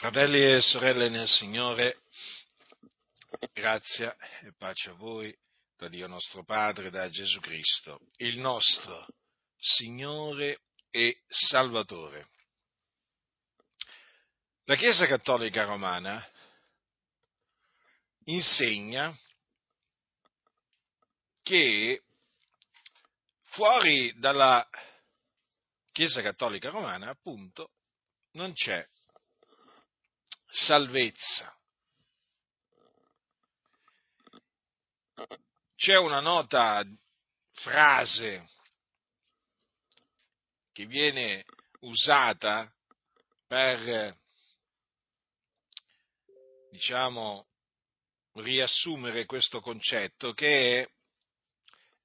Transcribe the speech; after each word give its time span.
Fratelli 0.00 0.42
e 0.42 0.62
sorelle 0.62 1.10
nel 1.10 1.28
Signore, 1.28 2.04
grazia 3.52 4.16
e 4.40 4.50
pace 4.56 4.88
a 4.88 4.94
voi 4.94 5.36
da 5.76 5.88
Dio 5.88 6.06
nostro 6.06 6.42
Padre, 6.42 6.88
da 6.88 7.06
Gesù 7.10 7.38
Cristo, 7.40 8.00
il 8.16 8.38
nostro 8.38 9.06
Signore 9.58 10.62
e 10.90 11.20
Salvatore. 11.28 12.30
La 14.64 14.74
Chiesa 14.76 15.06
Cattolica 15.06 15.64
Romana 15.64 16.26
insegna 18.24 19.14
che 21.42 22.02
fuori 23.48 24.18
dalla 24.18 24.66
Chiesa 25.92 26.22
Cattolica 26.22 26.70
Romana, 26.70 27.10
appunto, 27.10 27.72
non 28.30 28.54
c'è 28.54 28.82
salvezza. 30.50 31.54
C'è 35.76 35.96
una 35.96 36.20
nota 36.20 36.84
frase 37.52 38.46
che 40.72 40.86
viene 40.86 41.44
usata 41.80 42.70
per, 43.46 44.16
diciamo, 46.70 47.46
riassumere 48.34 49.24
questo 49.24 49.60
concetto 49.60 50.32
che 50.32 50.82
è 50.82 50.90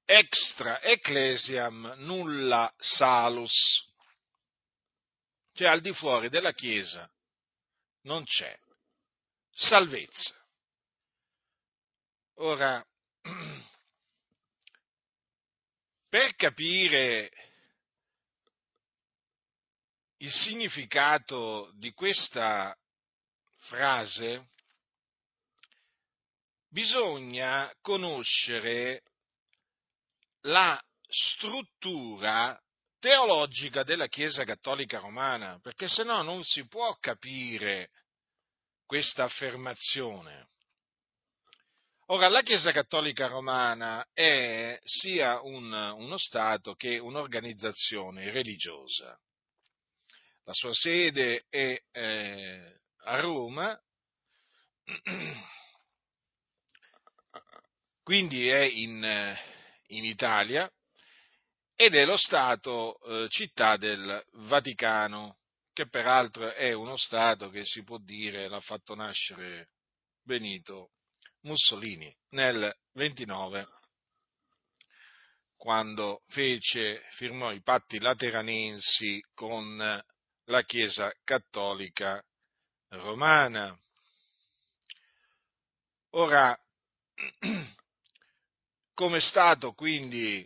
extra 0.04 0.80
ecclesiam 0.80 1.94
nulla 1.98 2.72
salus, 2.78 3.84
cioè 5.52 5.68
al 5.68 5.80
di 5.80 5.92
fuori 5.92 6.28
della 6.28 6.52
Chiesa 6.52 7.10
non 8.06 8.24
c'è 8.24 8.58
salvezza. 9.50 10.34
Ora, 12.38 12.84
per 16.08 16.34
capire 16.36 17.32
il 20.18 20.30
significato 20.30 21.70
di 21.74 21.92
questa 21.92 22.76
frase, 23.56 24.50
bisogna 26.68 27.72
conoscere 27.80 29.02
la 30.42 30.80
struttura 31.08 32.60
teologica 33.06 33.84
della 33.84 34.08
Chiesa 34.08 34.42
Cattolica 34.42 34.98
Romana, 34.98 35.60
perché 35.62 35.86
se 35.86 36.02
no 36.02 36.22
non 36.22 36.42
si 36.42 36.66
può 36.66 36.92
capire 36.98 37.90
questa 38.84 39.22
affermazione. 39.22 40.48
Ora, 42.06 42.28
la 42.28 42.42
Chiesa 42.42 42.72
Cattolica 42.72 43.28
Romana 43.28 44.04
è 44.12 44.76
sia 44.82 45.40
un, 45.40 45.72
uno 45.72 46.18
Stato 46.18 46.74
che 46.74 46.98
un'organizzazione 46.98 48.32
religiosa. 48.32 49.16
La 50.42 50.52
sua 50.52 50.74
sede 50.74 51.44
è 51.48 51.80
eh, 51.92 52.80
a 53.04 53.20
Roma, 53.20 53.80
quindi 58.02 58.48
è 58.48 58.62
in, 58.62 59.36
in 59.90 60.04
Italia, 60.04 60.68
ed 61.76 61.94
è 61.94 62.06
lo 62.06 62.16
Stato 62.16 62.98
eh, 63.00 63.28
città 63.28 63.76
del 63.76 64.24
Vaticano, 64.48 65.40
che 65.74 65.86
peraltro 65.88 66.50
è 66.50 66.72
uno 66.72 66.96
Stato 66.96 67.50
che 67.50 67.66
si 67.66 67.84
può 67.84 67.98
dire 67.98 68.48
l'ha 68.48 68.60
fatto 68.60 68.94
nascere 68.94 69.68
Benito 70.22 70.92
Mussolini 71.42 72.12
nel 72.30 72.74
29, 72.94 73.68
quando 75.56 76.22
fece, 76.28 77.06
firmò 77.10 77.52
i 77.52 77.60
patti 77.60 78.00
lateranensi 78.00 79.22
con 79.34 79.76
la 80.44 80.62
Chiesa 80.62 81.12
cattolica 81.24 82.24
romana. 82.88 83.78
Ora, 86.10 86.58
come 88.94 89.20
Stato 89.20 89.72
quindi 89.72 90.42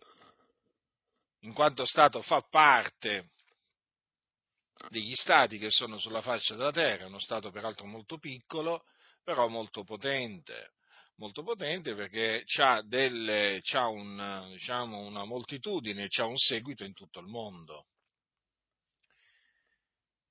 in 1.41 1.53
quanto 1.53 1.85
Stato 1.87 2.23
fa 2.23 2.43
parte 2.43 3.29
degli 4.89 5.15
Stati 5.15 5.59
che 5.59 5.71
sono 5.71 5.99
sulla 5.99 6.23
faccia 6.23 6.55
della 6.55 6.73
Terra, 6.73 7.07
uno 7.07 7.21
Stato 7.21 7.51
peraltro 7.51 7.87
molto 7.87 8.19
piccolo, 8.19 8.85
però 9.23 9.49
molto 9.49 9.85
potente, 9.85 10.73
molto 11.17 11.43
potente 11.43 11.95
perché 11.95 12.45
ha, 12.59 13.89
un, 13.89 14.49
diciamo, 14.51 14.99
una 14.99 15.25
moltitudine, 15.25 16.09
ha 16.17 16.25
un 16.25 16.39
seguito 16.39 16.85
in 16.85 16.95
tutto 16.95 17.21
il 17.21 17.27
mondo. 17.27 17.87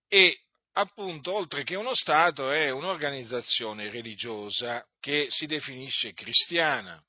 E 0.07 0.39
appunto, 0.73 1.33
oltre 1.33 1.63
che 1.63 1.75
uno 1.75 1.93
Stato, 1.93 2.51
è 2.51 2.71
un'organizzazione 2.71 3.89
religiosa 3.89 4.83
che 4.99 5.27
si 5.29 5.45
definisce 5.45 6.13
cristiana. 6.13 7.01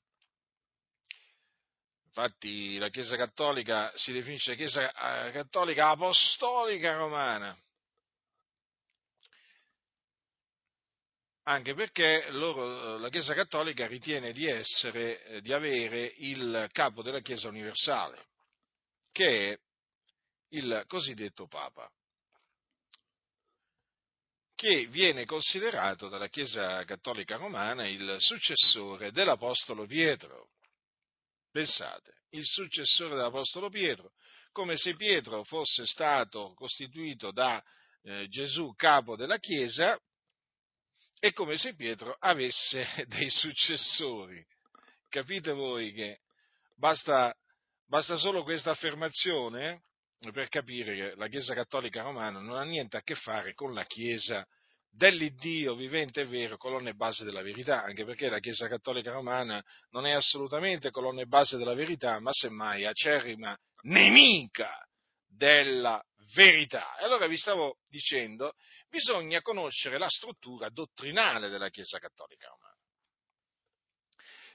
Infatti 2.13 2.77
la 2.77 2.89
Chiesa 2.89 3.15
Cattolica 3.15 3.89
si 3.95 4.11
definisce 4.11 4.57
Chiesa 4.57 5.27
eh, 5.27 5.31
Cattolica 5.31 5.91
Apostolica 5.91 6.97
Romana, 6.97 7.57
anche 11.43 11.73
perché 11.73 12.29
loro, 12.31 12.97
la 12.97 13.07
Chiesa 13.07 13.33
Cattolica 13.33 13.87
ritiene 13.87 14.33
di 14.33 14.45
essere, 14.45 15.23
eh, 15.23 15.41
di 15.41 15.53
avere 15.53 16.13
il 16.17 16.67
capo 16.73 17.01
della 17.01 17.21
Chiesa 17.21 17.47
universale, 17.47 18.25
che 19.13 19.53
è 19.53 19.59
il 20.49 20.83
cosiddetto 20.87 21.47
Papa, 21.47 21.89
che 24.53 24.85
viene 24.87 25.23
considerato 25.23 26.09
dalla 26.09 26.27
Chiesa 26.27 26.83
Cattolica 26.83 27.37
Romana 27.37 27.87
il 27.87 28.17
successore 28.19 29.13
dell'Apostolo 29.13 29.85
Pietro 29.85 30.49
Pensate, 31.51 32.13
il 32.31 32.45
successore 32.45 33.15
dell'Apostolo 33.15 33.69
Pietro, 33.69 34.13
come 34.51 34.77
se 34.77 34.95
Pietro 34.95 35.43
fosse 35.43 35.85
stato 35.85 36.53
costituito 36.53 37.31
da 37.31 37.61
eh, 38.03 38.27
Gesù 38.29 38.73
capo 38.75 39.15
della 39.15 39.37
Chiesa 39.37 39.99
e 41.19 41.33
come 41.33 41.57
se 41.57 41.75
Pietro 41.75 42.15
avesse 42.19 42.85
dei 43.07 43.29
successori. 43.29 44.43
Capite 45.09 45.51
voi 45.51 45.91
che 45.91 46.19
basta, 46.77 47.35
basta 47.85 48.15
solo 48.15 48.43
questa 48.43 48.71
affermazione 48.71 49.83
per 50.31 50.47
capire 50.47 50.95
che 50.95 51.15
la 51.15 51.27
Chiesa 51.27 51.53
Cattolica 51.53 52.03
Romana 52.03 52.39
non 52.39 52.57
ha 52.57 52.63
niente 52.63 52.95
a 52.95 53.01
che 53.01 53.15
fare 53.15 53.53
con 53.53 53.73
la 53.73 53.85
Chiesa 53.85 54.47
dell'Iddio 54.91 55.73
vivente 55.73 56.21
e 56.21 56.25
vero, 56.25 56.57
colonna 56.57 56.89
e 56.89 56.93
base 56.93 57.23
della 57.23 57.41
verità, 57.41 57.83
anche 57.83 58.03
perché 58.03 58.29
la 58.29 58.39
Chiesa 58.39 58.67
Cattolica 58.67 59.11
Romana 59.11 59.63
non 59.91 60.05
è 60.05 60.11
assolutamente 60.11 60.91
colonna 60.91 61.21
e 61.21 61.27
base 61.27 61.57
della 61.57 61.73
verità, 61.73 62.19
ma 62.19 62.31
semmai 62.33 62.85
acerrima 62.85 63.57
nemica 63.83 64.85
della 65.25 66.03
verità. 66.35 66.97
E 66.97 67.05
allora 67.05 67.27
vi 67.27 67.37
stavo 67.37 67.77
dicendo, 67.87 68.53
bisogna 68.89 69.41
conoscere 69.41 69.97
la 69.97 70.09
struttura 70.09 70.69
dottrinale 70.69 71.49
della 71.49 71.69
Chiesa 71.69 71.97
Cattolica 71.97 72.47
Romana, 72.49 72.75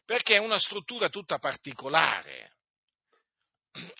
perché 0.05 0.35
è 0.37 0.39
una 0.39 0.59
struttura 0.59 1.09
tutta 1.09 1.39
particolare 1.39 2.55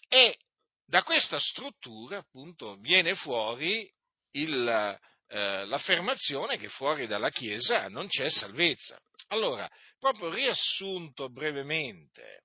e 0.09 0.39
da 0.85 1.03
questa 1.03 1.39
struttura 1.41 2.19
appunto 2.19 2.77
viene 2.77 3.15
fuori 3.15 3.93
il, 4.33 4.99
eh, 5.29 5.65
l'affermazione 5.67 6.57
che 6.57 6.69
fuori 6.69 7.07
dalla 7.07 7.31
Chiesa 7.31 7.89
non 7.89 8.07
c'è 8.09 8.31
salvezza. 8.31 8.99
Allora, 9.29 9.69
proprio 9.99 10.31
riassunto 10.31 11.29
brevemente, 11.31 12.45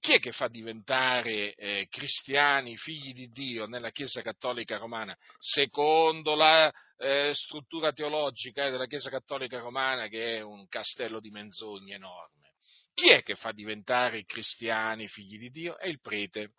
chi 0.00 0.12
è 0.12 0.18
che 0.18 0.32
fa 0.32 0.48
diventare 0.48 1.54
eh, 1.54 1.86
cristiani, 1.90 2.76
figli 2.76 3.12
di 3.12 3.28
Dio 3.30 3.66
nella 3.66 3.90
Chiesa 3.90 4.22
Cattolica 4.22 4.76
Romana, 4.76 5.16
secondo 5.38 6.34
la 6.34 6.72
eh, 6.98 7.32
struttura 7.34 7.92
teologica 7.92 8.66
eh, 8.66 8.70
della 8.70 8.86
Chiesa 8.86 9.10
Cattolica 9.10 9.58
Romana, 9.58 10.08
che 10.08 10.36
è 10.36 10.40
un 10.42 10.66
castello 10.68 11.20
di 11.20 11.30
menzogne 11.30 11.94
enorme? 11.94 12.52
Chi 12.94 13.10
è 13.10 13.22
che 13.22 13.34
fa 13.34 13.52
diventare 13.52 14.24
cristiani, 14.24 15.08
figli 15.08 15.38
di 15.38 15.50
Dio? 15.50 15.76
È 15.76 15.86
il 15.86 16.00
prete. 16.00 16.52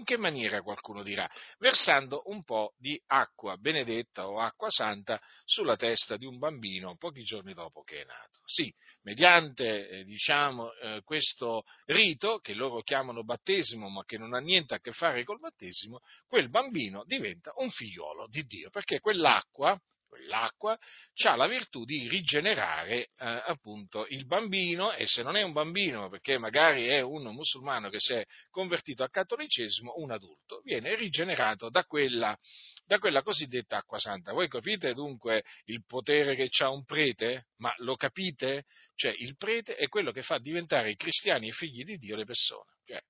In 0.00 0.06
che 0.06 0.16
maniera 0.16 0.62
qualcuno 0.62 1.02
dirà? 1.02 1.30
Versando 1.58 2.22
un 2.24 2.42
po' 2.42 2.72
di 2.78 2.98
acqua 3.08 3.58
benedetta 3.58 4.28
o 4.28 4.40
acqua 4.40 4.70
santa 4.70 5.20
sulla 5.44 5.76
testa 5.76 6.16
di 6.16 6.24
un 6.24 6.38
bambino 6.38 6.96
pochi 6.96 7.22
giorni 7.22 7.52
dopo 7.52 7.82
che 7.82 8.00
è 8.00 8.04
nato. 8.06 8.40
Sì, 8.46 8.74
mediante 9.02 9.90
eh, 9.90 10.04
diciamo, 10.04 10.72
eh, 10.72 11.02
questo 11.04 11.64
rito 11.84 12.38
che 12.38 12.54
loro 12.54 12.80
chiamano 12.80 13.24
battesimo, 13.24 13.90
ma 13.90 14.02
che 14.06 14.16
non 14.16 14.32
ha 14.32 14.38
niente 14.38 14.72
a 14.72 14.80
che 14.80 14.92
fare 14.92 15.22
col 15.22 15.38
battesimo, 15.38 16.00
quel 16.26 16.48
bambino 16.48 17.04
diventa 17.04 17.52
un 17.56 17.68
figliolo 17.68 18.26
di 18.26 18.44
Dio, 18.44 18.70
perché 18.70 19.00
quell'acqua 19.00 19.78
l'acqua, 20.26 20.78
ha 21.24 21.36
la 21.36 21.46
virtù 21.46 21.84
di 21.84 22.08
rigenerare 22.08 23.02
eh, 23.02 23.08
appunto 23.18 24.06
il 24.08 24.26
bambino 24.26 24.92
e 24.92 25.06
se 25.06 25.22
non 25.22 25.36
è 25.36 25.42
un 25.42 25.52
bambino 25.52 26.08
perché 26.08 26.38
magari 26.38 26.86
è 26.86 27.00
un 27.00 27.22
musulmano 27.34 27.88
che 27.90 28.00
si 28.00 28.14
è 28.14 28.24
convertito 28.50 29.02
al 29.02 29.10
cattolicesimo, 29.10 29.94
un 29.96 30.10
adulto, 30.10 30.60
viene 30.64 30.94
rigenerato 30.94 31.70
da 31.70 31.84
quella, 31.84 32.36
da 32.84 32.98
quella 32.98 33.22
cosiddetta 33.22 33.78
acqua 33.78 33.98
santa. 33.98 34.32
Voi 34.32 34.48
capite 34.48 34.94
dunque 34.94 35.44
il 35.66 35.84
potere 35.86 36.34
che 36.34 36.50
ha 36.58 36.70
un 36.70 36.84
prete? 36.84 37.46
Ma 37.56 37.72
lo 37.78 37.96
capite? 37.96 38.64
Cioè 38.94 39.14
il 39.18 39.36
prete 39.36 39.76
è 39.76 39.88
quello 39.88 40.12
che 40.12 40.22
fa 40.22 40.38
diventare 40.38 40.90
i 40.90 40.96
cristiani 40.96 41.48
e 41.48 41.52
figli 41.52 41.84
di 41.84 41.98
Dio 41.98 42.16
le 42.16 42.24
persone. 42.24 42.70
Cioè, 42.84 43.00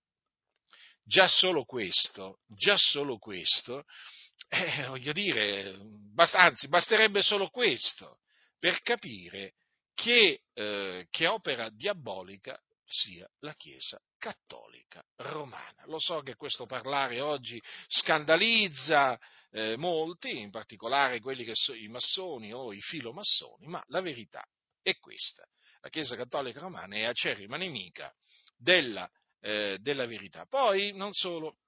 già 1.02 1.26
solo 1.26 1.64
questo, 1.64 2.41
già 2.47 2.76
solo 2.76 3.19
questo 3.19 3.85
eh, 4.50 4.87
voglio 4.88 5.12
dire, 5.12 5.79
bast- 6.12 6.35
anzi, 6.35 6.69
basterebbe 6.69 7.23
solo 7.23 7.49
questo 7.49 8.19
per 8.58 8.82
capire 8.82 9.55
che, 9.94 10.43
eh, 10.52 11.06
che 11.08 11.26
opera 11.26 11.70
diabolica 11.70 12.61
sia 12.85 13.29
la 13.41 13.55
Chiesa 13.55 14.00
cattolica 14.19 15.02
romana. 15.17 15.85
Lo 15.87 16.00
so 16.00 16.20
che 16.20 16.35
questo 16.35 16.67
parlare 16.67 17.20
oggi 17.20 17.62
scandalizza 17.87 19.19
eh, 19.52 19.76
molti, 19.76 20.38
in 20.38 20.50
particolare 20.50 21.20
quelli 21.20 21.44
che 21.44 21.55
sono 21.55 21.79
i 21.79 21.88
massoni 21.88 22.52
o 22.52 22.73
i 22.73 22.81
filomassoni, 22.81 23.67
ma 23.67 23.82
la 23.87 24.00
verità 24.00 24.44
è 24.82 24.97
questa. 24.99 25.47
La 25.81 25.88
Chiesa 25.88 26.17
cattolica 26.17 26.61
romana 26.61 26.97
è 26.97 27.05
acerrima 27.05 27.56
nemica 27.56 28.12
della, 28.56 29.08
eh, 29.41 29.79
della 29.81 30.06
verità. 30.06 30.44
Poi, 30.47 30.93
non 30.93 31.12
solo, 31.12 31.58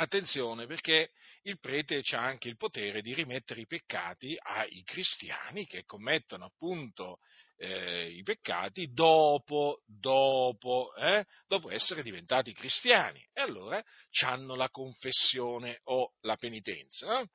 Attenzione 0.00 0.66
perché 0.66 1.10
il 1.42 1.58
prete 1.58 2.02
ha 2.12 2.20
anche 2.20 2.46
il 2.46 2.56
potere 2.56 3.02
di 3.02 3.14
rimettere 3.14 3.62
i 3.62 3.66
peccati 3.66 4.38
ai 4.40 4.84
cristiani 4.84 5.66
che 5.66 5.84
commettono 5.84 6.44
appunto 6.44 7.18
eh, 7.56 8.08
i 8.08 8.22
peccati 8.22 8.92
dopo, 8.92 9.82
dopo, 9.86 10.94
eh, 10.94 11.26
dopo, 11.48 11.68
essere 11.70 12.02
diventati 12.02 12.52
cristiani. 12.52 13.20
E 13.32 13.40
allora 13.40 13.82
hanno 14.24 14.54
la 14.54 14.70
confessione 14.70 15.80
o 15.84 16.12
la 16.20 16.36
penitenza. 16.36 17.18
Eh? 17.18 17.28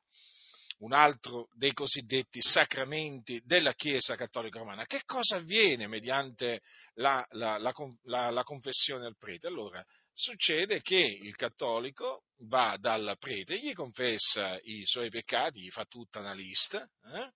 Un 0.78 0.94
altro 0.94 1.50
dei 1.56 1.74
cosiddetti 1.74 2.42
sacramenti 2.42 3.42
della 3.44 3.74
Chiesa 3.74 4.16
Cattolica 4.16 4.60
Romana. 4.60 4.86
Che 4.86 5.02
cosa 5.06 5.36
avviene 5.36 5.88
mediante 5.88 6.62
la, 6.94 7.26
la, 7.32 7.58
la, 7.58 8.30
la 8.30 8.44
confessione 8.44 9.06
al 9.06 9.18
prete? 9.18 9.48
Allora, 9.48 9.86
succede 10.14 10.82
che 10.82 10.98
il 10.98 11.36
cattolico 11.36 12.24
va 12.48 12.78
dal 12.80 13.16
prete, 13.20 13.60
gli 13.60 13.74
confessa 13.74 14.60
i 14.64 14.86
suoi 14.86 15.10
peccati, 15.10 15.62
gli 15.62 15.70
fa 15.70 15.86
tutta 15.86 16.20
una 16.20 16.34
lista, 16.34 16.88
eh? 17.14 17.32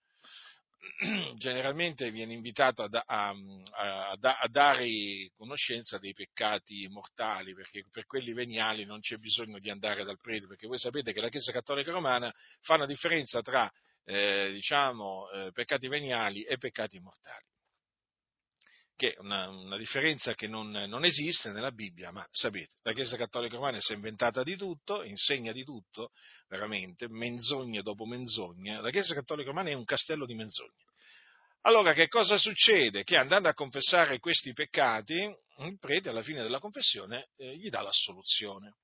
generalmente 1.36 2.12
viene 2.12 2.34
invitato 2.34 2.84
a, 2.84 2.90
a, 3.06 3.30
a, 3.30 4.12
a, 4.12 4.48
dare 4.48 4.88
conoscenza 5.36 5.98
dei 5.98 6.14
peccati 6.14 6.88
mortali, 6.88 7.54
perché 7.54 7.84
per 7.92 8.06
quelli 8.06 8.32
veniali 8.34 8.86
non 8.86 9.00
c'è 9.00 9.18
bisogno 9.18 9.60
di 9.60 9.70
andare 9.70 10.04
dal 10.04 10.20
prete, 10.20 10.48
perché 10.48 10.68
voi 10.68 10.78
sapete 10.78 11.14
che 11.14 11.22
la 11.22 11.30
Chiesa 11.30 11.52
Cattolica 11.52 11.92
Romana 11.92 12.34
fa 12.62 12.76
una 12.76 12.86
differenza 12.86 13.42
tra 13.42 13.70
eh, 14.06 14.50
diciamo, 14.52 15.30
eh, 15.32 15.52
peccati 15.52 15.88
veniali 15.88 16.44
e 16.44 16.58
peccati 16.58 17.00
mortali 17.00 17.46
che 18.98 19.14
è 19.14 19.20
una, 19.20 19.48
una, 19.48 19.78
differenza 19.78 20.34
che 20.34 20.48
non, 20.48 20.72
non, 20.72 21.06
esiste 21.06 21.52
nella 21.52 21.72
Bibbia, 21.72 22.12
ma 22.12 22.28
sapete, 22.32 22.74
la 22.82 22.94
Chiesa 22.94 23.16
Cattolica 23.16 23.56
Romana 23.56 23.80
si 23.80 23.94
è 23.94 23.96
inventata 23.96 24.42
di 24.42 24.58
tutto, 24.58 25.04
insegna 25.04 25.52
di 25.52 25.64
tutto, 25.64 26.10
veramente, 26.48 27.08
menzogne 27.08 27.84
dopo 27.84 28.06
menzogne. 28.06 28.82
La 28.82 28.90
Chiesa 28.90 29.14
Cattolica 29.14 29.50
Romana 29.50 29.70
è 29.70 29.74
un 29.74 29.86
castello 29.86 30.26
di 30.26 30.34
menzogne. 30.34 30.84
Allora, 31.62 31.94
che 31.94 32.08
cosa 32.08 32.38
succede? 32.38 33.04
Che 33.04 33.16
andando 33.16 33.48
a 33.50 33.54
confessare 33.54 34.20
questi 34.20 34.52
peccati, 34.54 35.14
il 35.60 35.78
prete 35.80 36.10
alla 36.10 36.24
fine 36.24 36.42
della 36.42 36.60
confessione 36.60 37.30
eh, 37.38 37.56
gli 37.56 37.70
dà 37.70 37.82
l'assoluzione. 37.82 38.78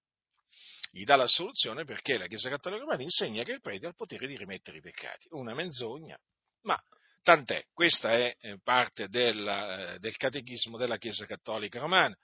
Gli 0.91 1.05
dà 1.05 1.15
l'assoluzione 1.15 1.85
perché 1.85 2.19
la 2.19 2.27
Chiesa 2.27 2.49
Cattolica 2.49 2.81
Romana 2.81 3.01
insegna 3.01 3.43
che 3.43 3.53
il 3.53 3.61
prete 3.61 3.87
ha 3.87 3.89
il 3.89 3.95
potere 3.95 4.27
di 4.27 4.37
rimettere 4.37 4.77
i 4.77 4.81
peccati. 4.81 5.27
Una 5.31 5.55
menzogna, 5.55 6.15
ma 6.61 6.79
Tant'è, 7.23 7.63
questa 7.71 8.11
è 8.11 8.35
eh, 8.41 8.59
parte 8.61 9.07
del, 9.07 9.47
eh, 9.47 9.97
del 9.99 10.15
catechismo 10.17 10.77
della 10.77 10.97
Chiesa 10.97 11.25
Cattolica 11.25 11.79
Romana. 11.79 12.15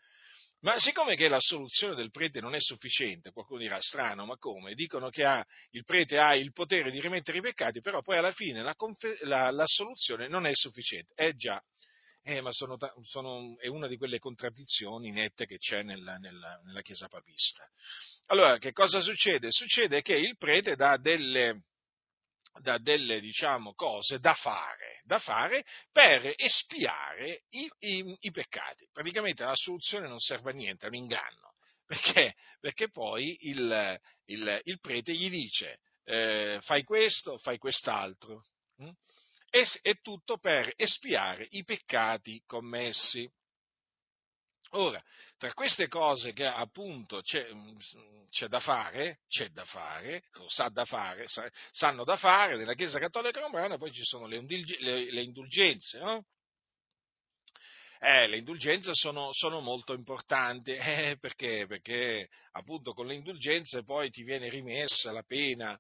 Ma 0.62 0.78
siccome 0.78 1.16
che 1.16 1.30
la 1.30 1.40
soluzione 1.40 1.96
del 1.96 2.12
prete 2.12 2.42
non 2.42 2.54
è 2.54 2.60
sufficiente, 2.60 3.32
qualcuno 3.32 3.62
dirà 3.62 3.80
strano, 3.80 4.26
ma 4.26 4.36
come? 4.36 4.74
Dicono 4.74 5.10
che 5.10 5.24
ha, 5.24 5.42
il 5.72 5.86
prete 5.86 6.20
ha 6.20 6.36
il 6.36 6.52
potere 6.52 6.92
di 6.92 7.00
rimettere 7.00 7.38
i 7.38 7.42
peccati, 7.42 7.80
però 7.80 8.02
poi 8.02 8.18
alla 8.18 8.34
fine 8.34 8.62
la, 8.62 8.76
la, 9.22 9.52
la 9.52 9.66
soluzione 9.66 10.28
non 10.28 10.46
è 10.46 10.54
sufficiente. 10.54 11.14
Eh 11.16 11.34
già, 11.36 11.64
eh, 12.24 12.42
ma 12.42 12.52
sono, 12.52 12.78
sono, 13.04 13.58
è 13.58 13.68
una 13.68 13.88
di 13.88 13.96
quelle 13.96 14.20
contraddizioni 14.20 15.12
nette 15.12 15.46
che 15.46 15.58
c'è 15.58 15.82
nella, 15.82 16.18
nella, 16.18 16.60
nella 16.66 16.82
Chiesa 16.82 17.08
papista. 17.08 17.66
Allora, 18.26 18.58
che 18.58 18.74
cosa 18.74 19.00
succede? 19.00 19.48
Succede 19.52 20.02
che 20.02 20.16
il 20.16 20.36
prete 20.38 20.76
dà 20.76 20.98
delle, 20.98 21.64
da 22.60 22.78
delle 22.78 23.20
diciamo, 23.20 23.74
cose 23.74 24.20
da 24.20 24.34
fare, 24.34 25.02
da 25.04 25.20
fare, 25.20 25.66
per 25.92 26.34
espiare 26.36 27.44
i, 27.50 27.70
i, 27.80 28.18
i, 28.20 28.32
peccati. 28.32 28.88
Praticamente 28.92 29.44
la 29.44 29.56
soluzione 29.56 30.08
non 30.08 30.20
serve 30.20 30.52
a 30.52 30.54
niente, 30.54 30.86
è 30.86 30.90
un 30.90 30.96
inganno, 30.96 31.54
perché, 31.86 32.36
perché 32.60 32.90
poi 32.90 33.38
il, 33.42 34.00
il, 34.26 34.62
il, 34.64 34.80
prete 34.80 35.14
gli 35.14 35.30
dice 35.30 35.80
eh, 36.04 36.60
fai 36.62 36.84
questo, 36.84 37.38
fai 37.38 37.58
quest'altro. 37.58 38.44
Hm? 38.78 38.90
E, 39.52 39.66
è 39.82 40.00
tutto 40.02 40.38
per 40.38 40.72
espiare 40.76 41.48
i 41.52 41.64
peccati 41.64 42.42
commessi. 42.46 43.30
Ora, 44.74 45.02
tra 45.38 45.52
queste 45.54 45.88
cose 45.88 46.32
che 46.32 46.46
appunto 46.46 47.22
c'è, 47.22 47.52
mm, 47.52 47.78
c'è, 48.30 48.48
da 48.48 48.60
fare, 48.60 49.20
c'è 49.28 49.48
da 49.50 49.66
fare, 49.66 50.26
sa 50.48 50.70
da 50.70 50.86
fare, 50.86 51.28
sa, 51.28 51.50
sanno 51.72 52.04
da 52.04 52.18
fare 52.18 52.56
nella 52.56 52.76
Chiesa 52.76 53.00
Cattolica 53.00 53.40
Romana, 53.40 53.78
poi 53.78 53.92
ci 53.92 54.04
sono 54.04 54.28
le, 54.28 54.40
le, 54.48 55.12
le 55.12 55.22
indulgenze, 55.24 55.98
no? 55.98 56.26
Eh, 58.02 58.28
le 58.28 58.38
indulgenze 58.38 58.92
sono, 58.94 59.34
sono 59.34 59.60
molto 59.60 59.94
importanti, 59.94 60.72
eh, 60.78 61.18
perché? 61.20 61.66
Perché 61.66 62.30
appunto 62.52 62.94
con 62.94 63.08
le 63.08 63.16
indulgenze 63.16 63.84
poi 63.84 64.12
ti 64.12 64.24
viene 64.24 64.50
rimessa 64.50 65.12
la 65.12 65.24
pena, 65.24 65.78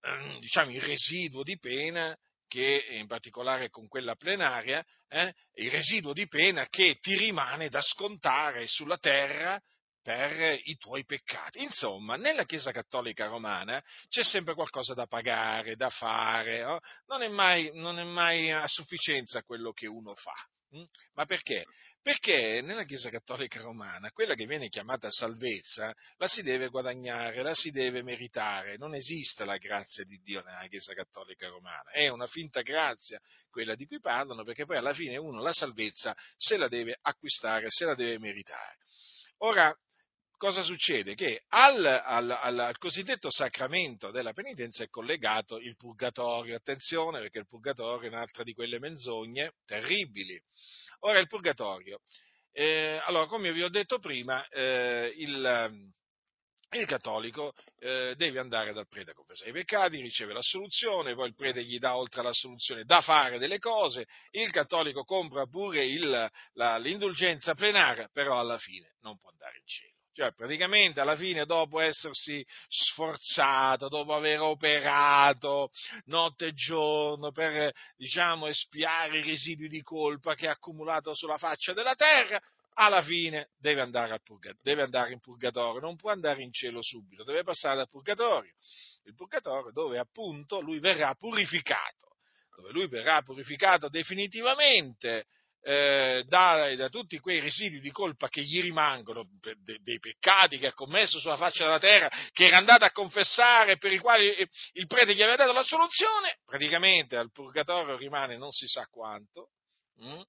ehm, 0.00 0.40
diciamo 0.40 0.70
il 0.72 0.82
residuo 0.82 1.44
di 1.44 1.56
pena 1.58 2.16
che 2.54 2.86
in 2.90 3.08
particolare 3.08 3.68
con 3.68 3.88
quella 3.88 4.14
plenaria, 4.14 4.80
eh, 5.08 5.34
il 5.54 5.72
residuo 5.72 6.12
di 6.12 6.28
pena 6.28 6.68
che 6.68 6.98
ti 7.00 7.16
rimane 7.16 7.68
da 7.68 7.80
scontare 7.80 8.68
sulla 8.68 8.96
terra 8.96 9.60
per 10.00 10.60
i 10.62 10.76
tuoi 10.76 11.04
peccati. 11.04 11.64
Insomma, 11.64 12.14
nella 12.14 12.44
Chiesa 12.44 12.70
Cattolica 12.70 13.26
Romana 13.26 13.82
c'è 14.08 14.22
sempre 14.22 14.54
qualcosa 14.54 14.94
da 14.94 15.08
pagare, 15.08 15.74
da 15.74 15.90
fare, 15.90 16.62
oh? 16.62 16.78
non, 17.06 17.22
è 17.22 17.28
mai, 17.28 17.72
non, 17.74 17.98
è 17.98 18.04
mai, 18.04 18.52
a 18.52 18.68
sufficienza 18.68 19.42
quello 19.42 19.72
che 19.72 19.88
uno 19.88 20.14
fa. 20.14 20.36
Ma 21.14 21.24
perché? 21.24 21.64
Perché 22.02 22.60
nella 22.60 22.84
Chiesa 22.84 23.08
Cattolica 23.08 23.62
Romana 23.62 24.10
quella 24.10 24.34
che 24.34 24.44
viene 24.46 24.68
chiamata 24.68 25.10
salvezza 25.10 25.94
la 26.16 26.26
si 26.26 26.42
deve 26.42 26.68
guadagnare, 26.68 27.42
la 27.42 27.54
si 27.54 27.70
deve 27.70 28.02
meritare. 28.02 28.76
Non 28.76 28.94
esiste 28.94 29.44
la 29.44 29.56
grazia 29.56 30.04
di 30.04 30.20
Dio 30.22 30.42
nella 30.44 30.66
Chiesa 30.66 30.92
Cattolica 30.92 31.48
Romana. 31.48 31.90
È 31.90 32.08
una 32.08 32.26
finta 32.26 32.60
grazia 32.60 33.18
quella 33.50 33.74
di 33.74 33.86
cui 33.86 34.00
parlano 34.00 34.42
perché 34.42 34.66
poi 34.66 34.76
alla 34.76 34.92
fine 34.92 35.16
uno 35.16 35.40
la 35.40 35.52
salvezza 35.52 36.14
se 36.36 36.56
la 36.56 36.68
deve 36.68 36.98
acquistare, 37.00 37.66
se 37.70 37.84
la 37.86 37.94
deve 37.94 38.18
meritare. 38.18 38.76
Ora, 39.38 39.74
cosa 40.44 40.62
succede? 40.62 41.14
Che 41.14 41.44
al, 41.48 41.86
al, 41.86 42.30
al, 42.30 42.76
cosiddetto 42.76 43.30
sacramento 43.30 44.10
della 44.10 44.34
penitenza 44.34 44.84
è 44.84 44.90
collegato 44.90 45.56
il 45.56 45.74
purgatorio. 45.74 46.54
Attenzione, 46.54 47.20
perché 47.20 47.38
il 47.38 47.46
purgatorio 47.46 48.10
è 48.10 48.12
un'altra 48.12 48.42
di 48.42 48.52
quelle 48.52 48.78
menzogne 48.78 49.54
terribili. 49.64 50.38
Ora 51.00 51.18
il 51.18 51.28
purgatorio. 51.28 52.00
Eh, 52.52 53.00
allora, 53.04 53.24
come 53.24 53.52
vi 53.52 53.62
ho 53.62 53.70
detto 53.70 53.98
prima, 53.98 54.46
eh, 54.48 55.14
il, 55.16 55.88
il, 56.72 56.86
cattolico 56.86 57.54
eh, 57.78 58.12
deve 58.14 58.38
andare 58.38 58.74
dal 58.74 58.86
prete 58.86 59.12
a 59.12 59.14
confessare 59.14 59.48
i 59.48 59.54
peccati, 59.54 59.98
riceve 60.02 60.34
la 60.34 60.42
soluzione, 60.42 61.14
poi 61.14 61.28
il 61.28 61.34
prete 61.34 61.64
gli 61.64 61.78
dà 61.78 61.96
oltre 61.96 62.20
alla 62.20 62.34
soluzione 62.34 62.84
da 62.84 63.00
fare 63.00 63.38
delle 63.38 63.58
cose, 63.58 64.06
il 64.32 64.50
cattolico 64.50 65.04
compra 65.04 65.46
pure 65.46 65.86
il, 65.86 66.30
la, 66.52 66.76
l'indulgenza 66.76 67.54
plenaria, 67.54 68.10
però 68.12 68.38
alla 68.38 68.58
fine 68.58 68.94
non 69.00 69.16
può 69.16 69.30
andare 69.30 69.56
in 69.56 69.66
cielo. 69.66 69.93
Cioè, 70.14 70.32
praticamente 70.32 71.00
alla 71.00 71.16
fine, 71.16 71.44
dopo 71.44 71.80
essersi 71.80 72.46
sforzato, 72.68 73.88
dopo 73.88 74.14
aver 74.14 74.40
operato 74.42 75.70
notte 76.04 76.46
e 76.46 76.52
giorno 76.52 77.32
per, 77.32 77.72
diciamo, 77.96 78.46
espiare 78.46 79.18
i 79.18 79.24
residui 79.24 79.66
di 79.66 79.82
colpa 79.82 80.36
che 80.36 80.46
ha 80.46 80.52
accumulato 80.52 81.14
sulla 81.14 81.36
faccia 81.36 81.72
della 81.72 81.96
terra, 81.96 82.40
alla 82.74 83.02
fine 83.02 83.48
deve 83.58 83.80
andare, 83.80 84.20
purga- 84.22 84.54
deve 84.62 84.82
andare 84.82 85.12
in 85.12 85.18
purgatorio, 85.18 85.80
non 85.80 85.96
può 85.96 86.12
andare 86.12 86.42
in 86.44 86.52
cielo 86.52 86.80
subito, 86.80 87.24
deve 87.24 87.42
passare 87.42 87.76
dal 87.76 87.88
purgatorio. 87.88 88.52
Il 89.06 89.16
purgatorio 89.16 89.72
dove 89.72 89.98
appunto 89.98 90.60
lui 90.60 90.78
verrà 90.78 91.12
purificato 91.14 92.04
dove 92.56 92.70
lui 92.70 92.86
verrà 92.86 93.20
purificato 93.22 93.88
definitivamente 93.88 95.26
eh, 95.66 96.24
da, 96.26 96.74
da, 96.76 96.90
tutti 96.90 97.18
quei 97.18 97.40
residui 97.40 97.80
di 97.80 97.90
colpa 97.90 98.28
che 98.28 98.42
gli 98.42 98.60
rimangono, 98.60 99.26
de, 99.40 99.78
dei 99.80 99.98
peccati 99.98 100.58
che 100.58 100.66
ha 100.66 100.74
commesso 100.74 101.18
sulla 101.18 101.38
faccia 101.38 101.64
della 101.64 101.78
terra, 101.78 102.10
che 102.32 102.46
era 102.46 102.58
andato 102.58 102.84
a 102.84 102.90
confessare, 102.90 103.78
per 103.78 103.90
i 103.90 103.98
quali 103.98 104.26
il 104.72 104.86
prete 104.86 105.14
gli 105.14 105.22
aveva 105.22 105.36
dato 105.36 105.54
la 105.54 105.62
soluzione, 105.62 106.38
praticamente 106.44 107.16
al 107.16 107.32
purgatorio 107.32 107.96
rimane 107.96 108.36
non 108.36 108.50
si 108.50 108.66
sa 108.66 108.86
quanto, 108.90 109.52
hm? 109.96 110.22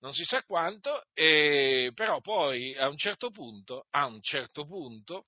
non 0.00 0.12
si 0.12 0.24
sa 0.24 0.42
quanto, 0.42 1.04
eh, 1.14 1.92
però 1.94 2.20
poi 2.20 2.76
a 2.76 2.88
un 2.88 2.96
certo 2.96 3.30
punto, 3.30 3.86
a 3.90 4.06
un 4.06 4.20
certo 4.20 4.66
punto, 4.66 5.26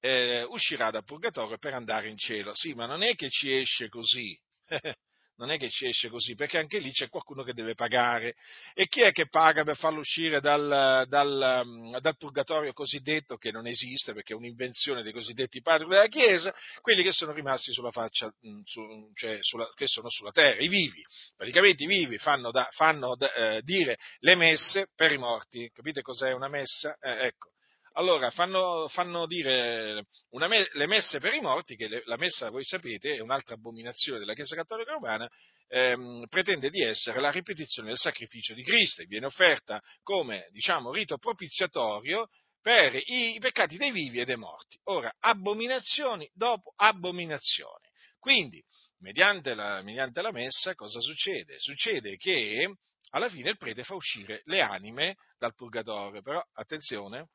eh, 0.00 0.42
uscirà 0.42 0.90
dal 0.90 1.04
purgatorio 1.04 1.56
per 1.56 1.72
andare 1.72 2.08
in 2.08 2.18
cielo. 2.18 2.54
Sì, 2.54 2.74
ma 2.74 2.84
non 2.84 3.02
è 3.02 3.14
che 3.14 3.30
ci 3.30 3.56
esce 3.56 3.88
così. 3.88 4.38
non 5.38 5.50
è 5.50 5.58
che 5.58 5.70
ci 5.70 5.86
esce 5.86 6.08
così, 6.08 6.34
perché 6.34 6.58
anche 6.58 6.78
lì 6.78 6.90
c'è 6.90 7.08
qualcuno 7.08 7.42
che 7.42 7.52
deve 7.52 7.74
pagare. 7.74 8.34
E 8.74 8.86
chi 8.86 9.00
è 9.00 9.12
che 9.12 9.28
paga 9.28 9.62
per 9.62 9.76
farlo 9.76 10.00
uscire 10.00 10.40
dal, 10.40 11.06
dal, 11.08 11.62
mm, 11.64 11.96
dal, 11.98 12.16
purgatorio 12.16 12.72
cosiddetto, 12.72 13.36
che 13.36 13.52
non 13.52 13.66
esiste 13.66 14.12
perché 14.12 14.32
è 14.32 14.36
un'invenzione 14.36 15.02
dei 15.02 15.12
cosiddetti 15.12 15.60
padri 15.62 15.88
della 15.88 16.08
Chiesa? 16.08 16.54
Quelli 16.80 17.02
che 17.02 17.12
sono 17.12 17.32
rimasti 17.32 17.72
sulla 17.72 17.90
faccia, 17.90 18.26
mm, 18.26 18.60
su, 18.64 19.10
cioè 19.14 19.38
sulla, 19.40 19.68
che 19.74 19.86
sono 19.86 20.10
sulla 20.10 20.32
terra, 20.32 20.60
i 20.60 20.68
vivi. 20.68 21.02
Praticamente 21.36 21.84
i 21.84 21.86
vivi 21.86 22.18
fanno, 22.18 22.50
da, 22.50 22.68
fanno 22.72 23.14
da, 23.16 23.32
eh, 23.32 23.62
dire 23.62 23.96
le 24.18 24.34
messe 24.34 24.88
per 24.94 25.12
i 25.12 25.18
morti. 25.18 25.70
Capite 25.72 26.02
cos'è 26.02 26.32
una 26.32 26.48
messa? 26.48 26.96
Eh, 27.00 27.26
ecco. 27.26 27.50
Allora, 27.98 28.30
fanno, 28.30 28.86
fanno 28.86 29.26
dire 29.26 30.06
me, 30.30 30.68
le 30.72 30.86
messe 30.86 31.18
per 31.18 31.34
i 31.34 31.40
morti, 31.40 31.74
che 31.74 31.88
le, 31.88 32.02
la 32.04 32.16
messa, 32.16 32.48
voi 32.48 32.62
sapete, 32.62 33.16
è 33.16 33.20
un'altra 33.20 33.56
abominazione 33.56 34.20
della 34.20 34.34
Chiesa 34.34 34.54
Cattolica 34.54 34.92
Romana, 34.92 35.28
ehm, 35.66 36.26
pretende 36.28 36.70
di 36.70 36.80
essere 36.80 37.18
la 37.18 37.32
ripetizione 37.32 37.88
del 37.88 37.98
sacrificio 37.98 38.54
di 38.54 38.62
Cristo 38.62 39.02
e 39.02 39.06
viene 39.06 39.26
offerta 39.26 39.82
come, 40.04 40.46
diciamo, 40.52 40.92
rito 40.92 41.18
propiziatorio 41.18 42.28
per 42.62 42.94
i, 42.94 43.34
i 43.34 43.38
peccati 43.40 43.76
dei 43.76 43.90
vivi 43.90 44.20
e 44.20 44.24
dei 44.24 44.36
morti. 44.36 44.78
Ora, 44.84 45.12
abominazioni 45.18 46.30
dopo 46.32 46.72
abominazioni. 46.76 47.88
Quindi, 48.20 48.62
mediante 49.00 49.54
la, 49.54 49.82
mediante 49.82 50.22
la 50.22 50.30
messa, 50.30 50.72
cosa 50.76 51.00
succede? 51.00 51.56
Succede 51.58 52.16
che 52.16 52.76
alla 53.10 53.28
fine 53.28 53.50
il 53.50 53.56
prete 53.56 53.82
fa 53.82 53.94
uscire 53.96 54.42
le 54.44 54.60
anime 54.60 55.16
dal 55.36 55.56
purgatorio, 55.56 56.22
però 56.22 56.40
attenzione, 56.52 57.30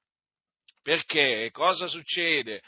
perché 0.84 1.50
cosa 1.52 1.88
succede? 1.88 2.62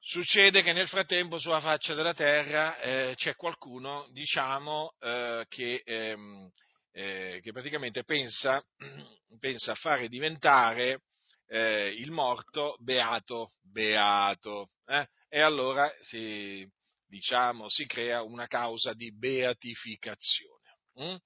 Succede 0.00 0.62
che 0.62 0.72
nel 0.72 0.88
frattempo 0.88 1.38
sulla 1.38 1.60
faccia 1.60 1.92
della 1.92 2.14
terra 2.14 2.80
eh, 2.80 3.12
c'è 3.14 3.36
qualcuno, 3.36 4.08
diciamo, 4.10 4.94
eh, 5.00 5.44
che, 5.48 5.82
ehm, 5.84 6.50
eh, 6.92 7.40
che, 7.42 7.52
praticamente 7.52 8.04
pensa, 8.04 8.64
pensa, 9.38 9.72
a 9.72 9.74
fare 9.74 10.08
diventare 10.08 11.02
eh, 11.46 11.88
il 11.88 12.10
morto 12.10 12.76
beato, 12.80 13.50
beato. 13.62 14.70
Eh? 14.86 15.06
E 15.28 15.40
allora 15.40 15.92
si, 16.00 16.66
diciamo, 17.06 17.68
si 17.68 17.84
crea 17.84 18.22
una 18.22 18.46
causa 18.46 18.94
di 18.94 19.14
beatificazione. 19.14 20.78
Hm? 20.94 21.16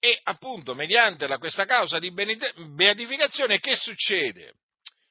E 0.00 0.18
appunto, 0.22 0.74
mediante 0.74 1.26
la, 1.26 1.38
questa 1.38 1.64
causa 1.64 1.98
di 1.98 2.12
beatificazione, 2.12 3.58
che 3.58 3.74
succede? 3.74 4.54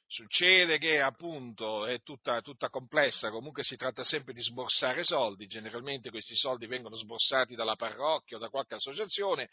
Succede 0.09 0.77
che 0.77 1.01
appunto 1.01 1.85
è 1.85 2.01
tutta, 2.01 2.39
tutta, 2.41 2.69
complessa, 2.69 3.29
comunque 3.29 3.63
si 3.63 3.75
tratta 3.75 4.05
sempre 4.05 4.31
di 4.31 4.41
sborsare 4.41 5.03
soldi, 5.03 5.47
generalmente 5.47 6.09
questi 6.09 6.33
soldi 6.33 6.65
vengono 6.65 6.95
sborsati 6.95 7.55
dalla 7.55 7.75
parrocchia 7.75 8.37
o 8.37 8.39
da 8.39 8.47
qualche 8.47 8.75
associazione 8.75 9.49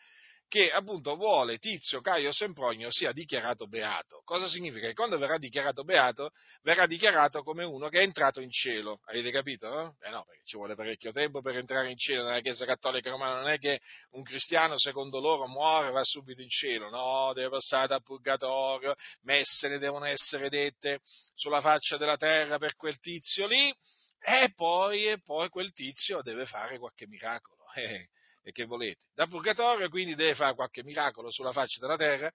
che 0.49 0.71
appunto 0.71 1.17
vuole 1.17 1.59
Tizio 1.59 2.01
Caio 2.01 2.33
Sempronio 2.33 2.91
sia 2.91 3.13
dichiarato 3.13 3.67
beato. 3.67 4.23
Cosa 4.25 4.49
significa? 4.49 4.87
Che 4.87 4.95
quando 4.95 5.19
verrà 5.19 5.39
dichiarato 5.39 5.83
beato, 5.85 6.31
verrà 6.63 6.87
dichiarato 6.87 7.43
come 7.43 7.65
uno 7.65 7.89
che 7.89 8.01
è 8.01 8.03
entrato 8.03 8.41
in 8.41 8.51
cielo. 8.51 9.01
Avete 9.07 9.31
capito? 9.31 9.69
No? 9.69 9.97
Eh 10.01 10.11
no, 10.11 10.25
perché 10.25 10.43
ci 10.45 10.57
vuole 10.57 10.75
parecchio 10.75 11.13
tempo 11.13 11.41
per 11.41 11.57
entrare 11.57 11.91
in 11.91 11.97
cielo 11.97 12.25
nella 12.25 12.41
Chiesa 12.41 12.65
Cattolica 12.65 13.11
Romana. 13.11 13.41
Non 13.41 13.49
è 13.49 13.59
che 13.59 13.81
un 14.11 14.23
cristiano, 14.23 14.79
secondo 14.79 15.19
loro, 15.19 15.49
muore 15.49 15.89
e 15.89 15.93
va 15.93 16.05
subito 16.05 16.41
in 16.41 16.49
cielo. 16.49 16.89
No, 16.89 17.33
deve 17.33 17.51
passare 17.51 17.89
dal 17.89 18.03
purgatorio, 18.03 18.95
messe 19.23 19.69
ne 19.69 19.79
devono 19.79 20.05
essere 20.05 20.49
dette 20.49 21.01
sulla 21.35 21.61
faccia 21.61 21.97
della 21.97 22.17
terra 22.17 22.59
per 22.59 22.77
quel 22.77 22.99
tizio 23.01 23.47
lì. 23.47 23.75
E 24.27 24.53
poi, 24.55 25.05
e 25.07 25.21
poi 25.21 25.49
quel 25.51 25.73
tizio 25.73 26.23
deve 26.23 26.47
fare 26.47 26.79
qualche 26.79 27.07
miracolo. 27.07 27.63
Eh, 27.75 28.09
e 28.45 28.53
che 28.53 28.67
volete. 28.67 29.07
Da 29.15 29.27
purgatorio 29.27 29.89
quindi 29.89 30.15
deve 30.15 30.35
fare 30.35 30.55
qualche 30.55 30.85
miracolo 30.85 31.31
sulla 31.31 31.53
faccia 31.53 31.81
della 31.81 31.97
terra, 31.97 32.31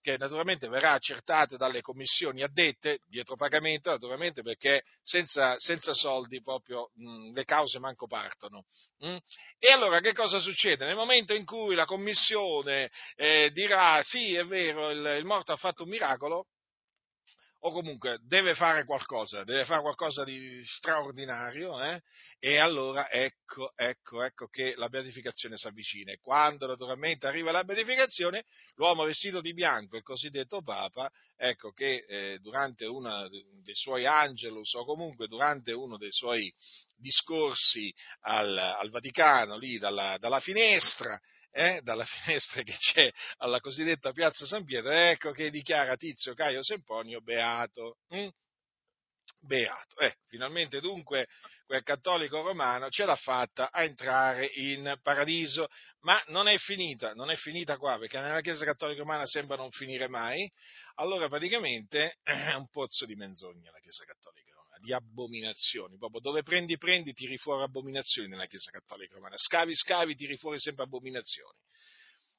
che 0.00 0.16
naturalmente 0.18 0.68
verrà 0.68 0.92
accertato 0.92 1.56
dalle 1.56 1.80
commissioni 1.80 2.42
addette, 2.42 3.00
dietro 3.06 3.36
pagamento 3.36 3.90
naturalmente, 3.90 4.42
perché 4.42 4.82
senza, 5.00 5.54
senza 5.58 5.94
soldi 5.94 6.42
proprio 6.42 6.90
mh, 6.94 7.32
le 7.32 7.44
cause 7.44 7.78
manco 7.78 8.06
partono. 8.06 8.64
Mh? 8.98 9.16
E 9.58 9.72
allora 9.72 10.00
che 10.00 10.12
cosa 10.12 10.40
succede? 10.40 10.84
Nel 10.86 10.96
momento 10.96 11.34
in 11.34 11.44
cui 11.44 11.76
la 11.76 11.84
commissione 11.84 12.90
eh, 13.14 13.50
dirà 13.52 14.02
sì, 14.02 14.34
è 14.34 14.44
vero, 14.44 14.90
il, 14.90 15.18
il 15.18 15.24
morto 15.24 15.52
ha 15.52 15.56
fatto 15.56 15.84
un 15.84 15.90
miracolo, 15.90 16.46
o 17.64 17.70
comunque 17.70 18.18
deve 18.26 18.54
fare 18.54 18.84
qualcosa, 18.84 19.44
deve 19.44 19.64
fare 19.64 19.82
qualcosa 19.82 20.24
di 20.24 20.62
straordinario, 20.64 21.80
eh? 21.80 22.02
e 22.40 22.58
allora 22.58 23.08
ecco, 23.08 23.72
ecco, 23.76 24.22
ecco 24.24 24.48
che 24.48 24.74
la 24.76 24.88
beatificazione 24.88 25.56
si 25.56 25.68
avvicina. 25.68 26.10
E 26.10 26.18
quando 26.20 26.66
naturalmente 26.66 27.28
arriva 27.28 27.52
la 27.52 27.62
beatificazione, 27.62 28.46
l'uomo 28.74 29.04
vestito 29.04 29.40
di 29.40 29.52
bianco, 29.52 29.96
il 29.96 30.02
cosiddetto 30.02 30.60
Papa, 30.60 31.08
ecco 31.36 31.70
che 31.70 32.04
eh, 32.08 32.38
durante 32.40 32.84
uno 32.84 33.28
dei 33.28 33.74
suoi 33.74 34.06
angelus 34.06 34.74
o 34.74 34.84
comunque 34.84 35.28
durante 35.28 35.70
uno 35.72 35.96
dei 35.98 36.12
suoi 36.12 36.52
discorsi 36.96 37.94
al, 38.22 38.58
al 38.58 38.90
Vaticano, 38.90 39.56
lì 39.56 39.78
dalla, 39.78 40.16
dalla 40.18 40.40
finestra, 40.40 41.16
eh, 41.52 41.80
dalla 41.82 42.04
finestra 42.24 42.62
che 42.62 42.76
c'è 42.76 43.10
alla 43.38 43.60
cosiddetta 43.60 44.12
piazza 44.12 44.44
San 44.46 44.64
Pietro, 44.64 44.90
ecco 44.90 45.30
che 45.32 45.50
dichiara 45.50 45.96
Tizio 45.96 46.34
Caio 46.34 46.62
Semponio 46.62 47.20
beato. 47.20 47.98
Hm? 48.08 48.28
Beato. 49.38 49.98
Eh, 49.98 50.16
finalmente 50.26 50.80
dunque 50.80 51.26
quel 51.66 51.82
cattolico 51.82 52.42
romano 52.42 52.88
ce 52.90 53.04
l'ha 53.04 53.16
fatta 53.16 53.70
a 53.70 53.82
entrare 53.82 54.50
in 54.54 54.98
paradiso, 55.02 55.68
ma 56.00 56.22
non 56.28 56.46
è 56.48 56.56
finita, 56.58 57.12
non 57.14 57.30
è 57.30 57.36
finita 57.36 57.76
qua, 57.76 57.98
perché 57.98 58.20
nella 58.20 58.40
Chiesa 58.40 58.64
Cattolica 58.64 59.00
Romana 59.00 59.26
sembra 59.26 59.56
non 59.56 59.70
finire 59.70 60.08
mai, 60.08 60.48
allora 60.96 61.28
praticamente 61.28 62.18
è 62.22 62.52
un 62.54 62.68
pozzo 62.68 63.06
di 63.06 63.14
menzogna 63.14 63.70
la 63.70 63.80
Chiesa 63.80 64.04
Cattolica 64.04 64.51
di 64.82 64.92
abominazioni, 64.92 65.96
proprio 65.96 66.20
dove 66.20 66.42
prendi, 66.42 66.76
prendi, 66.76 67.12
tiri 67.12 67.36
fuori 67.38 67.62
abominazioni 67.62 68.28
nella 68.28 68.46
Chiesa 68.46 68.72
Cattolica 68.72 69.14
Romana, 69.14 69.36
scavi, 69.36 69.74
scavi, 69.74 70.16
tiri 70.16 70.36
fuori 70.36 70.58
sempre 70.58 70.82
abominazioni. 70.82 71.56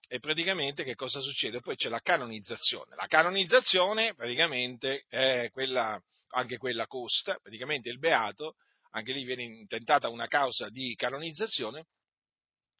E 0.09 0.19
praticamente 0.19 0.83
che 0.83 0.95
cosa 0.95 1.21
succede? 1.21 1.61
Poi 1.61 1.75
c'è 1.75 1.87
la 1.87 2.01
canonizzazione. 2.01 2.95
La 2.95 3.07
canonizzazione 3.07 4.13
praticamente 4.13 5.05
è 5.07 5.49
quella, 5.51 5.99
anche 6.31 6.57
quella 6.57 6.85
costa, 6.85 7.37
praticamente 7.41 7.89
il 7.89 7.97
beato, 7.97 8.55
anche 8.91 9.13
lì 9.13 9.23
viene 9.23 9.43
intentata 9.43 10.09
una 10.09 10.27
causa 10.27 10.69
di 10.69 10.93
canonizzazione 10.95 11.85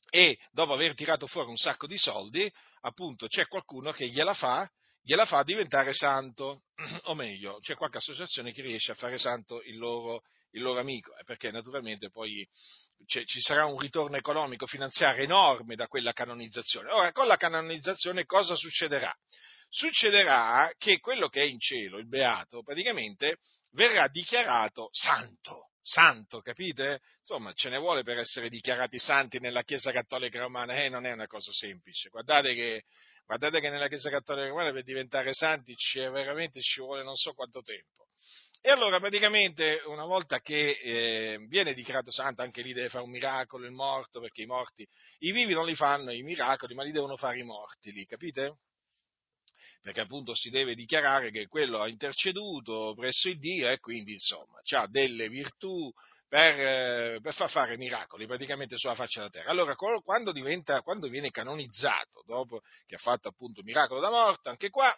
e 0.09 0.37
dopo 0.51 0.73
aver 0.73 0.93
tirato 0.93 1.25
fuori 1.25 1.49
un 1.49 1.57
sacco 1.57 1.87
di 1.87 1.97
soldi, 1.97 2.51
appunto 2.81 3.27
c'è 3.27 3.47
qualcuno 3.47 3.91
che 3.93 4.09
gliela 4.09 4.33
fa 4.33 4.69
gliela 5.03 5.25
fa 5.25 5.43
diventare 5.43 5.93
santo, 5.93 6.63
o 7.03 7.13
meglio, 7.13 7.59
c'è 7.59 7.75
qualche 7.75 7.97
associazione 7.97 8.51
che 8.51 8.61
riesce 8.61 8.93
a 8.93 8.95
fare 8.95 9.17
santo 9.17 9.61
il 9.63 9.77
loro, 9.77 10.23
il 10.51 10.61
loro 10.61 10.79
amico, 10.79 11.15
eh, 11.17 11.23
perché 11.23 11.51
naturalmente 11.51 12.09
poi 12.09 12.47
ci 13.05 13.41
sarà 13.41 13.65
un 13.65 13.77
ritorno 13.79 14.15
economico, 14.15 14.65
finanziario 14.65 15.23
enorme 15.23 15.75
da 15.75 15.87
quella 15.87 16.13
canonizzazione. 16.13 16.89
Ora, 16.91 17.11
con 17.11 17.27
la 17.27 17.35
canonizzazione 17.35 18.25
cosa 18.25 18.55
succederà? 18.55 19.13
Succederà 19.69 20.71
che 20.77 20.99
quello 20.99 21.27
che 21.27 21.41
è 21.41 21.45
in 21.45 21.59
cielo, 21.59 21.97
il 21.97 22.07
beato, 22.07 22.63
praticamente 22.63 23.39
verrà 23.71 24.07
dichiarato 24.07 24.87
santo. 24.91 25.69
Santo, 25.85 26.39
capite? 26.39 27.01
Insomma, 27.19 27.51
ce 27.53 27.67
ne 27.67 27.77
vuole 27.77 28.03
per 28.03 28.17
essere 28.17 28.47
dichiarati 28.47 28.97
santi 28.99 29.39
nella 29.39 29.63
Chiesa 29.63 29.91
Cattolica 29.91 30.39
Romana, 30.39 30.75
eh, 30.75 30.87
non 30.87 31.05
è 31.05 31.11
una 31.11 31.27
cosa 31.27 31.51
semplice. 31.51 32.07
Guardate 32.07 32.53
che 32.53 32.85
Guardate 33.25 33.59
che 33.59 33.69
nella 33.69 33.87
Chiesa 33.87 34.09
Cattolica 34.09 34.47
Romana 34.47 34.71
per 34.71 34.83
diventare 34.83 35.33
santi 35.33 35.75
veramente 35.93 36.61
ci 36.61 36.81
vuole 36.81 37.03
non 37.03 37.15
so 37.15 37.33
quanto 37.33 37.61
tempo. 37.61 38.07
E 38.65 38.71
allora 38.71 38.97
praticamente 38.99 39.81
una 39.87 40.05
volta 40.05 40.39
che 40.39 40.79
eh, 40.81 41.45
viene 41.49 41.73
dichiarato 41.73 42.11
santo, 42.11 42.41
anche 42.43 42.61
lì 42.61 42.71
deve 42.71 42.87
fare 42.87 43.03
un 43.03 43.09
miracolo 43.09 43.65
il 43.65 43.73
morto, 43.73 44.21
perché 44.21 44.43
i 44.43 44.45
morti, 44.45 44.87
i 45.19 45.33
vivi 45.33 45.53
non 45.53 45.65
li 45.65 45.75
fanno 45.75 46.11
i 46.11 46.21
miracoli, 46.21 46.73
ma 46.73 46.83
li 46.83 46.93
devono 46.93 47.17
fare 47.17 47.39
i 47.39 47.43
morti 47.43 47.91
lì, 47.91 48.05
capite? 48.05 48.59
Perché 49.81 49.99
appunto 49.99 50.33
si 50.33 50.49
deve 50.49 50.75
dichiarare 50.75 51.29
che 51.29 51.47
quello 51.47 51.81
ha 51.81 51.89
interceduto 51.89 52.93
presso 52.95 53.27
il 53.27 53.37
Dio 53.37 53.69
e 53.69 53.79
quindi 53.79 54.13
insomma 54.13 54.61
ha 54.77 54.87
delle 54.87 55.27
virtù 55.27 55.91
per, 56.33 56.59
eh, 56.59 57.19
per, 57.21 57.31
far 57.35 57.47
fare 57.51 57.77
miracoli 57.77 58.25
praticamente 58.25 58.75
sulla 58.75 58.95
faccia 58.95 59.19
della 59.19 59.29
terra. 59.29 59.51
Allora, 59.51 59.75
quando, 59.75 60.31
diventa, 60.31 60.81
quando 60.81 61.07
viene 61.07 61.29
canonizzato, 61.29 62.23
dopo 62.25 62.61
che 62.87 62.95
ha 62.95 62.97
fatto 62.97 63.27
appunto 63.27 63.59
il 63.59 63.67
miracolo 63.67 63.99
da 63.99 64.09
morte, 64.09 64.49
anche 64.49 64.71
qua, 64.71 64.91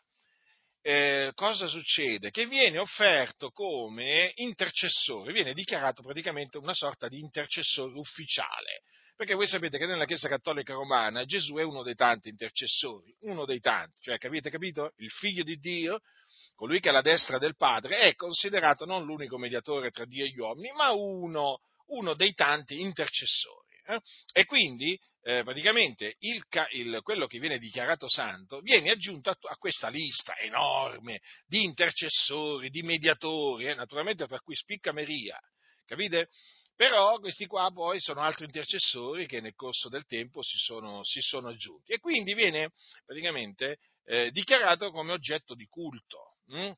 eh, 0.81 1.33
cosa 1.35 1.67
succede? 1.67 2.31
Che 2.31 2.45
viene 2.45 2.77
offerto 2.77 3.49
come 3.49 4.31
intercessore, 4.35 5.33
viene 5.33 5.53
dichiarato 5.53 6.01
praticamente 6.03 6.57
una 6.57 6.73
sorta 6.73 7.09
di 7.09 7.19
intercessore 7.19 7.97
ufficiale. 7.97 8.83
Perché 9.17 9.33
voi 9.33 9.47
sapete 9.47 9.77
che 9.77 9.85
nella 9.85 10.05
Chiesa 10.05 10.29
Cattolica 10.29 10.71
Romana 10.71 11.25
Gesù 11.25 11.55
è 11.55 11.63
uno 11.63 11.83
dei 11.83 11.95
tanti 11.95 12.29
intercessori, 12.29 13.13
uno 13.23 13.43
dei 13.43 13.59
tanti, 13.59 13.97
cioè 13.99 14.17
avete 14.21 14.49
capito? 14.49 14.93
Il 14.97 15.09
figlio 15.09 15.43
di 15.43 15.57
Dio 15.57 15.99
colui 16.55 16.79
che 16.79 16.87
è 16.87 16.91
alla 16.91 17.01
destra 17.01 17.37
del 17.37 17.55
Padre, 17.55 17.99
è 17.99 18.15
considerato 18.15 18.85
non 18.85 19.03
l'unico 19.03 19.37
mediatore 19.37 19.91
tra 19.91 20.05
Dio 20.05 20.25
e 20.25 20.29
gli 20.29 20.39
uomini, 20.39 20.71
ma 20.71 20.91
uno, 20.91 21.59
uno 21.87 22.13
dei 22.15 22.33
tanti 22.33 22.79
intercessori. 22.79 23.63
Eh? 23.87 23.99
E 24.33 24.45
quindi 24.45 24.99
eh, 25.21 25.43
praticamente 25.43 26.15
il, 26.19 26.43
il, 26.71 26.99
quello 27.03 27.27
che 27.27 27.37
viene 27.37 27.59
dichiarato 27.59 28.09
santo 28.09 28.59
viene 28.61 28.89
aggiunto 28.89 29.29
a, 29.29 29.37
a, 29.39 29.57
questa 29.57 29.89
lista 29.89 30.35
enorme 30.39 31.19
di 31.45 31.63
intercessori, 31.63 32.69
di 32.69 32.81
mediatori, 32.81 33.65
eh? 33.65 33.75
naturalmente 33.75 34.25
tra 34.25 34.39
cui 34.39 34.55
spicca 34.55 34.91
Maria, 34.91 35.39
capite? 35.85 36.29
Però 36.75 37.19
questi 37.19 37.45
qua 37.45 37.71
poi 37.71 37.99
sono 37.99 38.21
altri 38.21 38.45
intercessori 38.45 39.27
che 39.27 39.39
nel 39.39 39.53
corso 39.53 39.87
del 39.87 40.05
tempo 40.05 40.41
si 40.41 40.57
sono, 40.57 41.03
si 41.03 41.21
sono 41.21 41.49
aggiunti 41.49 41.93
e 41.93 41.99
quindi 41.99 42.33
viene 42.33 42.71
praticamente 43.05 43.77
eh, 44.03 44.29
dichiarato 44.31 44.91
come 44.91 45.13
oggetto 45.13 45.53
di 45.53 45.65
culto 45.67 46.34
hm? 46.47 46.71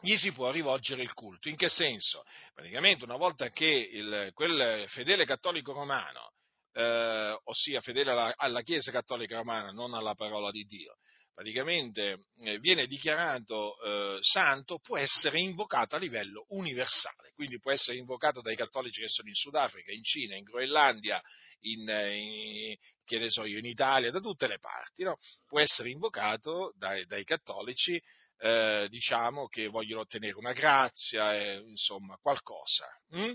gli 0.00 0.16
si 0.16 0.32
può 0.32 0.50
rivolgere 0.50 1.02
il 1.02 1.12
culto. 1.12 1.48
In 1.48 1.56
che 1.56 1.68
senso? 1.68 2.24
Praticamente 2.54 3.04
una 3.04 3.16
volta 3.16 3.50
che 3.50 3.66
il, 3.66 4.30
quel 4.32 4.84
fedele 4.88 5.24
cattolico 5.24 5.72
romano, 5.72 6.32
eh, 6.72 7.36
ossia 7.44 7.80
fedele 7.80 8.12
alla, 8.12 8.34
alla, 8.36 8.62
Chiesa 8.62 8.92
cattolica 8.92 9.36
romana, 9.36 9.70
non 9.70 9.94
alla 9.94 10.14
parola 10.14 10.50
di 10.50 10.64
Dio, 10.64 10.96
praticamente 11.34 12.26
eh, 12.42 12.58
viene 12.58 12.86
dichiarato 12.86 13.80
eh, 13.80 14.18
santo, 14.20 14.78
può 14.78 14.96
essere 14.98 15.40
invocato 15.40 15.96
a 15.96 15.98
livello 15.98 16.46
universale, 16.50 17.32
quindi 17.34 17.58
può 17.58 17.72
essere 17.72 17.96
invocato 17.96 18.40
dai 18.40 18.56
cattolici 18.56 19.00
che 19.00 19.08
sono 19.08 19.28
in 19.28 19.34
Sudafrica, 19.34 19.92
in 19.92 20.02
Cina, 20.02 20.36
in 20.36 20.44
Groenlandia, 20.44 21.20
in, 21.60 21.88
in, 21.88 23.30
so 23.30 23.44
io, 23.44 23.58
in 23.58 23.64
Italia, 23.64 24.12
da 24.12 24.20
tutte 24.20 24.46
le 24.46 24.58
parti, 24.58 25.02
no? 25.02 25.16
può 25.46 25.58
essere 25.58 25.90
invocato 25.90 26.72
dai, 26.76 27.04
dai 27.06 27.24
cattolici 27.24 28.00
eh, 28.38 28.86
diciamo, 28.88 29.48
che 29.48 29.68
vogliono 29.68 30.02
ottenere 30.02 30.36
una 30.36 30.52
grazia, 30.52 31.34
eh, 31.34 31.62
insomma, 31.66 32.16
qualcosa. 32.20 32.86
Hm? 33.10 33.32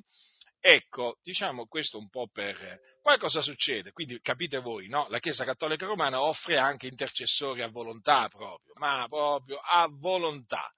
Ecco, 0.66 1.20
diciamo 1.22 1.68
questo 1.68 1.98
un 1.98 2.10
po' 2.10 2.30
per... 2.32 2.80
Poi 3.02 3.18
cosa 3.18 3.42
succede? 3.42 3.92
Quindi 3.92 4.18
capite 4.22 4.60
voi, 4.60 4.88
no? 4.88 5.08
La 5.10 5.20
Chiesa 5.20 5.44
Cattolica 5.44 5.86
Romana 5.86 6.22
offre 6.22 6.58
anche 6.58 6.88
intercessori 6.88 7.62
a 7.62 7.68
volontà 7.68 8.30
proprio, 8.30 8.72
ma 8.76 9.06
proprio 9.10 9.58
a 9.58 9.90
volontà. 9.92 10.72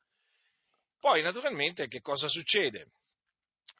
Poi 1.00 1.22
naturalmente 1.22 1.88
che 1.88 2.02
cosa 2.02 2.28
succede? 2.28 2.88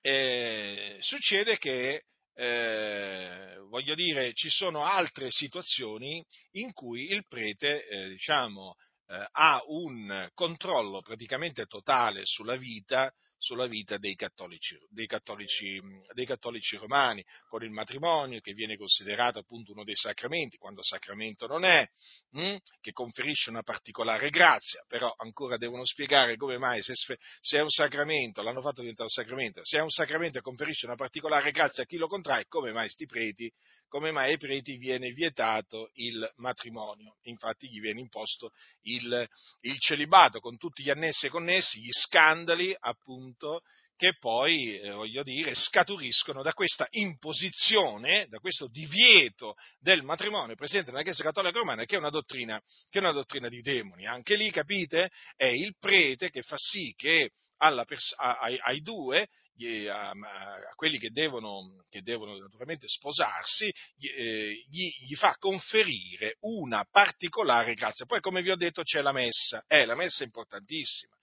Eh, 0.02 0.98
succede 1.00 1.58
che, 1.58 2.04
eh, 2.36 3.58
voglio 3.68 3.96
dire, 3.96 4.32
ci 4.36 4.52
sono 4.52 4.84
altre 4.84 5.32
situazioni 5.32 6.24
in 6.52 6.72
cui 6.74 7.10
il 7.10 7.26
prete, 7.28 7.88
eh, 7.88 8.10
diciamo, 8.10 8.76
eh, 9.08 9.28
ha 9.32 9.62
un 9.68 10.30
controllo 10.34 11.02
praticamente 11.02 11.66
totale 11.66 12.22
sulla 12.26 12.56
vita 12.56 13.14
sulla 13.46 13.68
vita 13.68 13.98
dei 13.98 14.16
cattolici, 14.16 14.76
dei, 14.90 15.06
cattolici, 15.06 15.80
dei 16.14 16.26
cattolici, 16.26 16.78
romani, 16.78 17.24
con 17.48 17.64
il 17.64 17.70
matrimonio 17.70 18.40
che 18.40 18.54
viene 18.54 18.76
considerato 18.76 19.38
appunto 19.38 19.72
uno 19.72 19.84
dei 19.84 19.96
sacramenti, 19.96 20.58
quando 20.58 20.84
sacramento 20.84 21.46
non 21.46 21.64
è, 21.64 21.88
mh, 22.32 22.42
hm, 22.42 22.58
che 22.82 22.92
conferisce 22.92 23.52
una 23.52 23.62
particolare 23.62 24.32
grazia, 24.32 24.84
però 24.88 25.14
ancora 25.18 25.58
devono 25.58 25.86
spiegare 25.86 26.38
come 26.38 26.58
mai 26.58 26.82
se, 26.82 26.94
se, 26.96 27.58
è 27.58 27.62
un 27.62 27.70
sacramento, 27.70 28.42
l'hanno 28.42 28.62
fatto 28.62 28.82
diventare 28.82 29.10
un 29.14 29.24
sacramento, 29.24 29.62
se 29.64 29.78
è 29.78 29.82
un 29.82 29.92
sacramento 29.92 30.40
e 30.40 30.42
conferisce 30.42 30.88
una 30.88 30.96
particolare 30.96 31.52
grazia 31.52 31.84
a 31.84 31.86
chi 31.86 31.98
lo 31.98 32.08
contrae, 32.08 32.46
come 32.48 32.72
mai 32.72 32.90
sti 32.90 33.06
preti, 33.06 33.52
come 33.96 34.12
mai 34.12 34.32
ai 34.32 34.38
preti 34.38 34.76
viene 34.76 35.12
vietato 35.12 35.90
il 35.94 36.30
matrimonio, 36.36 37.16
infatti 37.22 37.70
gli 37.70 37.80
viene 37.80 38.02
imposto 38.02 38.52
il, 38.82 39.26
il 39.62 39.80
celibato 39.80 40.42
con 40.42 40.58
tutti 40.58 40.84
gli 40.84 40.90
annessi 40.90 41.28
e 41.28 41.30
connessi, 41.30 41.80
gli 41.80 41.92
scandali 41.92 42.76
appunto 42.78 43.62
che 43.96 44.18
poi, 44.20 44.78
eh, 44.78 44.92
voglio 44.92 45.24
dire, 45.24 45.56
scaturiscono 45.56 46.44
da 46.44 46.52
questa 46.52 46.86
imposizione, 46.90 48.28
da 48.28 48.40
questo 48.40 48.68
divieto 48.68 49.56
del 49.80 50.04
matrimonio 50.04 50.56
presente 50.56 50.92
nella 50.92 51.04
Chiesa 51.04 51.24
Cattolica 51.24 51.58
Romana, 51.58 51.86
che 51.86 51.96
è 51.96 52.00
una 52.00 52.10
dottrina, 52.10 52.62
che 52.90 53.00
è 53.00 53.02
una 53.02 53.14
dottrina 53.14 53.48
di 53.48 53.62
demoni. 53.62 54.06
Anche 54.06 54.36
lì, 54.36 54.52
capite, 54.52 55.10
è 55.38 55.46
il 55.46 55.74
prete 55.80 56.30
che 56.32 56.42
fa 56.42 56.58
sì 56.58 56.94
che 56.98 57.32
pers- 57.86 58.14
ai, 58.18 58.60
ai, 58.62 58.82
due 58.82 59.30
a, 59.90 60.10
a, 60.10 60.76
quelli 60.76 60.98
che 60.98 61.10
devono, 61.12 61.86
che 61.90 62.02
devono, 62.02 62.38
naturalmente 62.38 62.88
sposarsi, 62.88 63.72
gli, 63.96 64.08
eh, 64.08 64.66
gli, 64.70 64.90
gli, 65.06 65.16
fa 65.16 65.36
conferire 65.38 66.38
una 66.42 66.86
particolare 66.90 67.74
grazia. 67.74 68.06
Poi, 68.06 68.20
come 68.20 68.42
vi 68.42 68.52
ho 68.52 68.58
detto, 68.58 68.84
c'è 68.84 69.02
la 69.02 69.14
messa, 69.14 69.64
eh, 69.68 69.86
la 69.86 69.96
messa 69.96 70.24
è 70.24 70.26
importantissima 70.26 71.16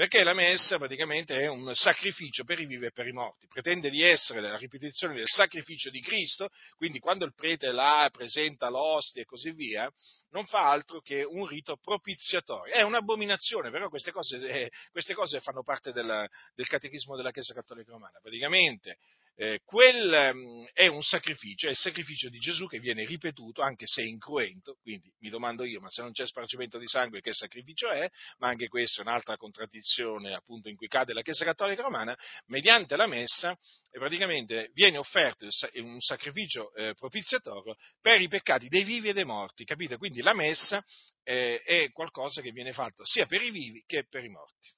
perché 0.00 0.24
la 0.24 0.32
messa 0.32 0.78
praticamente 0.78 1.38
è 1.38 1.46
un 1.46 1.74
sacrificio 1.74 2.42
per 2.42 2.58
i 2.58 2.64
vivi 2.64 2.86
e 2.86 2.90
per 2.90 3.06
i 3.06 3.12
morti, 3.12 3.46
pretende 3.46 3.90
di 3.90 4.02
essere 4.02 4.40
la 4.40 4.56
ripetizione 4.56 5.12
del 5.12 5.28
sacrificio 5.28 5.90
di 5.90 6.00
Cristo, 6.00 6.48
quindi 6.78 6.98
quando 7.00 7.26
il 7.26 7.34
prete 7.34 7.70
la 7.70 8.08
presenta 8.10 8.70
l'ostia 8.70 9.20
e 9.20 9.26
così 9.26 9.52
via, 9.52 9.92
non 10.30 10.46
fa 10.46 10.70
altro 10.70 11.02
che 11.02 11.22
un 11.22 11.46
rito 11.46 11.76
propiziatorio. 11.76 12.72
È 12.72 12.80
un'abominazione, 12.80 13.70
però 13.70 13.90
queste 13.90 14.10
cose, 14.10 14.38
eh, 14.38 14.70
queste 14.90 15.12
cose 15.12 15.38
fanno 15.40 15.62
parte 15.62 15.92
del, 15.92 16.26
del 16.54 16.66
catechismo 16.66 17.14
della 17.14 17.30
Chiesa 17.30 17.52
Cattolica 17.52 17.90
Romana. 17.90 18.20
Praticamente 18.22 18.96
eh, 19.40 19.62
quel 19.64 20.32
um, 20.34 20.68
è 20.74 20.86
un 20.86 21.00
sacrificio, 21.02 21.66
è 21.66 21.70
il 21.70 21.76
sacrificio 21.76 22.28
di 22.28 22.38
Gesù 22.38 22.66
che 22.66 22.78
viene 22.78 23.06
ripetuto 23.06 23.62
anche 23.62 23.86
se 23.86 24.02
incruento, 24.02 24.76
quindi 24.82 25.10
mi 25.20 25.30
domando 25.30 25.64
io, 25.64 25.80
ma 25.80 25.88
se 25.88 26.02
non 26.02 26.12
c'è 26.12 26.26
spargimento 26.26 26.76
di 26.76 26.86
sangue 26.86 27.22
che 27.22 27.32
sacrificio 27.32 27.88
è? 27.88 28.06
Ma 28.36 28.48
anche 28.48 28.68
questa 28.68 29.00
è 29.00 29.06
un'altra 29.06 29.38
contraddizione 29.38 30.34
appunto 30.34 30.68
in 30.68 30.76
cui 30.76 30.88
cade 30.88 31.14
la 31.14 31.22
Chiesa 31.22 31.46
Cattolica 31.46 31.80
Romana, 31.80 32.14
mediante 32.48 32.96
la 32.96 33.06
messa 33.06 33.52
eh, 33.52 33.98
praticamente 33.98 34.72
viene 34.74 34.98
offerto 34.98 35.48
un 35.76 36.00
sacrificio 36.00 36.74
eh, 36.74 36.92
propiziatorio 36.92 37.76
per 37.98 38.20
i 38.20 38.28
peccati 38.28 38.68
dei 38.68 38.84
vivi 38.84 39.08
e 39.08 39.14
dei 39.14 39.24
morti, 39.24 39.64
capite? 39.64 39.96
Quindi 39.96 40.20
la 40.20 40.34
messa 40.34 40.84
eh, 41.22 41.62
è 41.62 41.90
qualcosa 41.92 42.42
che 42.42 42.50
viene 42.50 42.72
fatto 42.72 43.06
sia 43.06 43.24
per 43.24 43.40
i 43.40 43.50
vivi 43.50 43.82
che 43.86 44.04
per 44.06 44.22
i 44.22 44.28
morti 44.28 44.70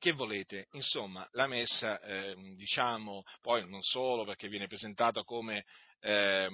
che 0.00 0.12
volete? 0.12 0.66
Insomma, 0.72 1.28
la 1.32 1.46
messa, 1.46 2.00
eh, 2.00 2.34
diciamo, 2.56 3.22
poi 3.42 3.68
non 3.68 3.82
solo 3.82 4.24
perché 4.24 4.48
viene 4.48 4.66
presentata 4.66 5.22
come, 5.22 5.66
eh, 6.00 6.48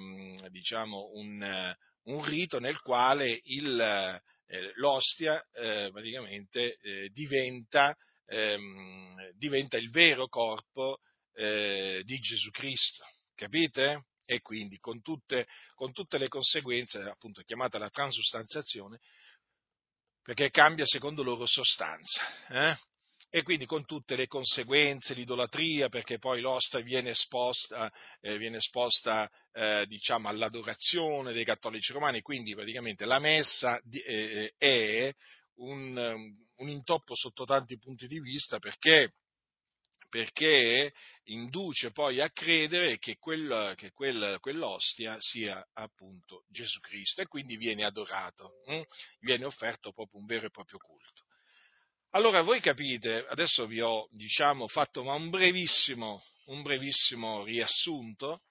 diciamo, 0.49 1.11
un, 1.13 1.75
un, 2.03 2.25
rito 2.25 2.59
nel 2.59 2.79
quale 2.81 3.39
il, 3.45 3.79
eh, 3.79 4.71
l'ostia 4.75 5.41
eh, 5.53 5.89
praticamente 5.91 6.77
eh, 6.81 7.09
diventa, 7.09 7.95
ehm, 8.25 9.31
diventa, 9.37 9.77
il 9.77 9.89
vero 9.91 10.27
corpo 10.27 10.99
eh, 11.33 12.01
di 12.03 12.19
Gesù 12.19 12.51
Cristo, 12.51 13.05
capite? 13.33 14.07
E 14.25 14.41
quindi 14.41 14.77
con 14.77 15.01
tutte, 15.01 15.47
con 15.73 15.93
tutte 15.93 16.17
le 16.17 16.27
conseguenze, 16.27 16.99
appunto 16.99 17.41
chiamata 17.43 17.77
la 17.77 17.89
transustanziazione, 17.89 18.99
perché 20.21 20.49
cambia 20.49 20.85
secondo 20.85 21.23
loro 21.23 21.45
sostanza. 21.45 22.21
Eh? 22.49 22.75
E 23.29 23.43
quindi 23.43 23.65
con 23.65 23.85
tutte 23.85 24.15
le 24.15 24.27
conseguenze, 24.27 25.13
l'idolatria, 25.13 25.89
perché 25.89 26.17
poi 26.17 26.39
l'ostia 26.39 26.79
viene 26.79 27.09
esposta, 27.09 27.91
eh, 28.21 28.37
viene 28.37 28.57
esposta 28.57 29.29
eh, 29.51 29.85
diciamo, 29.87 30.29
all'adorazione 30.29 31.33
dei 31.33 31.43
cattolici 31.43 31.91
romani, 31.91 32.21
quindi 32.21 32.55
praticamente 32.55 33.05
la 33.05 33.19
messa 33.19 33.79
di, 33.83 33.99
eh, 33.99 34.53
è 34.57 35.13
un, 35.55 35.97
un, 36.55 36.69
intoppo 36.69 37.15
sotto 37.15 37.43
tanti 37.43 37.77
punti 37.77 38.07
di 38.07 38.19
vista 38.19 38.59
perché, 38.59 39.15
perché 40.07 40.93
induce 41.25 41.91
poi 41.91 42.21
a 42.21 42.29
credere 42.29 42.97
che, 42.97 43.17
quel, 43.17 43.73
che 43.75 43.91
quel, 43.91 44.37
quell'ostia 44.39 45.17
sia 45.19 45.65
appunto 45.73 46.45
Gesù 46.47 46.79
Cristo 46.79 47.21
e 47.21 47.27
quindi 47.27 47.57
viene 47.57 47.83
adorato, 47.83 48.61
hm? 48.67 48.81
viene 49.19 49.43
offerto 49.43 49.91
proprio 49.91 50.21
un 50.21 50.25
vero 50.25 50.45
e 50.45 50.51
proprio 50.51 50.79
culto. 50.79 51.26
Allora 52.11 52.41
voi 52.41 52.61
capite, 52.61 53.25
adesso 53.27 53.67
vi 53.67 53.81
ho 53.81 54.07
diciamo, 54.11 54.67
fatto 54.67 55.01
un 55.01 55.29
brevissimo, 55.29 56.23
un 56.45 56.61
brevissimo 56.61 57.43
riassunto, 57.43 58.43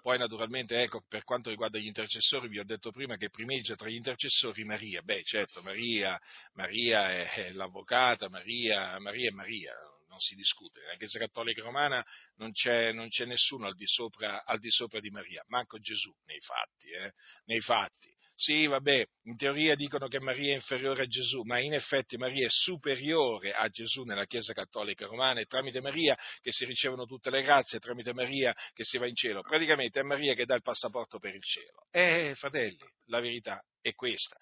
poi 0.00 0.18
naturalmente 0.18 0.80
ecco, 0.82 1.04
per 1.06 1.24
quanto 1.24 1.50
riguarda 1.50 1.78
gli 1.78 1.86
intercessori 1.86 2.48
vi 2.48 2.58
ho 2.58 2.64
detto 2.64 2.90
prima 2.90 3.16
che 3.16 3.30
primeggia 3.30 3.76
tra 3.76 3.88
gli 3.88 3.94
intercessori 3.94 4.64
Maria, 4.64 5.02
beh 5.02 5.22
certo 5.22 5.62
Maria, 5.62 6.18
Maria 6.54 7.08
è, 7.10 7.32
è 7.34 7.52
l'avvocata, 7.52 8.28
Maria, 8.28 8.98
Maria 8.98 9.28
è 9.28 9.32
Maria, 9.32 9.74
non 10.08 10.18
si 10.18 10.34
discute. 10.34 10.80
Nella 10.80 10.96
Chiesa 10.96 11.18
Cattolica 11.18 11.62
Romana 11.62 12.04
non 12.36 12.50
c'è, 12.50 12.92
non 12.92 13.08
c'è 13.08 13.26
nessuno 13.26 13.66
al 13.66 13.74
di, 13.74 13.86
sopra, 13.86 14.44
al 14.44 14.58
di, 14.58 14.70
sopra, 14.70 15.00
di 15.00 15.10
Maria, 15.10 15.44
manco 15.48 15.78
Gesù 15.78 16.12
nei 16.24 16.40
fatti. 16.40 16.88
Eh, 16.88 17.12
nei 17.44 17.60
fatti. 17.60 18.11
Sì, 18.42 18.66
vabbè, 18.66 19.06
in 19.26 19.36
teoria 19.36 19.76
dicono 19.76 20.08
che 20.08 20.18
Maria 20.18 20.50
è 20.50 20.56
inferiore 20.56 21.04
a 21.04 21.06
Gesù, 21.06 21.42
ma 21.42 21.60
in 21.60 21.74
effetti 21.74 22.16
Maria 22.16 22.46
è 22.46 22.50
superiore 22.50 23.52
a 23.52 23.68
Gesù 23.68 24.02
nella 24.02 24.26
Chiesa 24.26 24.52
Cattolica 24.52 25.06
Romana 25.06 25.38
e 25.38 25.44
tramite 25.44 25.80
Maria 25.80 26.18
che 26.40 26.50
si 26.50 26.64
ricevono 26.64 27.04
tutte 27.04 27.30
le 27.30 27.42
grazie, 27.42 27.78
tramite 27.78 28.12
Maria 28.12 28.52
che 28.74 28.82
si 28.82 28.98
va 28.98 29.06
in 29.06 29.14
cielo. 29.14 29.42
Praticamente 29.42 30.00
è 30.00 30.02
Maria 30.02 30.34
che 30.34 30.44
dà 30.44 30.56
il 30.56 30.62
passaporto 30.62 31.20
per 31.20 31.36
il 31.36 31.42
cielo. 31.44 31.86
Eh, 31.92 32.34
fratelli, 32.34 32.84
la 33.06 33.20
verità 33.20 33.62
è 33.80 33.94
questa. 33.94 34.36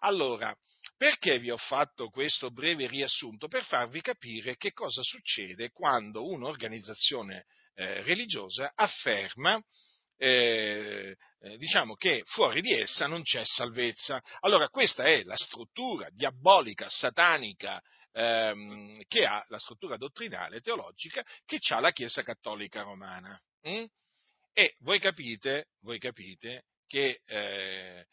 Allora, 0.00 0.54
perché 0.98 1.38
vi 1.38 1.50
ho 1.50 1.56
fatto 1.56 2.10
questo 2.10 2.50
breve 2.50 2.86
riassunto? 2.86 3.48
Per 3.48 3.64
farvi 3.64 4.02
capire 4.02 4.58
che 4.58 4.72
cosa 4.72 5.00
succede 5.02 5.70
quando 5.70 6.26
un'organizzazione 6.26 7.46
eh, 7.74 8.02
religiosa 8.02 8.72
afferma 8.74 9.58
eh, 10.16 11.16
eh, 11.40 11.56
diciamo 11.58 11.94
che 11.94 12.22
fuori 12.24 12.60
di 12.60 12.72
essa 12.72 13.06
non 13.06 13.22
c'è 13.22 13.44
salvezza. 13.44 14.20
Allora 14.40 14.68
questa 14.68 15.04
è 15.04 15.22
la 15.22 15.36
struttura 15.36 16.08
diabolica, 16.10 16.88
satanica, 16.88 17.80
ehm, 18.12 19.02
che 19.06 19.26
ha 19.26 19.44
la 19.48 19.58
struttura 19.58 19.96
dottrinale, 19.96 20.60
teologica, 20.60 21.22
che 21.44 21.58
ha 21.68 21.80
la 21.80 21.92
Chiesa 21.92 22.22
Cattolica 22.22 22.82
Romana. 22.82 23.38
Mm? 23.68 23.84
E 24.52 24.74
voi 24.80 24.98
capite, 24.98 25.68
voi 25.82 25.98
capite 25.98 26.64
che 26.86 27.20
eh, 27.26 28.06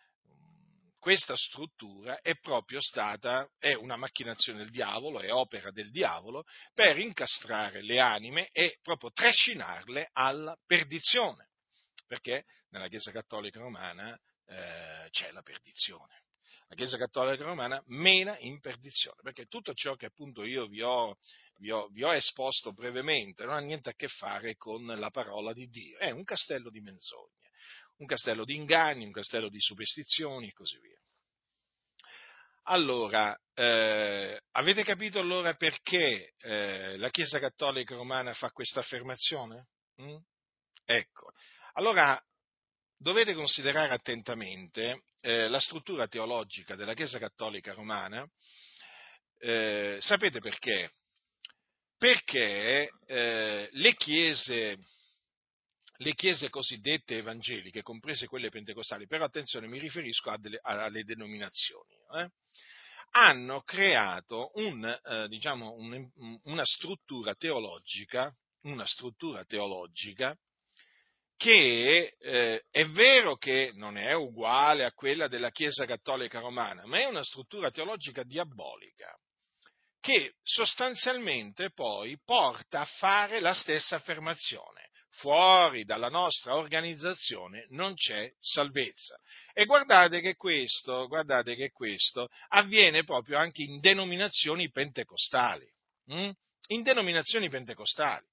questa 1.00 1.36
struttura 1.36 2.20
è 2.22 2.38
proprio 2.40 2.82
stata, 2.82 3.48
è 3.58 3.74
una 3.74 3.96
macchinazione 3.96 4.60
del 4.60 4.70
diavolo, 4.70 5.20
è 5.20 5.32
opera 5.32 5.72
del 5.72 5.90
diavolo, 5.90 6.44
per 6.74 7.00
incastrare 7.00 7.82
le 7.82 8.00
anime 8.00 8.50
e 8.52 8.78
proprio 8.82 9.12
trascinarle 9.12 10.10
alla 10.14 10.58
perdizione 10.66 11.48
perché 12.14 12.46
nella 12.70 12.88
Chiesa 12.90 13.12
Cattolica 13.12 13.60
Romana 13.60 14.16
eh, 14.46 15.08
c'è 15.10 15.32
la 15.32 15.42
perdizione. 15.42 16.22
La 16.68 16.76
Chiesa 16.76 16.96
Cattolica 16.96 17.44
Romana 17.44 17.82
mena 17.88 18.38
in 18.38 18.60
perdizione, 18.60 19.18
perché 19.24 19.48
tutto 19.48 19.74
ciò 19.74 19.96
che 19.96 20.06
appunto 20.06 20.44
io 20.44 20.68
vi 20.68 20.82
ho, 20.84 21.18
vi, 21.58 21.72
ho, 21.72 21.88
vi 21.88 22.04
ho 22.04 22.14
esposto 22.14 22.72
brevemente 22.72 23.46
non 23.46 23.56
ha 23.56 23.60
niente 23.60 23.90
a 23.90 23.94
che 23.94 24.08
fare 24.08 24.56
con 24.58 24.86
la 24.86 25.10
parola 25.10 25.54
di 25.54 25.68
Dio, 25.70 25.98
è 25.98 26.12
un 26.12 26.24
castello 26.24 26.70
di 26.70 26.82
menzogne, 26.82 27.50
un 27.98 28.06
castello 28.06 28.46
di 28.46 28.56
inganni, 28.56 29.06
un 29.06 29.12
castello 29.12 29.50
di 29.50 29.60
superstizioni 29.60 30.50
e 30.50 30.54
così 30.54 30.78
via. 30.80 31.00
Allora, 32.68 33.36
eh, 33.56 34.40
avete 34.52 34.84
capito 34.84 35.20
allora 35.20 35.56
perché 35.56 36.34
eh, 36.38 36.96
la 36.98 37.10
Chiesa 37.10 37.40
Cattolica 37.40 37.96
Romana 37.96 38.34
fa 38.34 38.52
questa 38.52 38.82
affermazione? 38.82 39.68
Mm? 40.02 40.16
Ecco, 40.86 41.32
allora, 41.74 42.22
dovete 42.98 43.34
considerare 43.34 43.94
attentamente 43.94 45.04
eh, 45.22 45.48
la 45.48 45.60
struttura 45.60 46.08
teologica 46.08 46.76
della 46.76 46.94
Chiesa 46.94 47.20
Cattolica 47.20 47.74
Romana. 47.74 48.26
Eh, 49.40 49.98
sapete 50.00 50.40
perché? 50.40 50.92
Perché 51.98 52.90
eh, 53.06 53.70
le, 53.72 53.96
chiese, 53.96 54.78
le 55.98 56.14
chiese 56.14 56.50
cosiddette 56.50 57.18
evangeliche, 57.18 57.82
comprese 57.82 58.28
quelle 58.28 58.50
pentecostali, 58.50 59.08
però 59.08 59.26
attenzione, 59.26 59.68
mi 59.68 59.80
riferisco 59.80 60.36
delle, 60.38 60.60
alle 60.62 61.04
denominazioni, 61.04 61.96
eh, 62.18 62.30
hanno 63.12 63.62
creato 63.64 64.52
un, 64.56 64.86
eh, 64.86 65.28
diciamo, 65.28 65.74
un, 65.74 66.40
una 66.44 66.66
struttura 66.66 67.36
teologica, 67.36 68.34
una 68.62 68.86
struttura 68.86 69.44
teologica 69.46 70.38
che 71.44 72.16
eh, 72.22 72.64
è 72.72 72.86
vero 72.86 73.36
che 73.36 73.72
non 73.74 73.98
è 73.98 74.14
uguale 74.14 74.86
a 74.86 74.94
quella 74.94 75.28
della 75.28 75.52
Chiesa 75.52 75.86
Cattolica 75.86 76.40
Romana, 76.40 76.86
ma 76.86 77.00
è 77.00 77.06
una 77.06 77.22
struttura 77.22 77.70
teologica 77.70 78.24
diabolica, 78.24 79.14
che 80.00 80.36
sostanzialmente 80.42 81.72
poi 81.72 82.18
porta 82.24 82.80
a 82.80 82.86
fare 82.86 83.42
la 83.42 83.54
stessa 83.54 83.98
affermazione. 83.98 84.88
Fuori 85.16 85.84
dalla 85.84 86.08
nostra 86.08 86.56
organizzazione 86.56 87.68
non 87.72 87.94
c'è 87.94 88.32
salvezza. 88.40 89.20
E 89.52 89.66
guardate 89.66 90.22
che 90.22 90.36
questo, 90.36 91.10
guardate 91.10 91.56
che 91.56 91.72
questo 91.72 92.30
avviene 92.52 93.04
proprio 93.04 93.38
anche 93.38 93.64
in 93.64 93.82
denominazioni 93.82 94.72
pentecostali. 94.72 95.70
Hm? 96.06 96.32
In 96.68 96.84
denominazioni 96.84 97.50
pentecostali. 97.50 98.26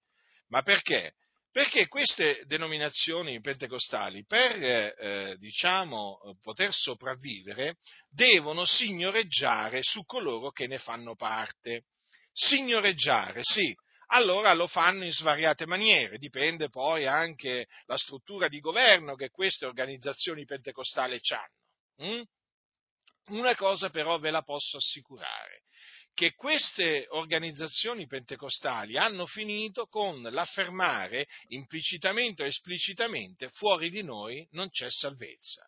Ma 0.47 0.63
perché? 0.63 1.15
Perché 1.53 1.89
queste 1.89 2.45
denominazioni 2.47 3.41
pentecostali, 3.41 4.25
per 4.25 4.63
eh, 4.63 5.37
diciamo, 5.39 6.37
poter 6.41 6.73
sopravvivere, 6.73 7.79
devono 8.09 8.65
signoreggiare 8.65 9.83
su 9.83 10.05
coloro 10.05 10.51
che 10.51 10.69
ne 10.69 10.79
fanno 10.79 11.17
parte. 11.17 11.87
Signoreggiare, 12.33 13.41
sì, 13.43 13.75
allora 14.13 14.53
lo 14.55 14.67
fanno 14.67 15.05
in 15.05 15.13
svariate 15.13 15.67
maniere, 15.67 16.19
dipende 16.19 16.69
poi 16.69 17.07
anche 17.07 17.67
la 17.87 17.97
struttura 17.97 18.49
di 18.49 18.61
governo 18.61 19.15
che 19.15 19.31
queste 19.31 19.67
organizzazioni 19.67 20.45
pentecostali 20.45 21.15
hanno. 21.15 21.51
Mm? 22.03 22.23
Una 23.31 23.55
cosa 23.55 23.91
però 23.91 24.19
ve 24.19 24.31
la 24.31 24.43
posso 24.43 24.79
assicurare, 24.79 25.63
che 26.21 26.35
queste 26.35 27.07
organizzazioni 27.09 28.07
pentecostali 28.07 28.99
hanno 28.99 29.25
finito 29.25 29.87
con 29.87 30.21
l'affermare 30.21 31.27
implicitamente 31.47 32.43
o 32.43 32.47
esplicitamente 32.47 33.49
fuori 33.49 33.89
di 33.89 34.03
noi 34.03 34.47
non 34.51 34.69
c'è 34.69 34.91
salvezza. 34.91 35.65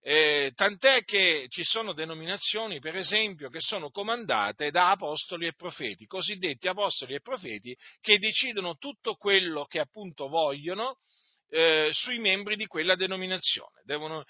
Eh, 0.00 0.52
tant'è 0.54 1.04
che 1.04 1.44
ci 1.50 1.62
sono 1.62 1.92
denominazioni, 1.92 2.78
per 2.78 2.96
esempio, 2.96 3.50
che 3.50 3.60
sono 3.60 3.90
comandate 3.90 4.70
da 4.70 4.92
apostoli 4.92 5.46
e 5.46 5.52
profeti, 5.52 6.06
cosiddetti 6.06 6.66
apostoli 6.66 7.12
e 7.12 7.20
profeti, 7.20 7.76
che 8.00 8.18
decidono 8.18 8.76
tutto 8.76 9.16
quello 9.16 9.66
che 9.66 9.78
appunto 9.78 10.26
vogliono 10.26 10.96
eh, 11.50 11.90
sui 11.92 12.18
membri 12.18 12.56
di 12.56 12.64
quella 12.64 12.96
denominazione. 12.96 13.82
Devono, 13.84 14.24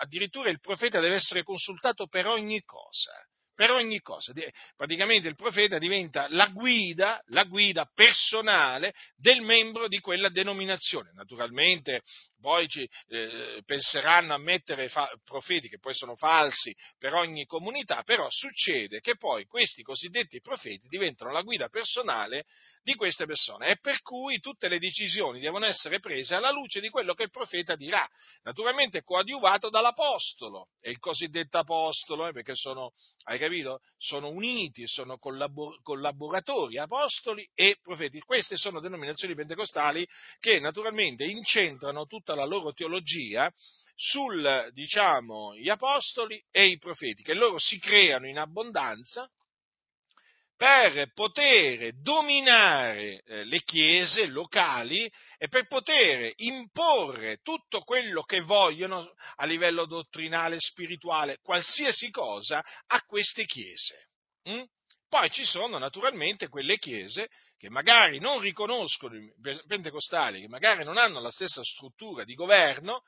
addirittura 0.00 0.50
il 0.50 0.58
profeta 0.58 0.98
deve 0.98 1.14
essere 1.14 1.44
consultato 1.44 2.08
per 2.08 2.26
ogni 2.26 2.60
cosa 2.64 3.12
per 3.56 3.70
ogni 3.72 4.00
cosa. 4.00 4.32
Praticamente 4.76 5.26
il 5.26 5.34
profeta 5.34 5.78
diventa 5.78 6.26
la 6.30 6.48
guida, 6.48 7.20
la 7.28 7.44
guida 7.44 7.90
personale 7.92 8.94
del 9.16 9.40
membro 9.40 9.88
di 9.88 9.98
quella 9.98 10.28
denominazione. 10.28 11.10
Naturalmente 11.14 12.02
poi 12.46 12.68
ci, 12.68 12.88
eh, 13.08 13.60
penseranno 13.66 14.32
a 14.32 14.38
mettere 14.38 14.88
fa- 14.88 15.10
profeti 15.24 15.68
che 15.68 15.80
poi 15.80 15.94
sono 15.94 16.14
falsi 16.14 16.72
per 16.96 17.12
ogni 17.12 17.44
comunità, 17.44 18.04
però 18.04 18.28
succede 18.30 19.00
che 19.00 19.16
poi 19.16 19.46
questi 19.46 19.82
cosiddetti 19.82 20.40
profeti 20.40 20.86
diventano 20.86 21.32
la 21.32 21.42
guida 21.42 21.68
personale 21.68 22.44
di 22.84 22.94
queste 22.94 23.26
persone 23.26 23.70
e 23.70 23.78
per 23.80 24.00
cui 24.00 24.38
tutte 24.38 24.68
le 24.68 24.78
decisioni 24.78 25.40
devono 25.40 25.66
essere 25.66 25.98
prese 25.98 26.36
alla 26.36 26.52
luce 26.52 26.78
di 26.78 26.88
quello 26.88 27.14
che 27.14 27.24
il 27.24 27.30
profeta 27.30 27.74
dirà, 27.74 28.08
naturalmente 28.44 29.02
coadiuvato 29.02 29.68
dall'apostolo, 29.68 30.68
e 30.80 30.90
il 30.90 31.00
cosiddetto 31.00 31.58
apostolo, 31.58 32.28
eh, 32.28 32.32
perché 32.32 32.54
sono, 32.54 32.92
hai 33.24 33.40
capito, 33.40 33.80
sono 33.96 34.28
uniti, 34.28 34.86
sono 34.86 35.18
collabor- 35.18 35.82
collaboratori, 35.82 36.78
apostoli 36.78 37.44
e 37.54 37.76
profeti. 37.82 38.20
Queste 38.20 38.56
sono 38.56 38.78
denominazioni 38.78 39.34
pentecostali 39.34 40.06
che 40.38 40.60
naturalmente 40.60 41.24
incentrano 41.24 42.06
tutta 42.06 42.35
la 42.36 42.44
loro 42.44 42.72
teologia 42.72 43.52
sul, 43.94 44.70
diciamo, 44.72 45.56
gli 45.56 45.68
apostoli 45.68 46.42
e 46.50 46.66
i 46.66 46.78
profeti, 46.78 47.22
che 47.22 47.34
loro 47.34 47.58
si 47.58 47.78
creano 47.78 48.28
in 48.28 48.38
abbondanza 48.38 49.28
per 50.56 51.12
poter 51.12 51.92
dominare 52.00 53.20
eh, 53.20 53.44
le 53.44 53.60
chiese 53.62 54.26
locali 54.26 55.10
e 55.36 55.48
per 55.48 55.66
poter 55.66 56.32
imporre 56.36 57.38
tutto 57.42 57.80
quello 57.80 58.22
che 58.22 58.40
vogliono 58.40 59.06
a 59.36 59.44
livello 59.44 59.84
dottrinale, 59.84 60.58
spirituale, 60.58 61.38
qualsiasi 61.42 62.10
cosa 62.10 62.64
a 62.86 63.02
queste 63.02 63.44
chiese. 63.44 64.08
Mm? 64.48 64.62
Poi 65.08 65.30
ci 65.30 65.44
sono 65.44 65.76
naturalmente 65.76 66.48
quelle 66.48 66.78
chiese 66.78 67.28
che 67.58 67.70
magari 67.70 68.18
non 68.18 68.40
riconoscono 68.40 69.16
i 69.16 69.32
pentecostali, 69.66 70.40
che 70.40 70.48
magari 70.48 70.84
non 70.84 70.98
hanno 70.98 71.20
la 71.20 71.30
stessa 71.30 71.62
struttura 71.62 72.24
di 72.24 72.34
governo, 72.34 73.02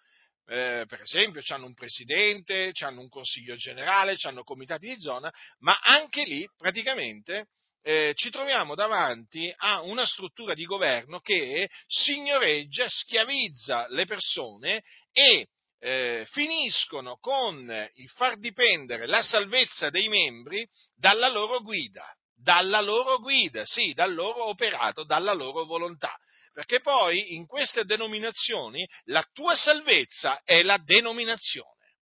eh, 0.47 0.85
per 0.87 1.03
esempio, 1.03 1.43
hanno 1.49 1.67
un 1.67 1.75
presidente, 1.75 2.73
hanno 2.81 3.01
un 3.01 3.09
consiglio 3.09 3.55
generale, 3.57 4.17
hanno 4.23 4.45
comitati 4.45 4.87
di 4.87 4.99
zona, 4.99 5.31
ma 5.59 5.79
anche 5.83 6.25
lì 6.25 6.49
praticamente 6.57 7.49
eh, 7.83 8.13
ci 8.15 8.31
troviamo 8.31 8.75
davanti 8.75 9.53
a 9.57 9.83
una 9.83 10.07
struttura 10.07 10.55
di 10.55 10.65
governo 10.65 11.21
che 11.21 11.69
signoreggia, 11.87 12.87
schiavizza 12.89 13.87
le 13.89 14.05
persone 14.05 14.83
e 15.13 15.49
eh, 15.81 16.27
finiscono 16.31 17.17
con 17.19 17.91
il 17.95 18.09
far 18.09 18.39
dipendere 18.39 19.07
la 19.07 19.23
salvezza 19.23 19.91
dei 19.91 20.09
membri 20.09 20.69
dalla 20.95 21.29
loro 21.29 21.61
guida, 21.61 22.05
dalla 22.41 22.81
loro 22.81 23.19
guida, 23.19 23.65
sì, 23.65 23.93
dal 23.93 24.15
loro 24.15 24.49
operato, 24.49 25.05
dalla 25.05 25.33
loro 25.33 25.65
volontà. 25.65 26.17
Perché 26.53 26.81
poi 26.81 27.35
in 27.35 27.47
queste 27.47 27.85
denominazioni 27.85 28.89
la 29.05 29.25
tua 29.33 29.55
salvezza 29.55 30.41
è 30.45 30.63
la 30.63 30.79
denominazione. 30.79 31.95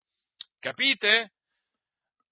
Capite? 0.59 1.33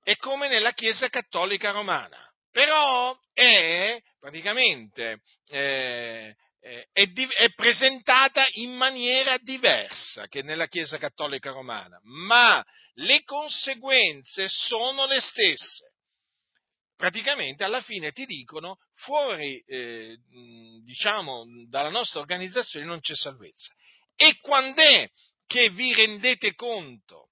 È 0.02 0.16
come 0.16 0.48
nella 0.48 0.72
Chiesa 0.72 1.08
Cattolica 1.08 1.70
Romana. 1.70 2.18
Però 2.50 3.18
è 3.32 4.00
praticamente 4.18 5.20
eh, 5.48 6.34
eh, 6.60 6.88
è, 6.92 7.06
di, 7.08 7.26
è, 7.26 7.52
presentata 7.52 8.46
in 8.52 8.72
maniera 8.72 9.36
diversa 9.36 10.28
che 10.28 10.42
nella 10.42 10.66
Chiesa 10.66 10.96
Cattolica 10.96 11.50
Romana, 11.50 11.98
ma 12.04 12.64
le 12.94 13.22
conseguenze 13.24 14.46
sono 14.48 15.04
le 15.04 15.20
stesse. 15.20 15.93
Praticamente 17.04 17.64
alla 17.64 17.82
fine 17.82 18.12
ti 18.12 18.24
dicono 18.24 18.78
fuori, 18.94 19.62
eh, 19.66 20.16
diciamo, 20.82 21.44
dalla 21.68 21.90
nostra 21.90 22.20
organizzazione 22.20 22.86
non 22.86 23.00
c'è 23.00 23.14
salvezza. 23.14 23.74
E 24.16 24.38
quando 24.40 24.80
è 24.80 25.10
che 25.46 25.68
vi 25.68 25.92
rendete 25.92 26.54
conto 26.54 27.28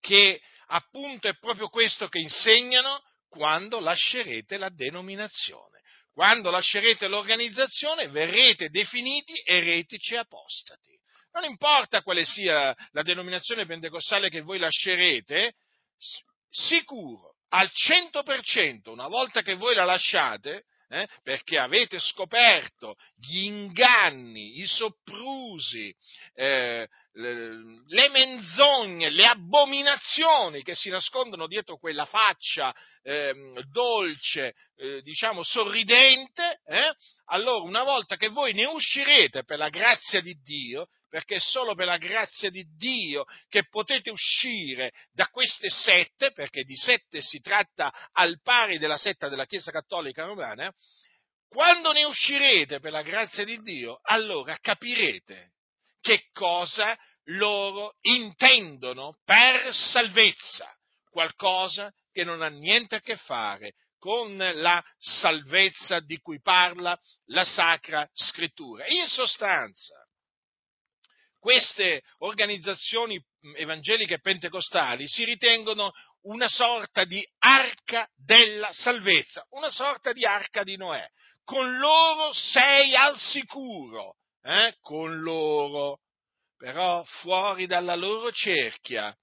che 0.00 0.40
appunto 0.66 1.28
è 1.28 1.38
proprio 1.38 1.68
questo 1.68 2.08
che 2.08 2.18
insegnano? 2.18 3.00
Quando 3.28 3.78
lascerete 3.78 4.56
la 4.56 4.68
denominazione 4.68 5.80
quando 6.12 6.50
lascerete 6.50 7.06
l'organizzazione 7.06 8.08
verrete 8.08 8.68
definiti 8.68 9.32
eretici 9.44 10.16
apostati. 10.16 10.98
Non 11.30 11.44
importa 11.44 12.02
quale 12.02 12.24
sia 12.24 12.74
la 12.90 13.02
denominazione 13.02 13.64
pentecostale 13.64 14.28
che 14.28 14.40
voi 14.40 14.58
lascerete, 14.58 15.54
sicuro, 16.50 17.31
al 17.54 17.70
100%, 17.70 18.90
una 18.90 19.08
volta 19.08 19.42
che 19.42 19.54
voi 19.54 19.74
la 19.74 19.84
lasciate, 19.84 20.64
eh, 20.88 21.08
perché 21.22 21.58
avete 21.58 21.98
scoperto 21.98 22.96
gli 23.16 23.44
inganni, 23.44 24.60
i 24.60 24.66
soprusi, 24.66 25.94
eh, 26.34 26.86
le 27.14 28.08
menzogne, 28.08 29.10
le 29.10 29.26
abominazioni 29.26 30.62
che 30.62 30.74
si 30.74 30.88
nascondono 30.88 31.46
dietro 31.46 31.76
quella 31.76 32.06
faccia 32.06 32.74
eh, 33.02 33.34
dolce, 33.70 34.54
eh, 34.76 35.02
diciamo 35.02 35.42
sorridente, 35.42 36.60
eh, 36.64 36.94
allora 37.26 37.64
una 37.64 37.84
volta 37.84 38.16
che 38.16 38.28
voi 38.28 38.54
ne 38.54 38.64
uscirete 38.64 39.44
per 39.44 39.58
la 39.58 39.68
grazia 39.68 40.22
di 40.22 40.34
Dio, 40.42 40.86
perché 41.08 41.36
è 41.36 41.40
solo 41.40 41.74
per 41.74 41.84
la 41.84 41.98
grazia 41.98 42.48
di 42.48 42.64
Dio 42.78 43.24
che 43.48 43.68
potete 43.68 44.10
uscire 44.10 44.90
da 45.12 45.26
queste 45.26 45.68
sette, 45.68 46.32
perché 46.32 46.62
di 46.62 46.76
sette 46.76 47.20
si 47.20 47.40
tratta 47.40 47.92
al 48.12 48.40
pari 48.40 48.78
della 48.78 48.96
setta 48.96 49.28
della 49.28 49.44
Chiesa 49.44 49.70
Cattolica 49.70 50.24
Romana, 50.24 50.72
quando 51.46 51.92
ne 51.92 52.04
uscirete 52.04 52.78
per 52.78 52.92
la 52.92 53.02
grazia 53.02 53.44
di 53.44 53.60
Dio, 53.60 54.00
allora 54.04 54.56
capirete 54.58 55.50
che 56.02 56.28
cosa 56.32 56.94
loro 57.26 57.94
intendono 58.00 59.16
per 59.24 59.72
salvezza, 59.72 60.70
qualcosa 61.08 61.90
che 62.12 62.24
non 62.24 62.42
ha 62.42 62.48
niente 62.48 62.96
a 62.96 63.00
che 63.00 63.16
fare 63.16 63.74
con 63.98 64.36
la 64.36 64.84
salvezza 64.98 66.00
di 66.00 66.18
cui 66.18 66.40
parla 66.40 66.98
la 67.26 67.44
Sacra 67.44 68.06
Scrittura. 68.12 68.84
In 68.88 69.06
sostanza, 69.06 69.94
queste 71.38 72.02
organizzazioni 72.18 73.20
evangeliche 73.56 74.18
pentecostali 74.18 75.06
si 75.06 75.24
ritengono 75.24 75.92
una 76.22 76.48
sorta 76.48 77.04
di 77.04 77.24
arca 77.38 78.08
della 78.14 78.72
salvezza, 78.72 79.46
una 79.50 79.70
sorta 79.70 80.12
di 80.12 80.24
arca 80.24 80.64
di 80.64 80.76
Noè. 80.76 81.06
Con 81.44 81.78
loro 81.78 82.32
sei 82.32 82.94
al 82.94 83.18
sicuro, 83.18 84.16
eh? 84.42 84.76
con 84.80 85.20
loro, 85.20 86.00
però 86.56 87.02
fuori 87.04 87.66
dalla 87.66 87.94
loro 87.94 88.30
cerchia, 88.30 89.16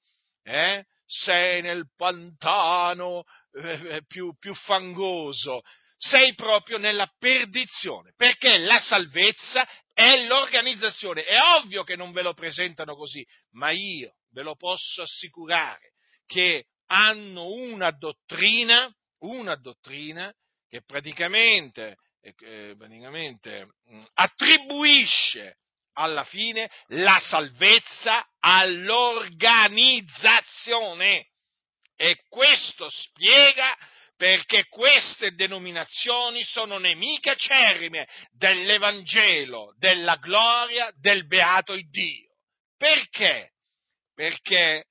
eh? 0.44 0.86
sei 1.06 1.62
nel 1.62 1.92
pantano 1.96 3.24
eh, 3.54 3.96
eh 3.96 4.06
più, 4.06 4.36
più 4.38 4.54
fangoso, 4.54 5.62
sei 5.98 6.34
proprio 6.34 6.78
nella 6.78 7.12
perdizione, 7.18 8.14
perché 8.16 8.58
la 8.58 8.80
salvezza 8.80 9.68
è 9.94 10.26
l'organizzazione. 10.26 11.24
È 11.24 11.38
ovvio 11.58 11.84
che 11.84 11.98
non 11.98 12.12
ve 12.14 12.22
lo 12.22 12.34
presentano 12.34 12.96
così, 12.96 13.26
ma 13.52 13.72
io 13.72 14.14
ve 14.32 14.44
lo 14.44 14.56
posso 14.56 15.02
assicurare 15.02 15.94
che 16.26 16.68
hanno 16.86 17.50
una 17.50 17.92
dottrina, 17.92 18.90
una 19.20 19.56
dottrina 19.56 20.34
che 20.70 20.84
praticamente, 20.84 21.98
eh, 22.22 22.76
praticamente 22.78 23.68
mh, 23.86 24.04
attribuisce 24.14 25.58
alla 25.94 26.24
fine 26.24 26.70
la 26.88 27.20
salvezza 27.20 28.26
all'organizzazione. 28.40 31.28
E 31.96 32.24
questo 32.30 32.90
spiega 32.90 33.78
perché 34.16 34.68
queste 34.68 35.32
denominazioni 35.32 36.44
sono 36.44 36.78
nemiche 36.78 37.32
acerrime 37.32 38.08
dell'Evangelo, 38.32 39.74
della 39.78 40.16
gloria 40.18 40.92
del 40.98 41.26
beato 41.26 41.76
Dio. 41.76 42.36
Perché? 42.78 43.54
Perché 44.14 44.86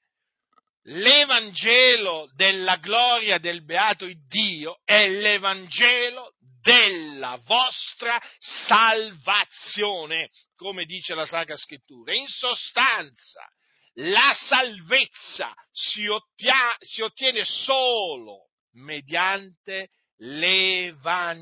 l'Evangelo 0.84 2.30
della 2.34 2.76
gloria 2.76 3.38
del 3.38 3.64
beato 3.64 4.08
Dio 4.28 4.80
è 4.84 5.08
l'Evangelo 5.08 6.34
della 6.68 7.40
vostra 7.46 8.20
salvazione, 8.38 10.28
come 10.54 10.84
dice 10.84 11.14
la 11.14 11.24
Sacra 11.24 11.56
Scrittura. 11.56 12.12
In 12.12 12.26
sostanza, 12.26 13.50
la 13.94 14.34
salvezza 14.34 15.54
si, 15.72 16.06
ottia, 16.06 16.76
si 16.80 17.00
ottiene 17.00 17.46
solo 17.46 18.50
mediante 18.72 19.92
l'Evangelo. 20.18 21.40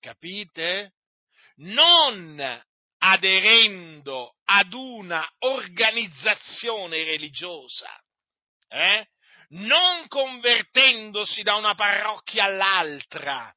Capite? 0.00 0.94
Non 1.58 2.60
aderendo 2.98 4.34
ad 4.46 4.72
una 4.72 5.24
organizzazione 5.40 7.04
religiosa, 7.04 7.96
eh? 8.68 9.06
Non 9.50 10.06
convertendosi 10.08 11.42
da 11.42 11.56
una 11.56 11.74
parrocchia 11.74 12.44
all'altra. 12.44 13.52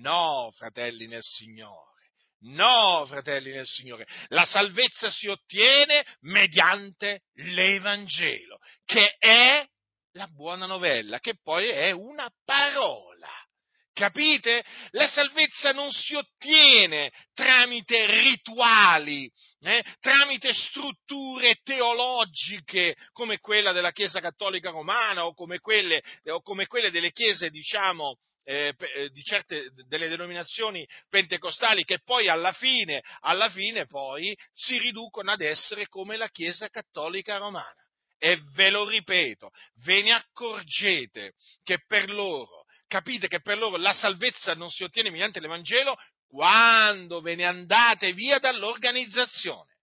No, 0.00 0.50
fratelli 0.56 1.06
nel 1.06 1.22
Signore. 1.22 1.88
No, 2.42 3.04
fratelli 3.06 3.50
nel 3.50 3.66
Signore, 3.66 4.06
la 4.28 4.44
salvezza 4.44 5.10
si 5.10 5.26
ottiene 5.26 6.04
mediante 6.20 7.24
l'Evangelo, 7.34 8.58
che 8.84 9.16
è 9.18 9.66
la 10.12 10.26
buona 10.26 10.64
novella, 10.64 11.18
che 11.18 11.34
poi 11.42 11.68
è 11.68 11.90
una 11.90 12.30
parola. 12.44 13.28
Capite? 14.00 14.64
La 14.92 15.06
salvezza 15.08 15.72
non 15.72 15.90
si 15.92 16.14
ottiene 16.14 17.12
tramite 17.34 18.06
rituali, 18.06 19.30
eh, 19.60 19.84
tramite 20.00 20.54
strutture 20.54 21.56
teologiche 21.62 22.96
come 23.12 23.40
quella 23.40 23.72
della 23.72 23.92
Chiesa 23.92 24.20
Cattolica 24.20 24.70
Romana 24.70 25.26
o 25.26 25.34
come 25.34 25.58
quelle, 25.58 26.02
o 26.28 26.40
come 26.40 26.66
quelle 26.66 26.90
delle 26.90 27.12
chiese, 27.12 27.50
diciamo, 27.50 28.16
eh, 28.44 28.72
eh 28.78 29.10
di 29.10 29.22
certe 29.22 29.68
delle 29.86 30.08
denominazioni 30.08 30.88
pentecostali 31.10 31.84
che 31.84 32.00
poi 32.02 32.30
alla 32.30 32.52
fine, 32.52 33.02
alla 33.20 33.50
fine 33.50 33.84
poi 33.84 34.34
si 34.50 34.78
riducono 34.78 35.30
ad 35.30 35.42
essere 35.42 35.88
come 35.88 36.16
la 36.16 36.28
Chiesa 36.28 36.68
Cattolica 36.68 37.36
Romana. 37.36 37.84
E 38.16 38.38
ve 38.54 38.70
lo 38.70 38.88
ripeto, 38.88 39.50
ve 39.84 40.00
ne 40.00 40.12
accorgete 40.12 41.34
che 41.62 41.84
per 41.86 42.08
loro, 42.08 42.59
capite 42.90 43.28
che 43.28 43.40
per 43.40 43.56
loro 43.56 43.76
la 43.76 43.92
salvezza 43.92 44.54
non 44.54 44.68
si 44.68 44.82
ottiene 44.82 45.10
mediante 45.10 45.38
l'Evangelo 45.38 45.96
quando 46.26 47.20
ve 47.20 47.36
ne 47.36 47.46
andate 47.46 48.12
via 48.12 48.40
dall'organizzazione. 48.40 49.78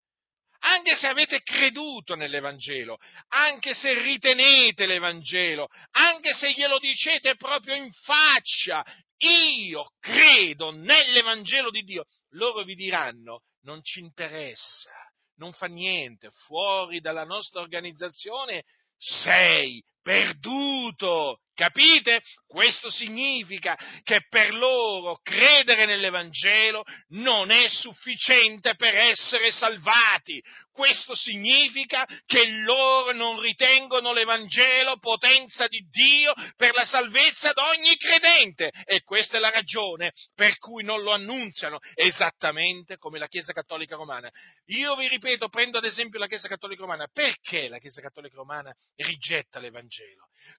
Anche 0.60 0.96
se 0.96 1.08
avete 1.08 1.42
creduto 1.42 2.16
nell'Evangelo, 2.16 2.98
anche 3.30 3.74
se 3.74 3.94
ritenete 3.94 4.86
l'Evangelo, 4.86 5.70
anche 5.92 6.34
se 6.34 6.52
glielo 6.52 6.80
dicete 6.80 7.36
proprio 7.36 7.76
in 7.76 7.90
faccia, 7.92 8.84
io 9.20 9.94
credo 10.00 10.72
nell'Evangelo 10.72 11.72
di 11.72 11.84
Dio, 11.84 12.06
loro 12.32 12.64
vi 12.64 12.76
diranno 12.76 13.44
non 13.62 13.82
ci 13.84 14.00
interessa 14.00 14.92
non 15.38 15.54
fa 15.54 15.68
niente, 15.68 16.30
fuori 16.32 17.00
dalla 17.00 17.24
nostra 17.24 17.62
organizzazione 17.62 18.64
sei 18.98 19.84
perduto 20.08 21.42
Capite? 21.58 22.22
Questo 22.46 22.92
significa 22.92 23.76
che 24.04 24.28
per 24.30 24.54
loro 24.54 25.20
credere 25.24 25.88
nell'Evangelo 25.88 26.84
non 27.14 27.50
è 27.50 27.68
sufficiente 27.68 28.76
per 28.76 28.96
essere 28.96 29.50
salvati. 29.50 30.40
Questo 30.72 31.16
significa 31.16 32.06
che 32.28 32.46
loro 32.46 33.12
non 33.14 33.40
ritengono 33.40 34.14
l'Evangelo 34.14 35.00
potenza 35.00 35.66
di 35.68 35.80
Dio 35.90 36.32
per 36.56 36.76
la 36.76 36.86
salvezza 36.86 37.54
di 37.54 37.60
ogni 37.60 37.98
credente. 37.98 38.70
E 38.86 39.02
questa 39.02 39.38
è 39.38 39.40
la 39.40 39.50
ragione 39.50 40.12
per 40.36 40.60
cui 40.60 40.84
non 40.84 41.02
lo 41.02 41.12
annunziano, 41.12 41.80
esattamente 41.96 42.98
come 42.98 43.18
la 43.18 43.28
Chiesa 43.28 43.52
Cattolica 43.52 43.96
Romana. 43.96 44.30
Io 44.66 44.96
vi 44.96 45.08
ripeto, 45.08 45.50
prendo 45.50 45.80
ad 45.80 45.86
esempio 45.86 46.20
la 46.20 46.28
Chiesa 46.28 46.48
Cattolica 46.48 46.82
Romana. 46.82 47.08
Perché 47.12 47.68
la 47.68 47.80
Chiesa 47.80 48.00
Cattolica 48.00 48.36
Romana 48.36 48.72
rigetta 48.98 49.58
l'Evangelo? 49.58 49.97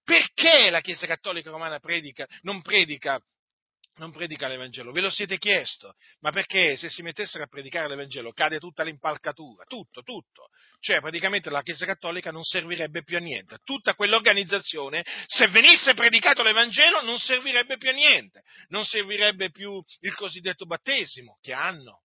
Perché 0.04 0.70
la 0.70 0.80
Chiesa 0.80 1.06
Cattolica 1.06 1.50
Romana 1.50 1.78
predica, 1.78 2.26
non 2.42 2.62
predica 2.62 3.20
non 3.98 4.12
predica 4.12 4.48
l'Evangelo. 4.48 4.92
Ve 4.92 5.00
lo 5.00 5.10
siete 5.10 5.38
chiesto? 5.38 5.94
Ma 6.20 6.30
perché 6.30 6.76
se 6.76 6.88
si 6.88 7.02
mettessero 7.02 7.44
a 7.44 7.46
predicare 7.46 7.88
l'Evangelo 7.88 8.32
cade 8.32 8.58
tutta 8.58 8.82
l'impalcatura, 8.82 9.64
tutto, 9.64 10.02
tutto. 10.02 10.48
Cioè 10.80 11.00
praticamente 11.00 11.50
la 11.50 11.62
Chiesa 11.62 11.84
Cattolica 11.84 12.30
non 12.30 12.44
servirebbe 12.44 13.02
più 13.02 13.16
a 13.16 13.20
niente. 13.20 13.58
Tutta 13.64 13.94
quell'organizzazione, 13.94 15.04
se 15.26 15.48
venisse 15.48 15.94
predicato 15.94 16.42
l'Evangelo, 16.42 17.02
non 17.02 17.18
servirebbe 17.18 17.76
più 17.76 17.90
a 17.90 17.92
niente. 17.92 18.42
Non 18.68 18.84
servirebbe 18.84 19.50
più 19.50 19.82
il 20.00 20.14
cosiddetto 20.14 20.64
battesimo 20.64 21.38
che 21.40 21.52
hanno. 21.52 22.02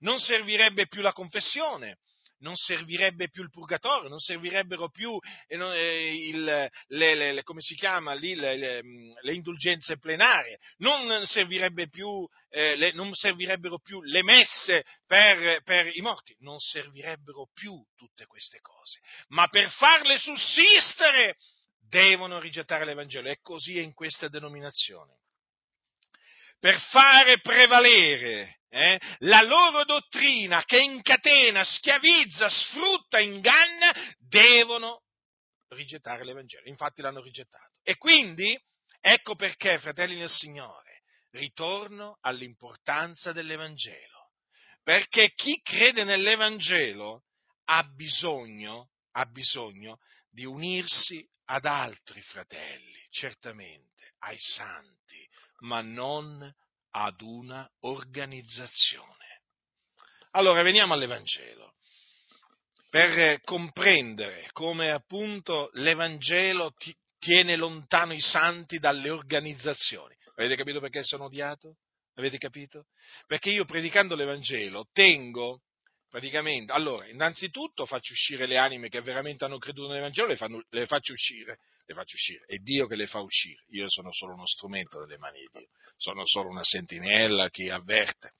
Non 0.00 0.18
servirebbe 0.18 0.88
più 0.88 1.02
la 1.02 1.12
confessione 1.12 1.98
non 2.42 2.54
servirebbe 2.54 3.28
più 3.28 3.42
il 3.42 3.50
purgatorio, 3.50 4.08
non 4.08 4.18
servirebbero 4.18 4.90
più 4.90 5.18
eh, 5.48 5.56
eh 5.56 6.28
il, 6.28 6.44
le, 6.44 6.70
le, 7.14 7.32
le, 7.32 7.42
come 7.42 7.60
si 7.60 7.74
chiama 7.74 8.12
lì, 8.12 8.34
le, 8.34 8.56
le 8.56 9.32
indulgenze 9.32 9.98
plenarie, 9.98 10.58
non, 10.78 11.24
servirebbe 11.26 11.88
più, 11.88 12.26
eh, 12.50 12.92
non 12.94 13.12
servirebbero 13.14 13.78
più 13.78 14.02
le 14.02 14.22
messe 14.22 14.84
per, 15.06 15.62
per, 15.62 15.90
i 15.96 16.00
morti, 16.00 16.36
non 16.40 16.58
servirebbero 16.58 17.48
più 17.52 17.74
tutte 17.96 18.26
queste 18.26 18.60
cose, 18.60 19.00
ma 19.28 19.48
per 19.48 19.68
farle 19.70 20.18
sussistere 20.18 21.36
devono 21.88 22.40
rigettare 22.40 22.84
l'Evangelo. 22.84 23.28
E 23.28 23.40
così 23.40 23.78
è 23.78 23.82
in 23.82 23.92
questa 23.92 24.28
denominazione. 24.28 25.20
Per 26.58 26.78
fare 26.78 27.40
prevalere 27.40 28.61
eh, 28.74 28.98
la 29.18 29.42
loro 29.42 29.84
dottrina 29.84 30.64
che 30.64 30.80
incatena, 30.80 31.62
schiavizza, 31.62 32.48
sfrutta, 32.48 33.20
inganna, 33.20 33.92
devono 34.18 35.02
rigettare 35.68 36.24
l'Evangelo. 36.24 36.66
Infatti 36.68 37.02
l'hanno 37.02 37.20
rigettato. 37.20 37.74
E 37.82 37.98
quindi, 37.98 38.58
ecco 38.98 39.34
perché, 39.34 39.78
fratelli 39.78 40.16
nel 40.16 40.30
Signore, 40.30 41.02
ritorno 41.32 42.16
all'importanza 42.22 43.32
dell'Evangelo. 43.32 44.30
Perché 44.82 45.32
chi 45.34 45.60
crede 45.62 46.04
nell'Evangelo 46.04 47.24
ha 47.64 47.84
bisogno, 47.84 48.92
ha 49.12 49.26
bisogno 49.26 49.98
di 50.30 50.46
unirsi 50.46 51.28
ad 51.44 51.66
altri 51.66 52.22
fratelli, 52.22 53.06
certamente, 53.10 54.14
ai 54.20 54.38
santi, 54.38 55.28
ma 55.58 55.82
non 55.82 56.50
ad 56.92 57.20
una 57.20 57.68
organizzazione. 57.80 59.42
Allora 60.32 60.62
veniamo 60.62 60.94
all'Evangelo. 60.94 61.74
Per 62.90 63.40
comprendere 63.42 64.48
come 64.52 64.90
appunto 64.90 65.70
l'Evangelo 65.74 66.74
tiene 67.18 67.56
lontano 67.56 68.12
i 68.12 68.20
santi 68.20 68.78
dalle 68.78 69.10
organizzazioni. 69.10 70.14
Avete 70.34 70.56
capito 70.56 70.80
perché 70.80 71.02
sono 71.02 71.24
odiato? 71.24 71.76
Avete 72.14 72.36
capito? 72.36 72.86
Perché 73.26 73.50
io 73.50 73.64
predicando 73.64 74.14
l'Evangelo 74.14 74.86
tengo 74.92 75.62
praticamente, 76.12 76.70
allora, 76.72 77.08
innanzitutto 77.08 77.86
faccio 77.86 78.12
uscire 78.12 78.44
le 78.44 78.58
anime 78.58 78.90
che 78.90 79.00
veramente 79.00 79.46
hanno 79.46 79.56
creduto 79.56 79.88
nell'Evangelo, 79.88 80.28
le, 80.28 80.36
fanno, 80.36 80.62
le 80.68 80.84
faccio 80.84 81.14
uscire, 81.14 81.56
le 81.86 81.94
faccio 81.94 82.16
uscire, 82.16 82.44
è 82.44 82.56
Dio 82.56 82.86
che 82.86 82.96
le 82.96 83.06
fa 83.06 83.20
uscire, 83.20 83.64
io 83.70 83.88
sono 83.88 84.12
solo 84.12 84.34
uno 84.34 84.46
strumento 84.46 85.00
delle 85.00 85.16
mani 85.16 85.38
di 85.38 85.60
Dio, 85.60 85.68
sono 85.96 86.26
solo 86.26 86.50
una 86.50 86.62
sentinella 86.62 87.48
che 87.48 87.70
avverte. 87.70 88.32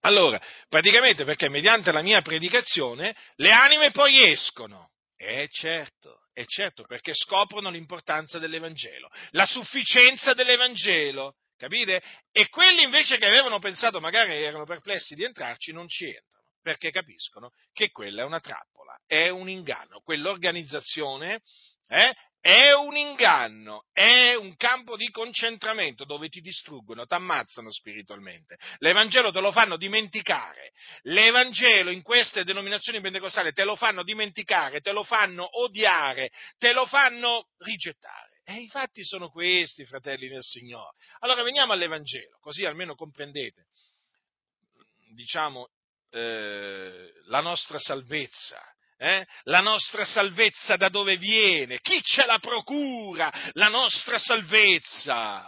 Allora, 0.00 0.42
praticamente 0.68 1.24
perché 1.24 1.48
mediante 1.48 1.92
la 1.92 2.02
mia 2.02 2.20
predicazione 2.20 3.14
le 3.36 3.52
anime 3.52 3.92
poi 3.92 4.32
escono. 4.32 4.90
Eh 5.16 5.48
certo, 5.50 6.22
è 6.32 6.44
certo, 6.46 6.82
perché 6.82 7.12
scoprono 7.14 7.70
l'importanza 7.70 8.40
dell'Evangelo, 8.40 9.08
la 9.30 9.46
sufficienza 9.46 10.34
dell'Evangelo, 10.34 11.36
capite? 11.56 12.02
E 12.32 12.48
quelli 12.48 12.82
invece 12.82 13.18
che 13.18 13.26
avevano 13.26 13.60
pensato, 13.60 14.00
magari 14.00 14.32
erano 14.32 14.64
perplessi 14.64 15.14
di 15.14 15.22
entrarci, 15.22 15.70
non 15.70 15.86
ci 15.86 16.04
entrano 16.04 16.37
perché 16.62 16.90
capiscono 16.90 17.50
che 17.72 17.90
quella 17.90 18.22
è 18.22 18.24
una 18.24 18.40
trappola, 18.40 18.98
è 19.06 19.28
un 19.28 19.48
inganno. 19.48 20.00
Quell'organizzazione 20.00 21.40
eh, 21.88 22.14
è 22.40 22.72
un 22.72 22.96
inganno, 22.96 23.86
è 23.92 24.34
un 24.34 24.54
campo 24.56 24.96
di 24.96 25.10
concentramento 25.10 26.04
dove 26.04 26.28
ti 26.28 26.40
distruggono, 26.40 27.04
ti 27.04 27.14
ammazzano 27.14 27.70
spiritualmente. 27.72 28.56
L'Evangelo 28.78 29.32
te 29.32 29.40
lo 29.40 29.50
fanno 29.50 29.76
dimenticare. 29.76 30.72
L'Evangelo 31.02 31.90
in 31.90 32.02
queste 32.02 32.44
denominazioni 32.44 33.00
pentecostali 33.00 33.52
te 33.52 33.64
lo 33.64 33.74
fanno 33.74 34.02
dimenticare, 34.04 34.80
te 34.80 34.92
lo 34.92 35.02
fanno 35.02 35.60
odiare, 35.60 36.30
te 36.58 36.72
lo 36.72 36.86
fanno 36.86 37.48
rigettare. 37.58 38.40
E 38.44 38.60
i 38.62 38.68
fatti 38.68 39.04
sono 39.04 39.28
questi, 39.28 39.84
fratelli 39.84 40.28
del 40.28 40.42
Signore. 40.42 40.96
Allora 41.18 41.42
veniamo 41.42 41.72
all'Evangelo, 41.72 42.38
così 42.40 42.64
almeno 42.64 42.94
comprendete, 42.94 43.66
diciamo, 45.12 45.68
eh, 46.10 47.12
la 47.26 47.40
nostra 47.40 47.78
salvezza. 47.78 48.60
Eh? 48.96 49.24
La 49.44 49.60
nostra 49.60 50.04
salvezza 50.04 50.76
da 50.76 50.88
dove 50.88 51.16
viene? 51.16 51.78
Chi 51.80 52.02
ce 52.02 52.26
la 52.26 52.38
procura? 52.38 53.32
La 53.52 53.68
nostra 53.68 54.18
salvezza. 54.18 55.44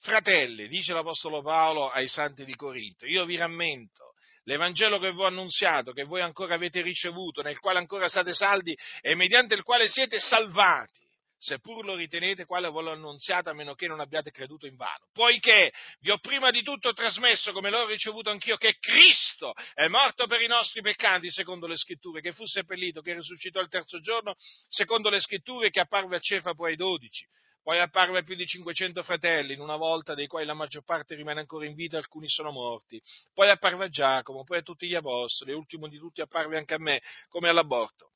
Fratelli, 0.00 0.66
dice 0.66 0.92
l'Apostolo 0.92 1.42
Paolo 1.42 1.88
ai 1.88 2.08
santi 2.08 2.44
di 2.44 2.56
Corinto, 2.56 3.06
io 3.06 3.24
vi 3.24 3.36
rammento, 3.36 4.14
l'Evangelo 4.44 4.98
che 4.98 5.12
vi 5.12 5.20
ho 5.20 5.26
annunziato, 5.26 5.92
che 5.92 6.02
voi 6.02 6.22
ancora 6.22 6.56
avete 6.56 6.82
ricevuto, 6.82 7.40
nel 7.42 7.60
quale 7.60 7.78
ancora 7.78 8.08
state 8.08 8.34
saldi 8.34 8.76
e 9.00 9.14
mediante 9.14 9.54
il 9.54 9.62
quale 9.62 9.86
siete 9.86 10.18
salvati 10.18 11.01
seppur 11.42 11.84
lo 11.84 11.96
ritenete 11.96 12.44
quale 12.44 12.70
ve 12.70 12.82
l'ho 12.82 12.92
annunziata, 12.92 13.50
a 13.50 13.52
meno 13.52 13.74
che 13.74 13.88
non 13.88 14.00
abbiate 14.00 14.30
creduto 14.30 14.66
in 14.66 14.76
vano. 14.76 15.08
Poiché 15.12 15.72
vi 16.00 16.10
ho 16.10 16.18
prima 16.18 16.50
di 16.50 16.62
tutto 16.62 16.92
trasmesso, 16.92 17.52
come 17.52 17.68
l'ho 17.68 17.86
ricevuto 17.86 18.30
anch'io, 18.30 18.56
che 18.56 18.76
Cristo 18.78 19.52
è 19.74 19.88
morto 19.88 20.26
per 20.26 20.40
i 20.40 20.46
nostri 20.46 20.82
peccati, 20.82 21.30
secondo 21.30 21.66
le 21.66 21.76
scritture, 21.76 22.20
che 22.20 22.32
fu 22.32 22.46
seppellito, 22.46 23.02
che 23.02 23.14
risuscitò 23.14 23.60
il 23.60 23.68
terzo 23.68 24.00
giorno, 24.00 24.34
secondo 24.68 25.10
le 25.10 25.20
scritture, 25.20 25.70
che 25.70 25.80
apparve 25.80 26.16
a 26.16 26.20
Cefa 26.20 26.54
poi 26.54 26.70
ai 26.70 26.76
dodici. 26.76 27.26
Poi 27.60 27.78
apparve 27.78 28.24
più 28.24 28.34
di 28.34 28.44
500 28.44 29.02
fratelli, 29.02 29.54
in 29.54 29.60
una 29.60 29.76
volta 29.76 30.14
dei 30.14 30.26
quali 30.26 30.46
la 30.46 30.54
maggior 30.54 30.84
parte 30.84 31.14
rimane 31.14 31.40
ancora 31.40 31.64
in 31.64 31.74
vita, 31.74 31.96
alcuni 31.96 32.28
sono 32.28 32.50
morti. 32.50 33.00
Poi 33.32 33.48
apparve 33.50 33.84
a 33.84 33.88
Giacomo, 33.88 34.42
poi 34.44 34.58
a 34.58 34.62
tutti 34.62 34.88
gli 34.88 34.94
apostoli, 34.94 35.52
e 35.52 35.54
ultimo 35.54 35.88
di 35.88 35.98
tutti 35.98 36.20
apparve 36.20 36.56
anche 36.56 36.74
a 36.74 36.78
me, 36.78 37.00
come 37.28 37.48
all'aborto 37.48 38.11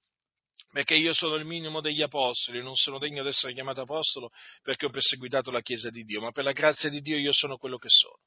perché 0.76 0.94
io 0.94 1.14
sono 1.14 1.36
il 1.36 1.46
minimo 1.46 1.80
degli 1.80 2.02
apostoli, 2.02 2.62
non 2.62 2.74
sono 2.74 2.98
degno 2.98 3.22
di 3.22 3.30
essere 3.30 3.54
chiamato 3.54 3.80
apostolo 3.80 4.28
perché 4.60 4.84
ho 4.84 4.90
perseguitato 4.90 5.50
la 5.50 5.62
Chiesa 5.62 5.88
di 5.88 6.04
Dio, 6.04 6.20
ma 6.20 6.32
per 6.32 6.44
la 6.44 6.52
grazia 6.52 6.90
di 6.90 7.00
Dio 7.00 7.16
io 7.16 7.32
sono 7.32 7.56
quello 7.56 7.78
che 7.78 7.88
sono. 7.88 8.18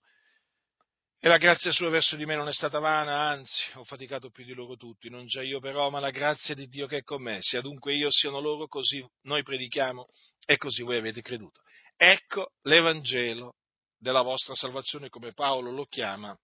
E 1.19 1.27
la 1.27 1.37
grazia 1.37 1.71
sua 1.71 1.89
verso 1.89 2.15
di 2.15 2.25
me 2.25 2.33
non 2.35 2.47
è 2.47 2.51
stata 2.51 2.79
vana, 2.79 3.29
anzi, 3.29 3.61
ho 3.75 3.83
faticato 3.83 4.31
più 4.31 4.45
di 4.45 4.55
loro 4.55 4.77
tutti, 4.77 5.11
non 5.11 5.27
già 5.27 5.43
io 5.43 5.59
però, 5.59 5.91
ma 5.91 5.99
la 5.99 6.09
grazia 6.09 6.55
di 6.55 6.65
Dio 6.65 6.87
che 6.87 6.97
è 6.97 7.03
con 7.03 7.21
me, 7.21 7.37
sia 7.39 7.61
dunque 7.61 7.93
io 7.93 8.09
siano 8.09 8.39
loro, 8.39 8.65
così 8.65 9.07
noi 9.25 9.43
predichiamo 9.43 10.07
e 10.43 10.57
così 10.57 10.81
voi 10.81 10.97
avete 10.97 11.21
creduto. 11.21 11.61
Ecco 11.95 12.53
l'Evangelo 12.63 13.57
della 13.95 14.23
vostra 14.23 14.55
salvazione, 14.55 15.09
come 15.09 15.33
Paolo 15.33 15.69
lo 15.69 15.85
chiama 15.85 16.35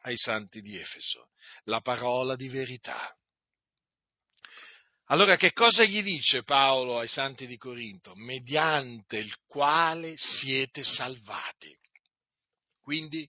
ai 0.00 0.16
santi 0.16 0.60
di 0.60 0.76
Efeso, 0.76 1.28
la 1.66 1.80
parola 1.80 2.34
di 2.34 2.48
verità 2.48 3.16
allora 5.06 5.36
che 5.36 5.52
cosa 5.52 5.84
gli 5.84 6.02
dice 6.02 6.42
Paolo 6.42 6.98
ai 6.98 7.08
santi 7.08 7.46
di 7.46 7.56
Corinto? 7.56 8.14
Mediante 8.14 9.18
il 9.18 9.34
quale 9.46 10.14
siete 10.16 10.82
salvati. 10.82 11.76
Quindi 12.80 13.28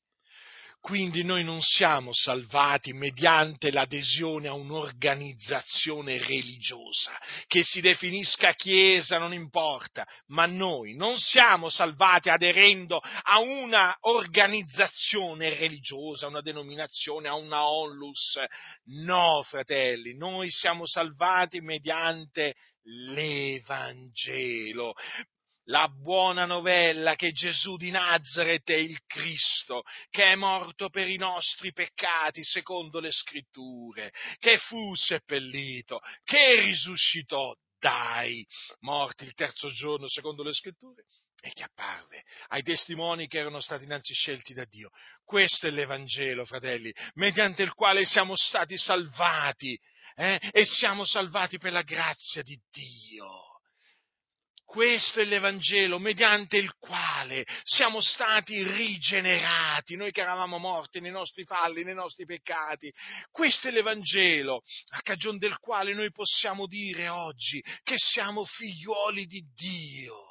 quindi 0.83 1.23
noi 1.23 1.45
non 1.45 1.61
siamo 1.61 2.09
salvati 2.11 2.91
mediante 2.91 3.71
l'adesione 3.71 4.49
a 4.49 4.53
un'organizzazione 4.53 6.17
religiosa, 6.17 7.17
che 7.47 7.63
si 7.63 7.79
definisca 7.79 8.51
Chiesa, 8.51 9.17
non 9.17 9.31
importa, 9.31 10.05
ma 10.27 10.45
noi 10.45 10.93
non 10.93 11.17
siamo 11.17 11.69
salvati 11.69 12.27
aderendo 12.27 12.99
a 12.99 13.39
una 13.39 13.95
organizzazione 14.01 15.57
religiosa, 15.57 16.25
a 16.25 16.29
una 16.29 16.41
denominazione, 16.41 17.29
a 17.29 17.35
una 17.35 17.65
onlus. 17.65 18.37
No, 19.05 19.41
fratelli, 19.47 20.17
noi 20.17 20.51
siamo 20.51 20.85
salvati 20.85 21.61
mediante 21.61 22.55
l'Evangelo 23.13 24.95
la 25.65 25.87
buona 25.87 26.45
novella 26.45 27.15
che 27.15 27.31
Gesù 27.31 27.77
di 27.77 27.89
Nazareth 27.89 28.69
è 28.69 28.75
il 28.75 28.99
Cristo, 29.05 29.83
che 30.09 30.31
è 30.31 30.35
morto 30.35 30.89
per 30.89 31.09
i 31.09 31.17
nostri 31.17 31.71
peccati 31.71 32.43
secondo 32.43 32.99
le 32.99 33.11
scritture, 33.11 34.11
che 34.39 34.57
fu 34.57 34.93
seppellito, 34.95 36.01
che 36.23 36.61
risuscitò 36.61 37.53
dai 37.79 38.45
morti 38.79 39.25
il 39.25 39.33
terzo 39.33 39.69
giorno 39.69 40.07
secondo 40.07 40.41
le 40.43 40.53
scritture 40.53 41.05
e 41.41 41.51
che 41.51 41.63
apparve 41.63 42.23
ai 42.47 42.63
testimoni 42.63 43.27
che 43.27 43.39
erano 43.39 43.59
stati 43.59 43.83
innanzi 43.83 44.13
scelti 44.13 44.53
da 44.53 44.63
Dio. 44.63 44.89
Questo 45.25 45.67
è 45.67 45.71
l'Evangelo, 45.71 46.45
fratelli, 46.45 46.93
mediante 47.15 47.63
il 47.63 47.73
quale 47.73 48.05
siamo 48.05 48.35
stati 48.37 48.77
salvati 48.77 49.77
eh? 50.15 50.39
e 50.51 50.63
siamo 50.63 51.03
salvati 51.05 51.57
per 51.57 51.73
la 51.73 51.81
grazia 51.81 52.41
di 52.43 52.57
Dio. 52.69 53.52
Questo 54.73 55.21
è 55.21 55.25
l'Evangelo 55.25 55.99
mediante 55.99 56.57
il 56.57 56.73
quale 56.79 57.45
siamo 57.61 58.01
stati 58.01 58.63
rigenerati, 58.63 59.95
noi 59.95 60.11
che 60.11 60.21
eravamo 60.21 60.57
morti 60.57 60.99
nei 60.99 61.11
nostri 61.11 61.45
falli, 61.45 61.83
nei 61.83 61.93
nostri 61.93 62.25
peccati. 62.25 62.91
Questo 63.29 63.67
è 63.67 63.71
l'Evangelo 63.71 64.63
a 64.95 65.01
cagione 65.01 65.37
del 65.37 65.59
quale 65.59 65.93
noi 65.93 66.09
possiamo 66.11 66.65
dire 66.65 67.07
oggi 67.07 67.63
che 67.83 67.97
siamo 67.99 68.45
figliuoli 68.45 69.27
di 69.27 69.43
Dio. 69.53 70.23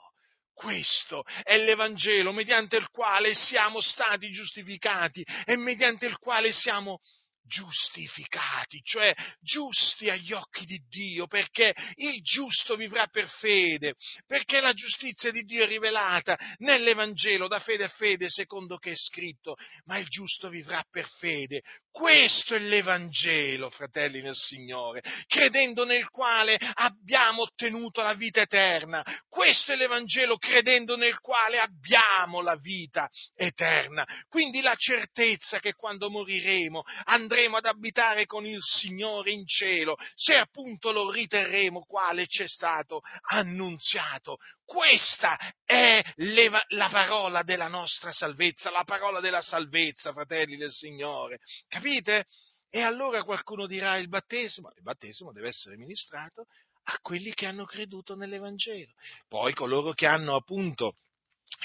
Questo 0.53 1.23
è 1.45 1.57
l'Evangelo 1.59 2.33
mediante 2.33 2.77
il 2.77 2.89
quale 2.89 3.37
siamo 3.37 3.81
stati 3.81 4.33
giustificati 4.33 5.25
e 5.45 5.57
mediante 5.57 6.07
il 6.07 6.19
quale 6.19 6.51
siamo 6.51 6.99
giustificati, 7.45 8.81
cioè 8.83 9.15
giusti 9.41 10.09
agli 10.09 10.33
occhi 10.33 10.65
di 10.65 10.79
Dio, 10.89 11.27
perché 11.27 11.75
il 11.97 12.23
giusto 12.23 12.77
vivrà 12.77 13.07
per 13.07 13.29
fede, 13.29 13.95
perché 14.27 14.61
la 14.61 14.73
giustizia 14.73 15.31
di 15.31 15.43
Dio 15.43 15.65
è 15.65 15.67
rivelata 15.67 16.39
nell'Evangelo 16.59 17.49
da 17.49 17.59
fede 17.59 17.85
a 17.85 17.89
fede, 17.89 18.29
secondo 18.29 18.77
che 18.79 18.93
è 18.93 18.97
scritto, 18.97 19.57
ma 19.85 19.99
il 19.99 20.07
giusto 20.07 20.49
vivrà 20.49 20.85
per 20.91 21.09
fede. 21.19 21.63
Questo 21.93 22.55
è 22.55 22.59
l'Evangelo, 22.59 23.69
fratelli 23.69 24.23
nel 24.23 24.35
Signore, 24.35 25.03
credendo 25.27 25.85
nel 25.85 26.09
quale 26.09 26.57
abbiamo 26.57 27.43
ottenuto 27.43 28.01
la 28.01 28.15
vita 28.15 28.41
eterna. 28.41 29.05
Questo 29.29 29.73
è 29.73 29.77
l'Evangelo, 29.77 30.39
credendo 30.39 30.97
nel 30.97 31.19
quale 31.21 31.59
abbiamo 31.59 32.41
la 32.41 32.57
vita 32.57 33.11
eterna. 33.35 34.07
Quindi 34.29 34.63
la 34.63 34.75
certezza 34.75 35.61
che 35.61 35.75
quando 35.75 36.09
moriremo 36.09 36.83
andremo 37.05 37.59
ad 37.59 37.67
abitare 37.67 38.25
con 38.25 38.47
il 38.47 38.61
Signore 38.61 39.31
in 39.31 39.47
cielo, 39.47 39.97
se 40.15 40.35
appunto 40.35 40.93
lo 40.93 41.11
riterremo 41.11 41.85
quale 41.85 42.27
ci 42.27 42.43
è 42.43 42.49
stato 42.49 43.03
annunziato. 43.29 44.39
Questa 44.65 45.39
è 45.65 46.03
la 46.17 46.89
parola 46.89 47.43
della 47.43 47.69
nostra 47.69 48.13
salvezza, 48.13 48.71
la 48.71 48.85
parola 48.85 49.21
della 49.21 49.43
salvezza, 49.43 50.13
fratelli 50.13 50.57
del 50.57 50.71
Signore. 50.71 51.39
Capite? 51.69 52.27
E 52.71 52.81
allora 52.81 53.23
qualcuno 53.23 53.67
dirà 53.67 53.97
il 53.97 54.09
battesimo, 54.09 54.71
il 54.75 54.83
battesimo 54.83 55.33
deve 55.33 55.49
essere 55.49 55.77
ministrato 55.77 56.47
a 56.85 56.99
quelli 57.01 57.33
che 57.35 57.47
hanno 57.47 57.65
creduto 57.65 58.17
nell'Evangelo. 58.17 58.93
Poi 59.29 59.53
coloro 59.53 59.93
che 59.93 60.07
hanno 60.07 60.35
appunto 60.35 60.95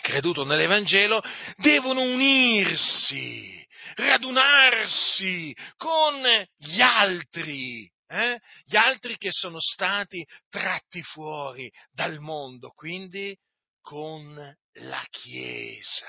creduto 0.02 0.44
nell'Evangelo 0.44 1.22
devono 1.56 2.02
unirsi, 2.02 3.66
radunarsi 3.96 5.56
con 5.78 6.22
gli 6.58 6.82
altri 6.82 7.90
eh? 8.08 8.40
gli 8.66 8.76
altri 8.76 9.18
che 9.18 9.32
sono 9.32 9.60
stati 9.60 10.26
tratti 10.50 11.02
fuori 11.04 11.72
dal 11.92 12.20
mondo, 12.20 12.72
quindi 12.72 13.38
con 13.82 14.34
la 14.80 15.06
Chiesa, 15.10 16.08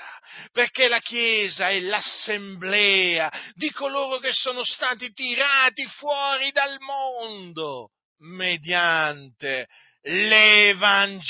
perché 0.51 0.87
la 0.89 0.99
Chiesa 0.99 1.69
è 1.69 1.79
l'assemblea 1.79 3.31
di 3.53 3.71
coloro 3.71 4.19
che 4.19 4.33
sono 4.33 4.63
stati 4.63 5.11
tirati 5.13 5.85
fuori 5.85 6.51
dal 6.51 6.77
mondo 6.79 7.91
mediante 8.19 9.67
l'Evangelo. 10.01 11.23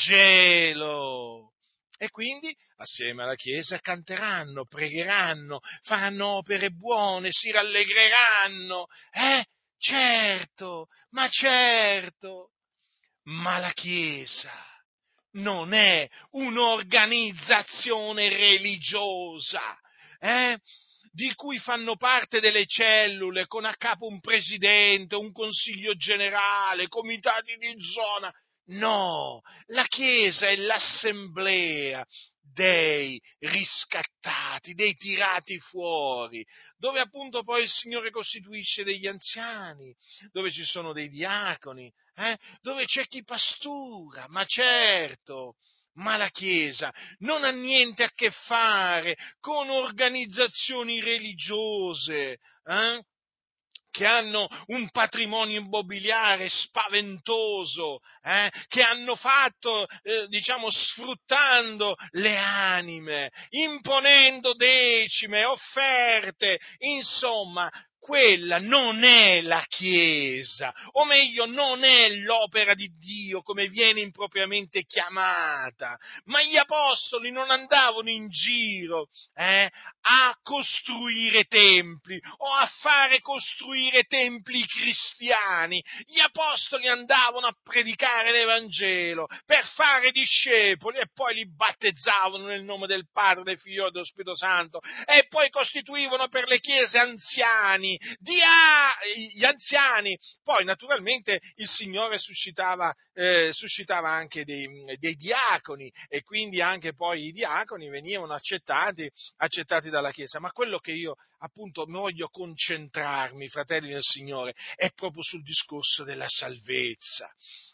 E 2.02 2.10
quindi 2.10 2.56
assieme 2.78 3.24
alla 3.24 3.36
Chiesa 3.36 3.78
canteranno, 3.80 4.66
pregheranno, 4.66 5.60
faranno 5.82 6.28
opere 6.38 6.70
buone, 6.70 7.28
si 7.32 7.52
rallegreranno, 7.52 8.86
eh? 9.12 9.46
Certo, 9.80 10.88
ma 11.12 11.30
certo, 11.30 12.52
ma 13.24 13.60
la 13.60 13.72
Chiesa 13.72 14.52
non 15.32 15.74
è 15.74 16.06
un'organizzazione 16.32 18.28
religiosa, 18.28 19.80
eh? 20.20 20.60
di 21.12 21.34
cui 21.34 21.60
fanno 21.60 21.96
parte 21.96 22.42
delle 22.42 22.66
cellule 22.66 23.48
con 23.48 23.64
a 23.64 23.74
capo 23.76 24.06
un 24.06 24.20
presidente, 24.20 25.16
un 25.16 25.32
consiglio 25.32 25.96
generale, 25.96 26.90
comitati 26.90 27.56
di 27.58 27.76
zona. 27.82 28.30
No, 28.72 29.42
la 29.68 29.86
Chiesa 29.86 30.50
è 30.50 30.58
l'assemblea 30.58 32.06
dei 32.54 33.22
riscattati, 33.40 34.74
dei 34.74 34.96
tirati 34.96 35.60
fuori, 35.60 36.46
dove 36.78 37.00
appunto 37.00 37.44
poi 37.44 37.64
il 37.64 37.70
Signore 37.70 38.12
costituisce 38.12 38.84
degli 38.84 39.08
anziani, 39.08 39.96
dove 40.32 40.52
ci 40.52 40.64
sono 40.64 40.94
dei 40.94 41.10
diaconi, 41.10 41.92
eh? 42.16 42.38
dove 42.62 42.86
c'è 42.86 43.06
chi 43.06 43.24
pastura, 43.24 44.26
ma 44.28 44.46
certo, 44.46 45.56
ma 45.94 46.18
la 46.18 46.30
Chiesa 46.30 46.94
non 47.20 47.44
ha 47.44 47.52
niente 47.52 48.04
a 48.04 48.12
che 48.14 48.32
fare 48.32 49.18
con 49.40 49.70
organizzazioni 49.70 51.02
religiose, 51.02 52.40
eh? 52.64 53.04
Che 53.92 54.06
hanno 54.06 54.48
un 54.68 54.90
patrimonio 54.92 55.60
immobiliare 55.60 56.48
spaventoso, 56.50 58.00
eh, 58.24 58.52
che 58.68 58.82
hanno 58.82 59.16
fatto, 59.16 59.86
eh, 60.04 60.28
diciamo, 60.28 60.70
sfruttando 60.70 61.96
le 62.12 62.38
anime, 62.38 63.32
imponendo 63.50 64.54
decime, 64.54 65.46
offerte, 65.46 66.60
insomma, 66.80 67.70
quella 68.10 68.58
non 68.58 69.04
è 69.04 69.40
la 69.42 69.64
Chiesa, 69.68 70.74
o 70.94 71.06
meglio 71.06 71.46
non 71.46 71.84
è 71.84 72.10
l'opera 72.10 72.74
di 72.74 72.90
Dio 72.98 73.44
come 73.44 73.68
viene 73.68 74.00
impropriamente 74.00 74.84
chiamata, 74.86 75.96
ma 76.24 76.42
gli 76.42 76.58
apostoli 76.58 77.30
non 77.30 77.52
andavano 77.52 78.10
in 78.10 78.28
giro 78.30 79.10
eh, 79.36 79.70
a 80.02 80.36
costruire 80.42 81.44
templi 81.44 82.20
o 82.38 82.52
a 82.52 82.66
fare 82.80 83.20
costruire 83.20 84.06
templi 84.06 84.66
cristiani, 84.66 85.84
gli 86.08 86.20
apostoli 86.20 86.88
andavano 86.88 87.46
a 87.46 87.56
predicare 87.62 88.32
l'Evangelo 88.32 89.28
per 89.46 89.68
fare 89.68 90.10
discepoli 90.10 90.98
e 90.98 91.12
poi 91.14 91.36
li 91.36 91.48
battezzavano 91.48 92.48
nel 92.48 92.64
nome 92.64 92.88
del 92.88 93.08
Padre, 93.12 93.44
del 93.44 93.60
Figlio 93.60 93.86
e 93.86 93.92
dello 93.92 94.04
Spirito 94.04 94.36
Santo 94.36 94.80
e 95.06 95.28
poi 95.28 95.52
costituivano 95.52 96.28
per 96.28 96.48
le 96.48 96.60
chiese 96.60 96.98
anziani, 96.98 97.99
dia, 98.20 98.90
gli 99.34 99.44
anziani. 99.44 100.18
Poi 100.44 100.64
naturalmente 100.64 101.40
il 101.56 101.68
Signore 101.68 102.18
suscitava, 102.18 102.94
eh, 103.14 103.50
suscitava 103.52 104.10
anche 104.10 104.46
dei, 104.46 104.68
dei, 104.98 105.16
diaconi 105.16 105.92
e 106.08 106.24
quindi 106.24 106.62
anche 106.62 106.94
poi 106.94 107.28
i 107.28 107.32
diaconi 107.32 107.90
venivano 107.90 108.34
accettati, 108.34 109.10
accettati 109.38 109.90
dalla 109.90 110.12
Chiesa. 110.12 110.40
Ma 110.40 110.52
quello 110.52 110.80
che 110.80 110.92
io 110.92 111.16
appunto 111.40 111.86
voglio 111.86 112.28
concentrarmi, 112.30 113.48
fratelli 113.50 113.90
del 113.90 114.04
Signore, 114.04 114.54
è 114.76 114.92
proprio 114.92 115.24
sul 115.24 115.44
discorso 115.44 116.04
della 116.04 116.28
salvezza. 116.28 117.34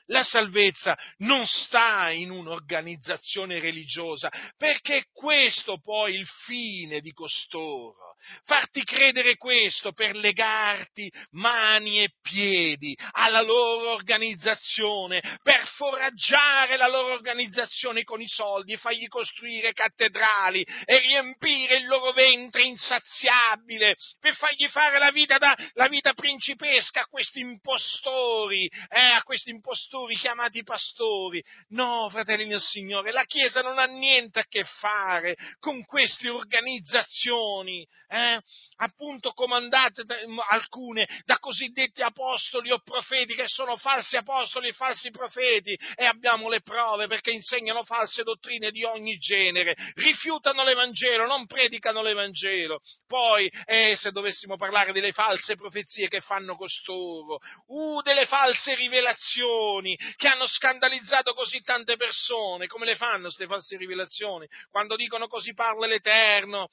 La 0.10 0.22
salvezza 0.22 0.96
non 1.20 1.48
sta 1.48 2.12
in 2.12 2.30
un'organizzazione 2.30 3.60
religiosa, 3.60 4.30
perché 4.56 4.98
è 4.98 5.04
questo 5.12 5.80
poi 5.80 6.14
il 6.14 6.28
fine 6.46 7.00
di 7.00 7.12
costoro. 7.12 8.14
Farti 8.44 8.84
credere 8.84 9.36
questo 9.36 9.94
per 9.94 10.16
legarti 10.16 11.12
mani 11.32 12.04
e 12.04 12.12
piedi 12.22 12.96
alla 13.12 13.42
loro 13.42 13.90
organizzazione, 13.92 15.22
per 15.42 15.66
foraggiare 15.76 16.78
la 16.78 16.88
loro 16.88 17.14
organizzazione 17.14 18.04
con 18.04 18.22
i 18.22 18.28
soldi, 18.28 18.78
fargli 18.78 19.08
costruire 19.08 19.74
cattedrali 19.74 20.64
e 20.86 21.00
riempire 21.00 21.78
il 21.78 21.88
loro 21.88 22.12
ventre 22.12 22.64
insaziabile, 22.64 23.96
per 24.20 24.36
fargli 24.36 24.68
fare 24.68 25.00
la 25.00 25.12
vita, 25.12 25.38
da, 25.40 25.56
la 25.74 25.88
vita 25.88 26.14
principesca 26.14 27.02
a 27.02 27.08
questi 27.08 27.40
impostori, 27.40 28.66
eh, 28.66 29.00
a 29.00 29.24
questi 29.24 29.50
impostori 29.50 29.94
pastori 29.96 30.16
chiamati 30.16 30.64
pastori. 30.64 31.44
No, 31.70 32.10
fratelli 32.10 32.48
del 32.48 32.60
Signore, 32.60 33.12
la 33.12 33.24
Chiesa 33.24 33.62
non 33.62 33.80
ha 33.80 33.86
niente 33.86 34.40
a 34.40 34.46
che 34.48 34.64
fare 34.64 35.36
con 35.60 35.86
queste 35.86 36.30
organizzazioni, 36.30 37.88
eh, 38.10 38.40
appunto 38.78 39.32
comandate 39.32 40.04
da, 40.04 40.16
alcune 40.50 41.08
da 41.24 41.40
cosiddetti 41.40 42.02
apostoli 42.02 42.72
o 42.72 42.80
profeti 42.80 43.36
che 43.36 43.48
sono 43.48 43.78
falsi 43.78 44.18
apostoli 44.18 44.68
e 44.68 44.74
falsi 44.74 45.12
profeti 45.12 45.78
e 45.96 46.06
abbiamo 46.06 46.50
le 46.50 46.62
prove 46.62 47.08
perché 47.08 47.32
insegnano 47.32 47.84
false 47.84 48.24
dottrine 48.24 48.72
di 48.72 48.84
ogni 48.84 49.18
genere, 49.18 49.76
rifiutano 49.96 50.64
l'Evangelo, 50.64 51.26
non 51.26 51.46
predicano 51.46 52.02
l'Evangelo. 52.02 52.82
Poi, 53.08 53.50
eh, 53.66 53.96
se 53.96 54.12
dovessimo 54.12 54.58
parlare 54.58 54.92
delle 54.92 55.14
false 55.14 55.56
profezie 55.56 56.10
che 56.10 56.20
fanno 56.20 56.56
costoro, 56.56 57.40
uh, 57.68 58.02
delle 58.02 58.26
false 58.26 58.76
rivelazioni 58.76 59.85
che 60.16 60.28
hanno 60.28 60.48
scandalizzato 60.48 61.34
così 61.34 61.62
tante 61.62 61.98
persone, 61.98 62.68
come 62.68 62.86
le 62.86 62.96
fanno 62.96 63.24
queste 63.24 63.46
false 63.46 63.78
rivelazioni? 63.78 64.48
Quando 64.72 64.96
dicono 64.96 65.28
così 65.28 65.54
parla 65.54 65.86
l'Eterno, 65.86 66.70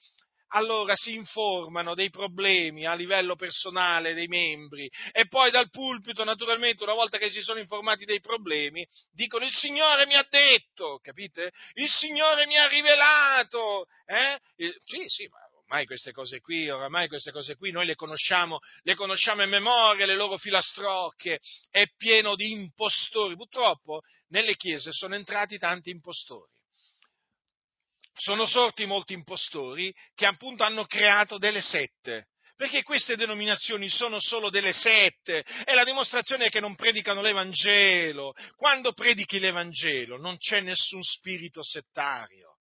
allora 0.55 0.95
si 0.95 1.15
informano 1.15 1.95
dei 1.95 2.11
problemi 2.11 2.87
a 2.87 2.95
livello 2.95 3.37
personale 3.37 4.15
dei 4.15 4.27
membri 4.27 4.91
e 5.11 5.27
poi 5.27 5.51
dal 5.51 5.71
pulpito, 5.71 6.25
naturalmente, 6.25 6.83
una 6.83 6.95
volta 6.95 7.19
che 7.19 7.31
si 7.31 7.41
sono 7.41 7.59
informati 7.59 8.05
dei 8.05 8.21
problemi, 8.21 8.87
dicono 9.11 9.45
il 9.45 9.51
Signore 9.51 10.07
mi 10.07 10.15
ha 10.15 10.27
detto, 10.29 10.99
capite? 11.03 11.53
Il 11.75 11.89
Signore 11.89 12.47
mi 12.47 12.57
ha 12.57 12.67
rivelato, 12.69 13.87
eh? 14.07 14.39
Sì, 14.85 15.05
sì, 15.07 15.27
ma 15.29 15.39
oramai 15.73 15.87
queste 15.87 16.13
cose 16.13 16.41
qui, 16.41 16.69
oramai 16.69 17.09
queste 17.09 17.33
cose 17.33 17.57
qui 17.57 17.71
noi 17.71 17.87
le 17.87 17.95
conosciamo, 17.95 18.59
le 18.83 18.95
conosciamo 18.95 19.43
in 19.43 19.49
memoria, 19.49 20.05
le 20.05 20.15
loro 20.15 20.37
filastrocche, 20.37 21.39
è 21.71 21.87
pieno 21.97 22.35
di 22.35 22.53
impostori. 22.53 23.35
Purtroppo 23.37 24.03
nelle 24.29 24.55
chiese 24.55 24.93
sono 24.93 25.15
entrati 25.15 25.57
tanti 25.57 25.91
impostori 25.91 26.51
sono 28.15 28.45
sorti 28.45 28.85
molti 28.85 29.15
impostori 29.15 29.91
che 30.15 30.27
appunto 30.27 30.65
hanno 30.65 30.85
creato 30.85 31.39
delle 31.39 31.63
sette. 31.63 32.27
Perché 32.55 32.83
queste 32.83 33.17
denominazioni 33.17 33.89
sono 33.89 34.21
solo 34.21 34.51
delle 34.51 34.75
sette 34.75 35.43
e 35.65 35.75
la 35.75 35.83
dimostrazione 35.83 36.45
è 36.45 36.51
che 36.51 36.61
non 36.61 36.75
predicano 36.77 37.23
l'Evangelo. 37.23 38.35
Quando 38.55 38.93
predichi 38.93 39.39
l'Evangelo 39.39 40.19
non 40.19 40.37
c'è 40.37 40.61
nessun 40.61 41.03
spirito 41.03 41.65
settario, 41.65 42.52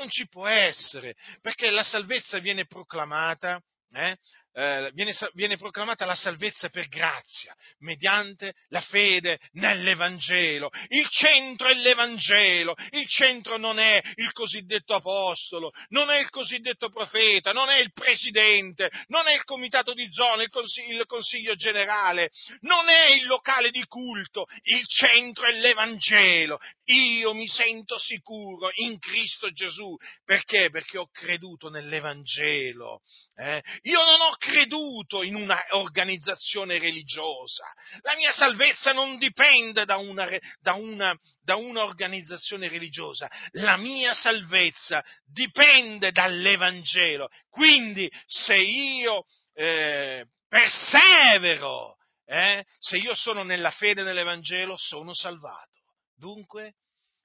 non 0.00 0.08
ci 0.08 0.26
può 0.28 0.46
essere, 0.46 1.14
perché 1.42 1.70
la 1.70 1.82
salvezza 1.82 2.38
viene 2.38 2.64
proclamata 2.66 3.62
eh, 3.92 4.16
eh, 4.52 4.90
viene, 4.94 5.12
viene, 5.34 5.56
proclamata 5.56 6.04
la 6.04 6.14
salvezza 6.14 6.68
per 6.68 6.88
grazia, 6.88 7.54
mediante 7.78 8.54
la 8.68 8.80
fede 8.80 9.38
nell'Evangelo. 9.52 10.70
Il 10.88 11.08
centro 11.08 11.68
è 11.68 11.74
l'Evangelo, 11.74 12.74
il 12.90 13.06
centro 13.08 13.56
non 13.56 13.78
è 13.78 14.00
il 14.16 14.32
cosiddetto 14.32 14.94
apostolo, 14.94 15.70
non 15.88 16.10
è 16.10 16.18
il 16.18 16.30
cosiddetto 16.30 16.90
profeta, 16.90 17.52
non 17.52 17.68
è 17.70 17.78
il 17.78 17.92
presidente, 17.92 18.90
non 19.06 19.28
è 19.28 19.34
il 19.34 19.44
comitato 19.44 19.94
di 19.94 20.10
zona, 20.10 20.42
il 20.42 20.50
consiglio, 20.50 21.00
il 21.00 21.06
consiglio 21.06 21.54
generale, 21.54 22.30
non 22.60 22.88
è 22.88 23.12
il 23.12 23.26
locale 23.26 23.70
di 23.70 23.84
culto, 23.86 24.46
il 24.62 24.84
centro 24.86 25.44
è 25.46 25.52
l'Evangelo. 25.52 26.58
Io 26.86 27.34
mi 27.34 27.46
sento 27.46 27.98
sicuro 27.98 28.70
in 28.74 28.98
Cristo 28.98 29.50
Gesù. 29.50 29.96
Perché? 30.24 30.70
Perché 30.70 30.98
ho 30.98 31.08
creduto 31.10 31.68
nell'Evangelo. 31.68 33.02
Eh? 33.36 33.62
Io 33.82 34.04
non 34.04 34.20
ho 34.20 34.36
creduto 34.40 35.22
in 35.22 35.34
una 35.34 35.62
organizzazione 35.72 36.78
religiosa. 36.78 37.64
La 38.00 38.14
mia 38.16 38.32
salvezza 38.32 38.92
non 38.92 39.18
dipende 39.18 39.84
da 39.84 39.98
una, 39.98 40.26
da 40.60 40.72
una, 40.72 41.14
da 41.42 41.56
un'organizzazione 41.56 42.66
religiosa. 42.68 43.30
La 43.52 43.76
mia 43.76 44.14
salvezza 44.14 45.04
dipende 45.30 46.10
dall'Evangelo. 46.10 47.28
Quindi 47.50 48.10
se 48.24 48.56
io 48.56 49.26
eh, 49.52 50.24
persevero, 50.48 51.96
eh, 52.24 52.64
se 52.78 52.96
io 52.96 53.14
sono 53.14 53.42
nella 53.42 53.70
fede 53.70 54.02
nell'Evangelo, 54.02 54.74
sono 54.78 55.12
salvato. 55.12 55.80
Dunque, 56.16 56.76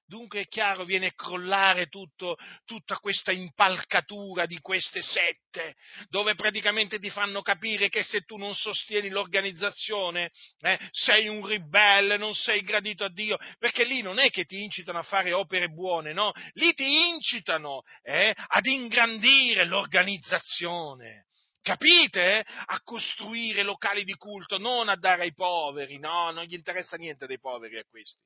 Dunque 0.08 0.42
è 0.42 0.48
chiaro, 0.48 0.86
viene 0.86 1.08
a 1.08 1.14
crollare 1.16 1.88
tutto, 1.88 2.38
tutta 2.64 2.98
questa 2.98 3.32
impalcatura 3.32 4.46
di 4.46 4.60
queste 4.60 5.02
sette, 5.02 5.76
dove 6.10 6.36
praticamente 6.36 7.00
ti 7.00 7.10
fanno 7.10 7.42
capire 7.42 7.90
che 7.90 8.04
se 8.04 8.22
tu 8.22 8.38
non 8.38 8.54
sostieni 8.54 9.10
l'organizzazione 9.10 10.30
eh, 10.60 10.80
sei 10.92 11.28
un 11.28 11.44
ribelle, 11.44 12.18
non 12.18 12.36
sei 12.36 12.62
gradito 12.62 13.04
a 13.04 13.12
Dio, 13.12 13.38
perché 13.58 13.84
lì 13.84 14.04
non 14.04 14.20
è 14.20 14.30
che 14.30 14.46
ti 14.46 14.62
incitano 14.62 15.00
a 15.00 15.04
fare 15.04 15.34
opere 15.34 15.70
buone, 15.70 16.14
no? 16.14 16.32
Lì 16.54 16.72
ti 16.74 17.10
incitano 17.10 17.82
eh, 18.04 18.32
ad 18.36 18.66
ingrandire 18.68 19.66
l'organizzazione. 19.66 21.26
Capite? 21.64 22.46
A 22.46 22.80
costruire 22.84 23.64
locali 23.64 24.04
di 24.04 24.14
culto, 24.14 24.60
non 24.60 24.88
a 24.88 24.96
dare 24.96 25.24
ai 25.24 25.34
poveri, 25.34 25.98
no, 25.98 26.30
non 26.30 26.44
gli 26.44 26.54
interessa 26.54 26.96
niente 26.96 27.26
dei 27.26 27.40
poveri 27.40 27.80
a 27.80 27.84
questi 27.90 28.22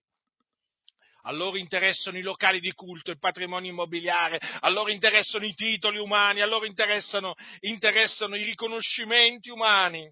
a 1.24 1.32
loro 1.32 1.58
interessano 1.58 2.18
i 2.18 2.22
locali 2.22 2.60
di 2.60 2.72
culto, 2.74 3.12
il 3.12 3.20
patrimonio 3.20 3.72
immobiliare, 3.72 4.40
a 4.60 4.70
loro 4.70 4.92
interessano 4.92 5.46
i 5.46 5.54
titoli 5.54 5.98
umani, 5.98 6.42
a 6.42 6.46
loro 6.46 6.66
interessano, 6.66 7.36
interessano 7.62 8.36
i 8.36 8.44
riconoscimenti 8.44 9.50
umani. 9.50 10.10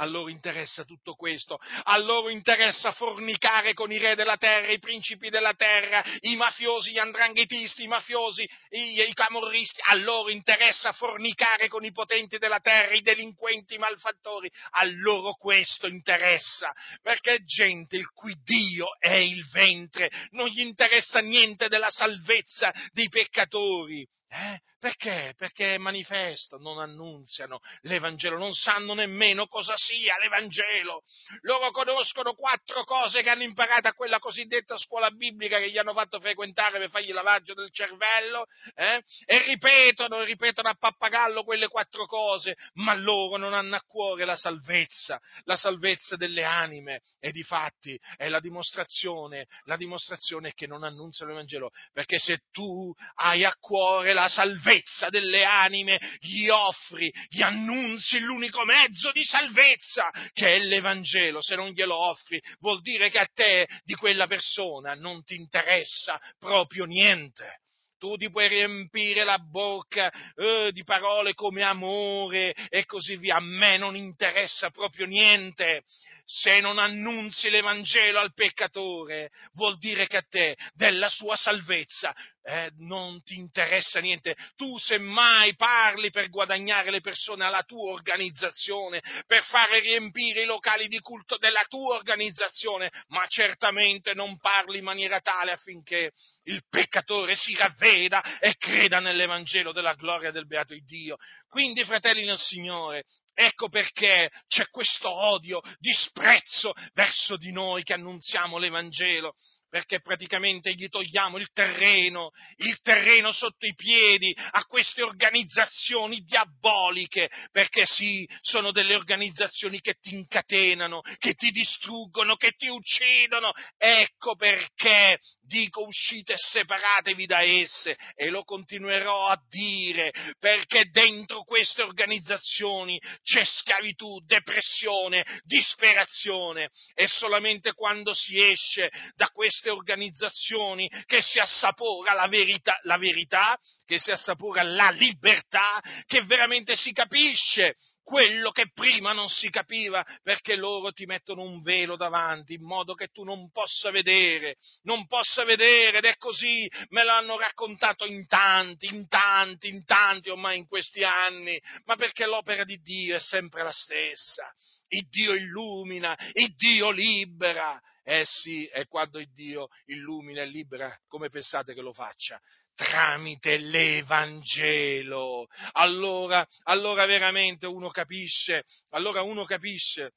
A 0.00 0.06
loro 0.06 0.28
interessa 0.28 0.84
tutto 0.84 1.14
questo, 1.14 1.58
a 1.82 1.98
loro 1.98 2.28
interessa 2.28 2.92
fornicare 2.92 3.74
con 3.74 3.90
i 3.90 3.98
re 3.98 4.14
della 4.14 4.36
terra, 4.36 4.70
i 4.70 4.78
principi 4.78 5.28
della 5.28 5.54
terra, 5.54 6.04
i 6.20 6.36
mafiosi, 6.36 6.92
gli 6.92 6.98
andranghetisti, 6.98 7.82
i 7.82 7.88
mafiosi, 7.88 8.48
i, 8.70 9.00
i 9.00 9.12
camorristi, 9.12 9.80
a 9.88 9.94
loro 9.94 10.30
interessa 10.30 10.92
fornicare 10.92 11.66
con 11.66 11.84
i 11.84 11.90
potenti 11.90 12.38
della 12.38 12.60
terra, 12.60 12.94
i 12.94 13.00
delinquenti, 13.00 13.74
i 13.74 13.78
malfattori, 13.78 14.48
a 14.70 14.84
loro 14.86 15.34
questo 15.34 15.88
interessa, 15.88 16.72
perché 17.02 17.34
è 17.34 17.42
gente 17.42 17.96
il 17.96 18.08
cui 18.12 18.36
Dio 18.44 18.96
è 19.00 19.14
il 19.14 19.44
ventre, 19.50 20.10
non 20.30 20.46
gli 20.46 20.60
interessa 20.60 21.18
niente 21.18 21.66
della 21.66 21.90
salvezza 21.90 22.72
dei 22.92 23.08
peccatori. 23.08 24.06
Eh? 24.28 24.60
Perché? 24.78 25.34
Perché 25.36 25.74
è 25.74 25.78
manifesto, 25.78 26.56
non 26.56 26.78
annunziano 26.78 27.58
l'Evangelo, 27.80 28.38
non 28.38 28.52
sanno 28.52 28.94
nemmeno 28.94 29.48
cosa 29.48 29.74
sia 29.76 30.16
l'Evangelo. 30.18 31.02
Loro 31.40 31.72
conoscono 31.72 32.34
quattro 32.34 32.84
cose 32.84 33.22
che 33.22 33.30
hanno 33.30 33.42
imparato 33.42 33.88
a 33.88 33.92
quella 33.92 34.20
cosiddetta 34.20 34.78
scuola 34.78 35.10
biblica 35.10 35.58
che 35.58 35.72
gli 35.72 35.78
hanno 35.78 35.94
fatto 35.94 36.20
frequentare 36.20 36.78
per 36.78 36.90
fargli 36.90 37.12
lavaggio 37.12 37.54
del 37.54 37.72
cervello, 37.72 38.46
eh? 38.76 39.02
e 39.24 39.42
ripetono, 39.46 40.22
ripetono 40.22 40.68
a 40.68 40.76
pappagallo 40.78 41.42
quelle 41.42 41.66
quattro 41.66 42.06
cose, 42.06 42.54
ma 42.74 42.94
loro 42.94 43.36
non 43.36 43.54
hanno 43.54 43.74
a 43.74 43.82
cuore 43.84 44.24
la 44.24 44.36
salvezza, 44.36 45.20
la 45.42 45.56
salvezza 45.56 46.14
delle 46.14 46.44
anime. 46.44 47.02
E 47.18 47.32
di 47.32 47.42
fatti 47.42 47.98
è 48.16 48.28
la 48.28 48.38
dimostrazione, 48.38 49.48
la 49.64 49.76
dimostrazione 49.76 50.52
che 50.52 50.68
non 50.68 50.84
annunziano 50.84 51.32
l'Evangelo, 51.32 51.70
perché 51.92 52.20
se 52.20 52.42
tu 52.52 52.94
hai 53.16 53.44
a 53.44 53.56
cuore 53.58 54.12
la 54.12 54.28
salvezza, 54.28 54.66
salvezza 54.68 55.08
delle 55.08 55.44
anime, 55.44 55.98
gli 56.18 56.48
offri, 56.48 57.10
gli 57.28 57.42
annunzi 57.42 58.20
l'unico 58.20 58.64
mezzo 58.64 59.10
di 59.12 59.24
salvezza 59.24 60.10
che 60.32 60.56
è 60.56 60.58
l'Evangelo. 60.58 61.40
Se 61.40 61.56
non 61.56 61.70
glielo 61.70 61.96
offri, 61.96 62.40
vuol 62.60 62.80
dire 62.82 63.08
che 63.08 63.18
a 63.18 63.28
te 63.32 63.66
di 63.84 63.94
quella 63.94 64.26
persona 64.26 64.94
non 64.94 65.24
ti 65.24 65.36
interessa 65.36 66.20
proprio 66.38 66.84
niente. 66.84 67.60
Tu 67.98 68.16
ti 68.16 68.30
puoi 68.30 68.46
riempire 68.46 69.24
la 69.24 69.38
bocca 69.38 70.12
eh, 70.36 70.70
di 70.70 70.84
parole 70.84 71.34
come 71.34 71.64
amore 71.64 72.54
e 72.68 72.84
così 72.84 73.16
via, 73.16 73.36
a 73.36 73.40
me 73.40 73.76
non 73.76 73.96
interessa 73.96 74.70
proprio 74.70 75.06
niente. 75.06 75.82
Se 76.24 76.60
non 76.60 76.78
annunzi 76.78 77.48
l'Evangelo 77.48 78.18
al 78.18 78.34
peccatore, 78.34 79.30
vuol 79.54 79.78
dire 79.78 80.06
che 80.06 80.18
a 80.18 80.24
te 80.28 80.56
della 80.74 81.08
sua 81.08 81.34
salvezza 81.36 82.14
eh, 82.48 82.72
non 82.78 83.22
ti 83.22 83.36
interessa 83.36 84.00
niente. 84.00 84.34
Tu 84.56 84.78
semmai 84.78 85.54
parli 85.54 86.10
per 86.10 86.30
guadagnare 86.30 86.90
le 86.90 87.00
persone 87.00 87.44
alla 87.44 87.62
tua 87.62 87.92
organizzazione, 87.92 89.02
per 89.26 89.44
fare 89.44 89.80
riempire 89.80 90.42
i 90.42 90.46
locali 90.46 90.88
di 90.88 90.98
culto 91.00 91.36
della 91.36 91.64
tua 91.68 91.96
organizzazione, 91.96 92.90
ma 93.08 93.26
certamente 93.26 94.14
non 94.14 94.38
parli 94.38 94.78
in 94.78 94.84
maniera 94.84 95.20
tale 95.20 95.52
affinché 95.52 96.12
il 96.44 96.62
peccatore 96.70 97.34
si 97.34 97.54
ravveda 97.54 98.38
e 98.38 98.56
creda 98.56 98.98
nell'Evangelo 98.98 99.72
della 99.72 99.94
gloria 99.94 100.30
del 100.30 100.46
beato 100.46 100.74
Dio. 100.86 101.18
Quindi, 101.48 101.84
fratelli 101.84 102.24
nel 102.24 102.38
Signore, 102.38 103.04
Ecco 103.40 103.68
perché 103.68 104.32
c'è 104.48 104.66
questo 104.68 105.08
odio, 105.08 105.60
disprezzo 105.78 106.72
verso 106.92 107.36
di 107.36 107.52
noi 107.52 107.84
che 107.84 107.92
annunziamo 107.92 108.58
l'Evangelo. 108.58 109.36
Perché 109.68 110.00
praticamente 110.00 110.72
gli 110.74 110.88
togliamo 110.88 111.38
il 111.38 111.50
terreno, 111.52 112.30
il 112.56 112.80
terreno 112.80 113.32
sotto 113.32 113.66
i 113.66 113.74
piedi 113.74 114.34
a 114.52 114.64
queste 114.64 115.02
organizzazioni 115.02 116.22
diaboliche, 116.22 117.30
perché 117.50 117.84
sì, 117.84 118.28
sono 118.40 118.72
delle 118.72 118.94
organizzazioni 118.94 119.80
che 119.80 119.94
ti 120.00 120.14
incatenano, 120.14 121.02
che 121.18 121.34
ti 121.34 121.50
distruggono, 121.50 122.36
che 122.36 122.52
ti 122.52 122.68
uccidono. 122.68 123.52
Ecco 123.76 124.36
perché 124.36 125.18
dico 125.42 125.84
uscite 125.86 126.34
e 126.34 126.38
separatevi 126.38 127.26
da 127.26 127.42
esse 127.42 127.96
e 128.14 128.30
lo 128.30 128.44
continuerò 128.44 129.28
a 129.28 129.40
dire, 129.48 130.12
perché 130.38 130.86
dentro 130.90 131.42
queste 131.42 131.82
organizzazioni 131.82 133.00
c'è 133.22 133.44
schiavitù, 133.44 134.18
depressione, 134.24 135.24
disperazione 135.44 136.70
e 136.94 137.06
solamente 137.06 137.72
quando 137.74 138.14
si 138.14 138.40
esce 138.40 138.90
da 139.14 139.28
queste 139.28 139.57
queste 139.58 139.70
organizzazioni 139.70 140.88
che 141.06 141.20
si 141.20 141.40
assapora 141.40 142.12
la 142.12 142.28
verità, 142.28 142.78
la 142.82 142.96
verità, 142.96 143.58
che 143.84 143.98
si 143.98 144.12
assapora 144.12 144.62
la 144.62 144.90
libertà, 144.90 145.82
che 146.06 146.22
veramente 146.22 146.76
si 146.76 146.92
capisce 146.92 147.74
quello 148.04 148.52
che 148.52 148.70
prima 148.72 149.12
non 149.12 149.28
si 149.28 149.50
capiva, 149.50 150.02
perché 150.22 150.56
loro 150.56 150.92
ti 150.92 151.04
mettono 151.04 151.42
un 151.42 151.60
velo 151.60 151.94
davanti 151.96 152.54
in 152.54 152.62
modo 152.62 152.94
che 152.94 153.08
tu 153.08 153.22
non 153.22 153.50
possa 153.50 153.90
vedere, 153.90 154.56
non 154.84 155.06
possa 155.06 155.44
vedere 155.44 155.98
ed 155.98 156.04
è 156.04 156.16
così, 156.16 156.70
me 156.88 157.04
l'hanno 157.04 157.36
raccontato 157.36 158.06
in 158.06 158.26
tanti, 158.26 158.86
in 158.86 159.08
tanti, 159.08 159.68
in 159.68 159.84
tanti 159.84 160.30
ormai 160.30 160.56
in 160.56 160.66
questi 160.66 161.04
anni, 161.04 161.60
ma 161.84 161.96
perché 161.96 162.24
l'opera 162.24 162.64
di 162.64 162.78
Dio 162.78 163.16
è 163.16 163.20
sempre 163.20 163.62
la 163.62 163.72
stessa. 163.72 164.50
Il 164.90 165.06
Dio 165.10 165.34
illumina, 165.34 166.16
il 166.32 166.54
Dio 166.56 166.90
libera, 166.90 167.78
eh 168.10 168.24
sì, 168.24 168.64
è 168.64 168.86
quando 168.86 169.18
il 169.18 169.30
Dio 169.34 169.68
illumina 169.84 170.40
e 170.40 170.46
libera, 170.46 170.98
come 171.08 171.28
pensate 171.28 171.74
che 171.74 171.82
lo 171.82 171.92
faccia? 171.92 172.40
Tramite 172.74 173.58
l'Evangelo. 173.58 175.46
Allora, 175.72 176.46
allora 176.62 177.04
veramente 177.04 177.66
uno 177.66 177.90
capisce, 177.90 178.64
allora 178.92 179.20
uno 179.20 179.44
capisce 179.44 180.14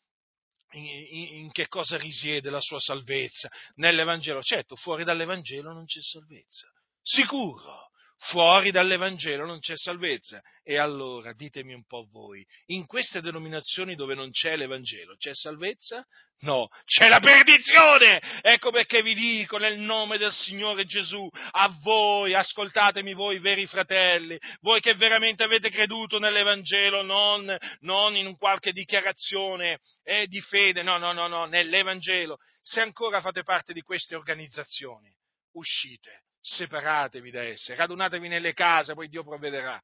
in, 0.72 1.52
che 1.52 1.68
cosa 1.68 1.98
risiede 1.98 2.50
la 2.50 2.62
sua 2.62 2.80
salvezza 2.80 3.52
nell'Evangelo. 3.76 4.42
Certo, 4.42 4.78
fuori 4.78 5.04
dall'Evangelo 5.04 5.74
non 5.74 5.84
c'è 5.84 6.00
salvezza. 6.00 6.72
Sicuro, 7.02 7.91
Fuori 8.26 8.70
dall'Evangelo 8.70 9.48
non 9.48 9.60
c'è 9.60 9.76
salvezza. 9.76 10.42
E 10.64 10.78
allora 10.78 11.34
ditemi 11.34 11.74
un 11.74 11.84
po' 11.86 12.06
voi, 12.12 12.46
in 12.68 12.86
queste 12.86 13.20
denominazioni 13.20 13.96
dove 13.96 14.14
non 14.14 14.30
c'è 14.30 14.56
l'Evangelo 14.56 15.16
c'è 15.18 15.34
salvezza? 15.34 16.06
No, 16.42 16.70
c'è 16.86 17.08
la 17.08 17.20
perdizione! 17.20 18.22
Ecco 18.42 18.70
perché 18.70 19.02
vi 19.02 19.16
dico 19.16 19.58
nel 19.58 19.80
nome 19.80 20.20
del 20.20 20.32
Signore 20.32 20.86
Gesù 20.86 21.28
a 21.32 21.76
voi, 21.82 22.36
ascoltatemi 22.36 23.14
voi 23.14 23.40
veri 23.40 23.66
fratelli, 23.66 24.38
voi 24.60 24.82
che 24.82 24.94
veramente 24.94 25.42
avete 25.42 25.72
creduto 25.72 26.20
nell'Evangelo, 26.20 27.02
non, 27.02 27.58
non 27.80 28.16
in 28.16 28.38
qualche 28.38 28.72
dichiarazione 28.72 29.80
eh, 30.04 30.28
di 30.28 30.42
fede, 30.42 30.84
no, 30.84 31.00
no, 31.00 31.12
no, 31.12 31.28
no, 31.28 31.46
nell'Evangelo. 31.46 32.38
Se 32.62 32.82
ancora 32.82 33.20
fate 33.20 33.42
parte 33.42 33.74
di 33.74 33.82
queste 33.82 34.16
organizzazioni, 34.16 35.12
uscite 35.54 36.26
separatevi 36.42 37.32
da 37.32 37.44
esse, 37.44 37.76
radunatevi 37.76 38.28
nelle 38.28 38.54
case, 38.54 38.94
poi 38.94 39.08
Dio 39.08 39.24
provvederà, 39.24 39.82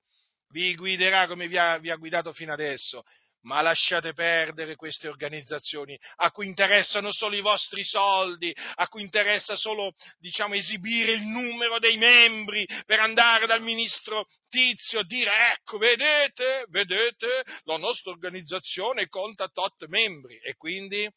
vi 0.50 0.76
guiderà 0.76 1.28
come 1.28 1.48
vi 1.48 1.58
ha, 1.58 1.78
vi 1.78 1.90
ha 1.90 1.96
guidato 1.96 2.34
fino 2.34 2.54
adesso, 2.54 3.04
ma 3.42 3.62
lasciate 3.62 4.14
perdere 4.14 4.76
queste 4.76 5.08
organizzazioni 5.08 5.98
a 6.18 6.32
cui 6.32 6.48
interessano 6.48 7.12
solo 7.12 7.36
i 7.36 7.42
vostri 7.42 7.84
soldi, 7.84 8.54
a 8.76 8.88
cui 8.88 9.02
interessa 9.02 9.56
solo, 9.56 9.94
diciamo, 10.18 10.56
esibire 10.56 11.14
il 11.14 11.24
numero 11.24 11.80
dei 11.80 11.98
membri 11.98 12.68
per 12.86 13.00
andare 13.00 13.46
dal 13.46 13.62
ministro 13.62 14.26
Tizio 14.50 15.00
e 15.00 15.06
dire 15.06 15.32
ecco, 15.54 15.78
vedete, 15.78 16.66
vedete, 16.70 17.44
la 17.64 17.78
nostra 17.78 18.12
organizzazione 18.12 19.08
conta 19.08 19.48
tot 19.48 19.86
membri 19.88 20.38
e 20.40 20.56
quindi 20.56 21.10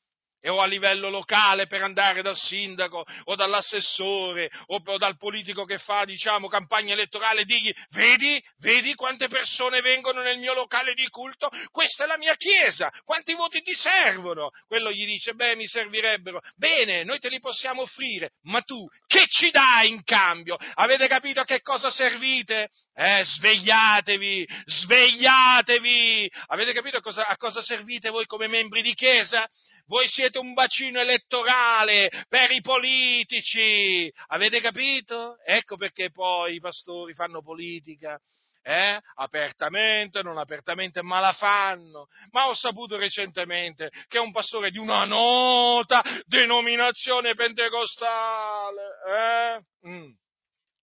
o 0.48 0.60
a 0.60 0.66
livello 0.66 1.10
locale 1.10 1.66
per 1.66 1.82
andare 1.82 2.22
dal 2.22 2.36
sindaco 2.36 3.04
o 3.24 3.34
dall'assessore 3.34 4.50
o, 4.66 4.80
o, 4.84 4.98
dal 4.98 5.16
politico 5.16 5.64
che 5.64 5.78
fa, 5.78 6.04
diciamo, 6.04 6.48
campagna 6.48 6.94
elettorale 6.94 7.44
digli, 7.44 7.72
vedi, 7.90 8.42
vedi 8.58 8.94
quante 8.94 9.28
persone 9.28 9.80
vengono 9.80 10.22
nel 10.22 10.38
mio 10.38 10.54
locale 10.54 10.94
di 10.94 11.06
culto? 11.08 11.50
Questa 11.70 12.04
è 12.04 12.06
la 12.06 12.16
mia 12.16 12.34
chiesa, 12.36 12.90
quanti 13.04 13.34
voti 13.34 13.60
ti 13.62 13.74
servono? 13.74 14.50
Quello 14.66 14.90
gli 14.90 15.04
dice, 15.04 15.34
beh, 15.34 15.56
mi 15.56 15.66
servirebbero. 15.66 16.40
Bene, 16.56 17.04
noi 17.04 17.18
te 17.18 17.28
li 17.28 17.40
possiamo 17.40 17.82
offrire, 17.82 18.32
ma 18.44 18.62
tu 18.62 18.86
che 19.06 19.26
ci 19.28 19.50
dai 19.50 19.90
in 19.90 20.02
cambio? 20.04 20.56
Avete 20.74 21.06
capito 21.06 21.40
a 21.40 21.44
che 21.44 21.60
cosa 21.60 21.90
servite? 21.90 22.68
Eh, 22.94 23.22
svegliatevi, 23.24 24.46
svegliatevi! 24.64 26.30
Avete 26.46 26.72
capito 26.72 26.98
a 26.98 27.00
cosa, 27.00 27.26
a 27.26 27.36
cosa 27.36 27.62
servite 27.62 28.10
voi 28.10 28.26
come 28.26 28.46
membri 28.46 28.82
di 28.82 28.94
chiesa? 28.94 29.48
Voi 29.90 30.06
siete 30.06 30.38
un 30.38 30.52
bacino 30.52 31.00
elettorale 31.00 32.10
per 32.28 32.52
i 32.52 32.60
politici. 32.60 34.08
Avete 34.28 34.60
capito? 34.60 35.36
Ecco 35.44 35.76
perché 35.76 36.12
poi 36.12 36.54
i 36.54 36.60
pastori 36.60 37.12
fanno 37.12 37.42
politica. 37.42 38.16
Eh? 38.62 39.00
apertamente, 39.16 40.22
non 40.22 40.38
apertamente, 40.38 41.02
ma 41.02 41.18
la 41.18 41.32
fanno. 41.32 42.06
Ma 42.30 42.46
ho 42.46 42.54
saputo 42.54 42.96
recentemente 42.96 43.90
che 44.06 44.18
un 44.18 44.30
pastore 44.30 44.70
di 44.70 44.78
una 44.78 45.04
nota 45.06 46.04
denominazione 46.24 47.34
pentecostale 47.34 48.82
eh? 49.08 49.88
mm. 49.88 50.10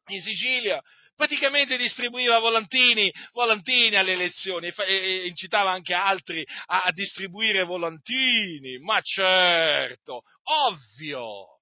in 0.06 0.20
Sicilia 0.20 0.82
praticamente 1.16 1.76
distribuiva 1.76 2.38
volantini, 2.38 3.12
volantini 3.32 3.96
alle 3.96 4.12
elezioni 4.12 4.72
e, 4.86 5.26
incitava 5.26 5.70
anche 5.70 5.94
altri 5.94 6.46
a, 6.66 6.82
a 6.82 6.92
distribuire 6.92 7.64
volantini, 7.64 8.78
ma 8.78 9.00
certo, 9.00 10.22
ovvio. 10.44 11.54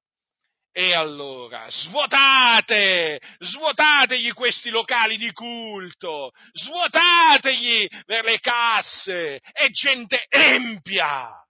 E 0.77 0.93
allora, 0.93 1.67
svuotate, 1.71 3.21
svuotategli 3.39 4.33
questi 4.33 4.71
locali 4.71 5.17
di 5.17 5.31
culto, 5.33 6.33
svuotategli 6.51 7.87
per 8.05 8.25
le 8.25 8.41
casse, 8.41 9.39
è 9.53 9.69
gente 9.71 10.27
empia 10.29 11.44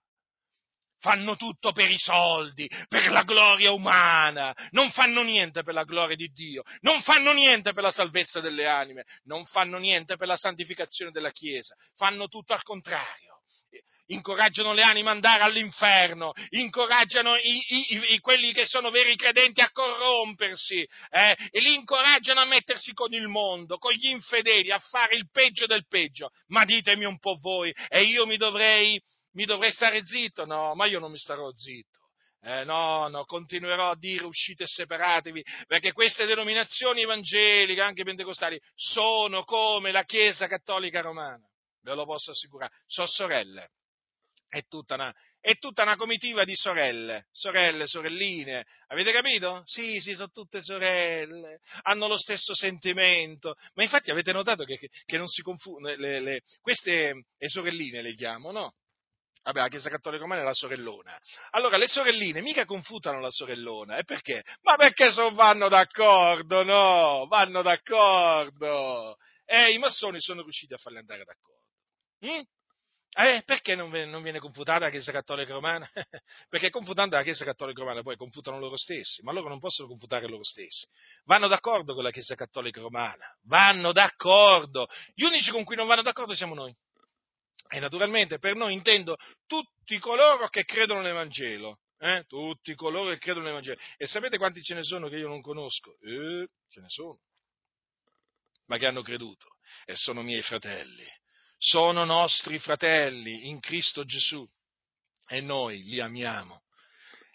fanno 1.05 1.36
tutto 1.36 1.72
per 1.72 1.90
i 1.90 1.98
soldi, 1.98 2.66
per 2.88 3.11
la 3.11 3.24
gloria 3.24 3.72
umana, 3.72 4.57
non 4.70 4.90
fanno 4.90 5.20
niente 5.22 5.62
per 5.62 5.74
la 5.74 5.84
gloria 5.84 6.16
di 6.16 6.32
Dio, 6.32 6.62
non 6.80 7.02
fanno 7.02 7.34
niente 7.34 7.74
per 7.74 7.82
la 7.82 7.90
salvezza 7.90 8.40
delle 8.40 8.66
anime, 8.66 9.05
non 9.24 9.44
fanno 9.44 9.76
niente 9.76 10.16
per 10.16 10.28
la 10.28 10.38
santificazione 10.38 11.11
della 11.11 11.30
Chiesa, 11.30 11.74
fanno 11.94 12.28
tutto 12.28 12.55
al 12.55 12.62
contrario. 12.62 13.32
Incoraggiano 14.09 14.74
le 14.74 14.82
anime 14.82 15.09
ad 15.09 15.14
andare 15.16 15.42
all'inferno, 15.44 16.32
incoraggiano 16.50 17.36
i, 17.36 17.64
i, 17.68 18.14
i, 18.14 18.18
quelli 18.18 18.52
che 18.52 18.66
sono 18.66 18.90
veri 18.90 19.16
credenti 19.16 19.62
a 19.62 19.70
corrompersi 19.70 20.86
eh, 21.11 21.36
e 21.50 21.61
li 21.61 21.72
incoraggiano 21.72 22.40
a 22.40 22.44
mettersi 22.44 22.92
con 22.92 23.14
il 23.14 23.28
mondo, 23.28 23.78
con 23.78 23.92
gli 23.92 24.09
infedeli, 24.09 24.70
a 24.70 24.78
fare 24.78 25.16
il 25.16 25.30
peggio 25.30 25.64
del 25.64 25.86
peggio. 25.86 26.32
Ma 26.48 26.66
ditemi 26.66 27.07
un 27.07 27.18
po' 27.18 27.38
voi, 27.40 27.74
e 27.88 28.02
io 28.02 28.26
mi 28.26 28.36
dovrei, 28.36 29.00
mi 29.35 29.45
dovrei 29.45 29.70
stare 29.70 30.05
zitto? 30.05 30.45
No, 30.45 30.74
ma 30.74 30.87
io 30.87 30.99
non 30.99 31.11
mi 31.11 31.18
starò 31.18 31.51
zitto. 31.53 32.01
Eh, 32.47 32.64
no, 32.64 33.09
no, 33.09 33.24
continuerò 33.24 33.91
a 33.91 33.97
dire 33.97 34.26
uscite 34.26 34.64
e 34.64 34.66
separatevi, 34.66 35.43
perché 35.66 35.93
queste 35.93 36.26
denominazioni 36.26 37.01
evangeliche, 37.01 37.80
anche 37.80 38.05
pentecostali, 38.05 38.61
sono 38.74 39.45
come 39.45 39.93
la 39.93 40.05
Chiesa 40.05 40.47
cattolica 40.47 41.01
romana, 41.01 41.43
ve 41.80 41.95
lo 41.95 42.05
posso 42.05 42.32
assicurare, 42.32 42.72
sono 42.87 43.07
sorelle. 43.07 43.70
È 44.47 44.62
tutta, 44.68 44.95
una, 44.95 45.12
è 45.41 45.57
tutta 45.57 45.82
una 45.82 45.97
comitiva 45.97 46.45
di 46.45 46.55
sorelle, 46.55 47.28
sorelle, 47.32 47.87
sorelline, 47.87 48.64
avete 48.89 49.11
capito? 49.11 49.62
Sì, 49.64 49.99
sì, 50.01 50.12
sono 50.12 50.30
tutte 50.30 50.62
sorelle, 50.62 51.61
hanno 51.85 52.09
lo 52.09 52.18
stesso 52.18 52.55
sentimento, 52.55 53.55
ma 53.72 53.82
infatti 53.82 54.11
avete 54.11 54.32
notato 54.32 54.64
che, 54.64 54.78
che 54.78 55.16
non 55.16 55.28
si 55.28 55.41
confondono, 55.41 55.97
le, 55.97 56.20
le, 56.20 56.43
queste 56.61 57.24
le 57.37 57.49
sorelline 57.49 58.03
le 58.03 58.14
chiamo, 58.14 58.53
no? 58.53 58.74
Vabbè, 59.45 59.61
la 59.61 59.68
Chiesa 59.68 59.90
Cattolica 59.90 60.22
Romana 60.22 60.40
è 60.40 60.45
la 60.45 60.55
sorellona. 60.55 61.18
Allora, 61.51 61.76
le 61.76 61.86
sorelline 61.86 62.40
mica 62.40 62.64
confutano 62.64 63.20
la 63.20 63.30
sorellona. 63.30 63.99
E 63.99 64.05
perché? 64.05 64.42
Ma 64.62 64.76
perché 64.76 65.12
so, 65.12 65.32
vanno 65.34 65.68
d'accordo, 65.68 66.62
no? 66.62 67.26
Vanno 67.26 67.61
d'accordo. 67.61 69.16
E 69.45 69.72
i 69.72 69.78
massoni 69.78 70.18
sono 70.20 70.42
riusciti 70.42 70.72
a 70.72 70.78
farle 70.78 71.01
andare 71.01 71.24
d'accordo. 71.24 71.61
Mm? 72.24 72.40
Eh, 73.16 73.42
perché 73.45 73.76
non 73.76 73.90
non 73.90 74.22
viene, 74.22 74.40
confutata 74.40 74.86
la 74.86 74.90
Chiesa 74.90 75.12
Cattolica 75.12 75.53
Romana? 75.53 75.88
perché 76.49 76.70
confutando 76.70 77.14
la 77.14 77.22
Chiesa 77.22 77.45
Cattolica 77.45 77.80
Romana 77.80 78.03
poi 78.03 78.16
confutano 78.16 78.59
loro 78.59 78.76
stessi, 78.78 79.22
ma 79.22 79.30
loro 79.30 79.49
non 79.49 79.61
possono 79.61 79.86
confutare 79.88 80.26
loro 80.26 80.42
stessi. 80.42 80.88
Vanno 81.24 81.47
d'accordo 81.49 81.95
con 81.95 82.03
la 82.03 82.11
Chiesa 82.11 82.34
Cattolica 82.34 82.80
Romana, 82.80 83.26
vanno 83.42 83.92
d'accordo. 83.92 84.88
Gli 85.14 85.22
unici 85.22 85.51
con 85.51 85.64
cui 85.64 85.76
non 85.76 85.86
vanno 85.86 86.03
d'accordo 86.03 86.34
siamo 86.34 86.55
noi. 86.55 86.74
E 87.69 87.81
naturalmente 87.81 88.39
per 88.39 88.55
noi 88.55 88.75
intendo 88.75 89.17
tutti 89.47 89.99
coloro 89.99 90.49
che 90.49 90.65
credono 90.65 91.01
nell'Evangelo. 91.01 91.81
Eh? 91.99 92.25
Tutti 92.27 92.75
coloro 92.75 93.11
che 93.11 93.19
credono 93.19 93.45
nell'Evangelo. 93.45 93.81
E 93.97 94.07
sapete 94.07 94.37
quanti 94.37 94.62
ce 94.62 94.75
ne 94.75 94.83
sono 94.83 95.09
che 95.09 95.17
io 95.17 95.29
non 95.29 95.41
conosco? 95.41 95.97
Eh, 96.01 96.49
ce 96.69 96.81
ne 96.81 96.89
sono. 96.89 97.19
Ma 98.67 98.77
che 98.77 98.87
hanno 98.87 99.03
creduto. 99.03 99.57
E 99.85 99.97
sono 99.97 100.23
miei 100.23 100.43
fratelli. 100.43 101.07
Sono 101.57 102.05
nostri 102.05 102.59
fratelli 102.59 103.49
in 103.49 103.61
Cristo 103.61 104.05
Gesù. 104.05 104.47
E 105.27 105.41
noi 105.41 105.83
li 105.83 106.01
amiamo. 106.01 106.64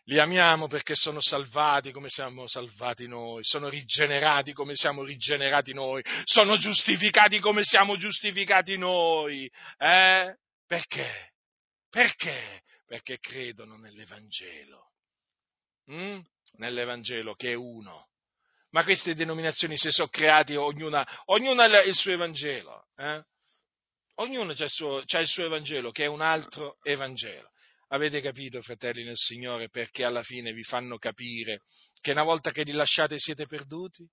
Li 0.09 0.19
amiamo 0.19 0.65
perché 0.65 0.95
sono 0.95 1.21
salvati 1.21 1.91
come 1.91 2.09
siamo 2.09 2.47
salvati 2.47 3.07
noi, 3.07 3.43
sono 3.43 3.69
rigenerati 3.69 4.53
come 4.53 4.73
siamo 4.73 5.03
rigenerati 5.03 5.71
noi, 5.71 6.03
sono 6.23 6.57
giustificati 6.57 7.37
come 7.37 7.63
siamo 7.63 7.95
giustificati 7.95 8.75
noi. 8.75 9.47
Eh? 9.77 10.35
Perché? 10.65 11.33
Perché? 11.91 12.63
Perché 12.87 13.19
credono 13.19 13.77
nell'Evangelo. 13.77 14.93
Mm? 15.91 16.19
Nell'Evangelo 16.53 17.35
che 17.35 17.51
è 17.51 17.55
uno. 17.55 18.07
Ma 18.71 18.83
queste 18.83 19.13
denominazioni 19.13 19.77
si 19.77 19.91
sono 19.91 20.07
create, 20.07 20.57
ognuna, 20.57 21.07
ognuna 21.25 21.65
ha 21.65 21.81
il 21.83 21.93
suo 21.93 22.13
Evangelo. 22.13 22.87
Eh? 22.95 23.23
Ognuno 24.15 24.53
ha 24.53 24.55
il, 24.55 25.03
il 25.07 25.27
suo 25.27 25.45
Evangelo, 25.45 25.91
che 25.91 26.05
è 26.05 26.07
un 26.07 26.21
altro 26.21 26.79
Evangelo. 26.81 27.51
Avete 27.91 28.21
capito, 28.21 28.61
fratelli 28.61 29.03
nel 29.03 29.17
Signore, 29.17 29.69
perché 29.69 30.03
alla 30.03 30.21
fine 30.21 30.53
vi 30.53 30.63
fanno 30.63 30.97
capire 30.97 31.61
che 31.99 32.11
una 32.11 32.23
volta 32.23 32.51
che 32.51 32.63
li 32.63 32.71
lasciate 32.71 33.17
siete 33.17 33.47
perduti? 33.47 34.05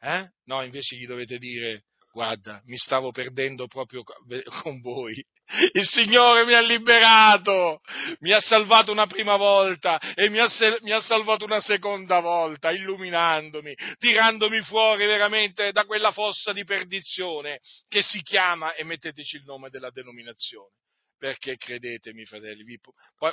Eh? 0.00 0.28
No, 0.46 0.62
invece 0.62 0.96
gli 0.96 1.06
dovete 1.06 1.38
dire, 1.38 1.84
guarda, 2.10 2.60
mi 2.64 2.76
stavo 2.76 3.12
perdendo 3.12 3.68
proprio 3.68 4.02
con 4.62 4.80
voi. 4.80 5.24
Il 5.72 5.86
Signore 5.86 6.44
mi 6.44 6.54
ha 6.54 6.60
liberato, 6.60 7.80
mi 8.18 8.32
ha 8.32 8.40
salvato 8.40 8.90
una 8.90 9.06
prima 9.06 9.36
volta 9.36 10.00
e 10.14 10.28
mi 10.28 10.40
ha, 10.40 10.48
mi 10.80 10.90
ha, 10.90 11.00
salvato 11.00 11.44
una 11.44 11.60
seconda 11.60 12.18
volta, 12.18 12.72
illuminandomi, 12.72 13.72
tirandomi 13.98 14.60
fuori 14.62 15.06
veramente 15.06 15.70
da 15.70 15.84
quella 15.84 16.10
fossa 16.10 16.52
di 16.52 16.64
perdizione 16.64 17.60
che 17.86 18.02
si 18.02 18.20
chiama, 18.22 18.74
e 18.74 18.82
metteteci 18.82 19.36
il 19.36 19.44
nome 19.44 19.70
della 19.70 19.90
denominazione, 19.90 20.72
perché 21.18 21.56
credetemi, 21.56 22.24
fratelli, 22.24 22.62
vi, 22.64 22.78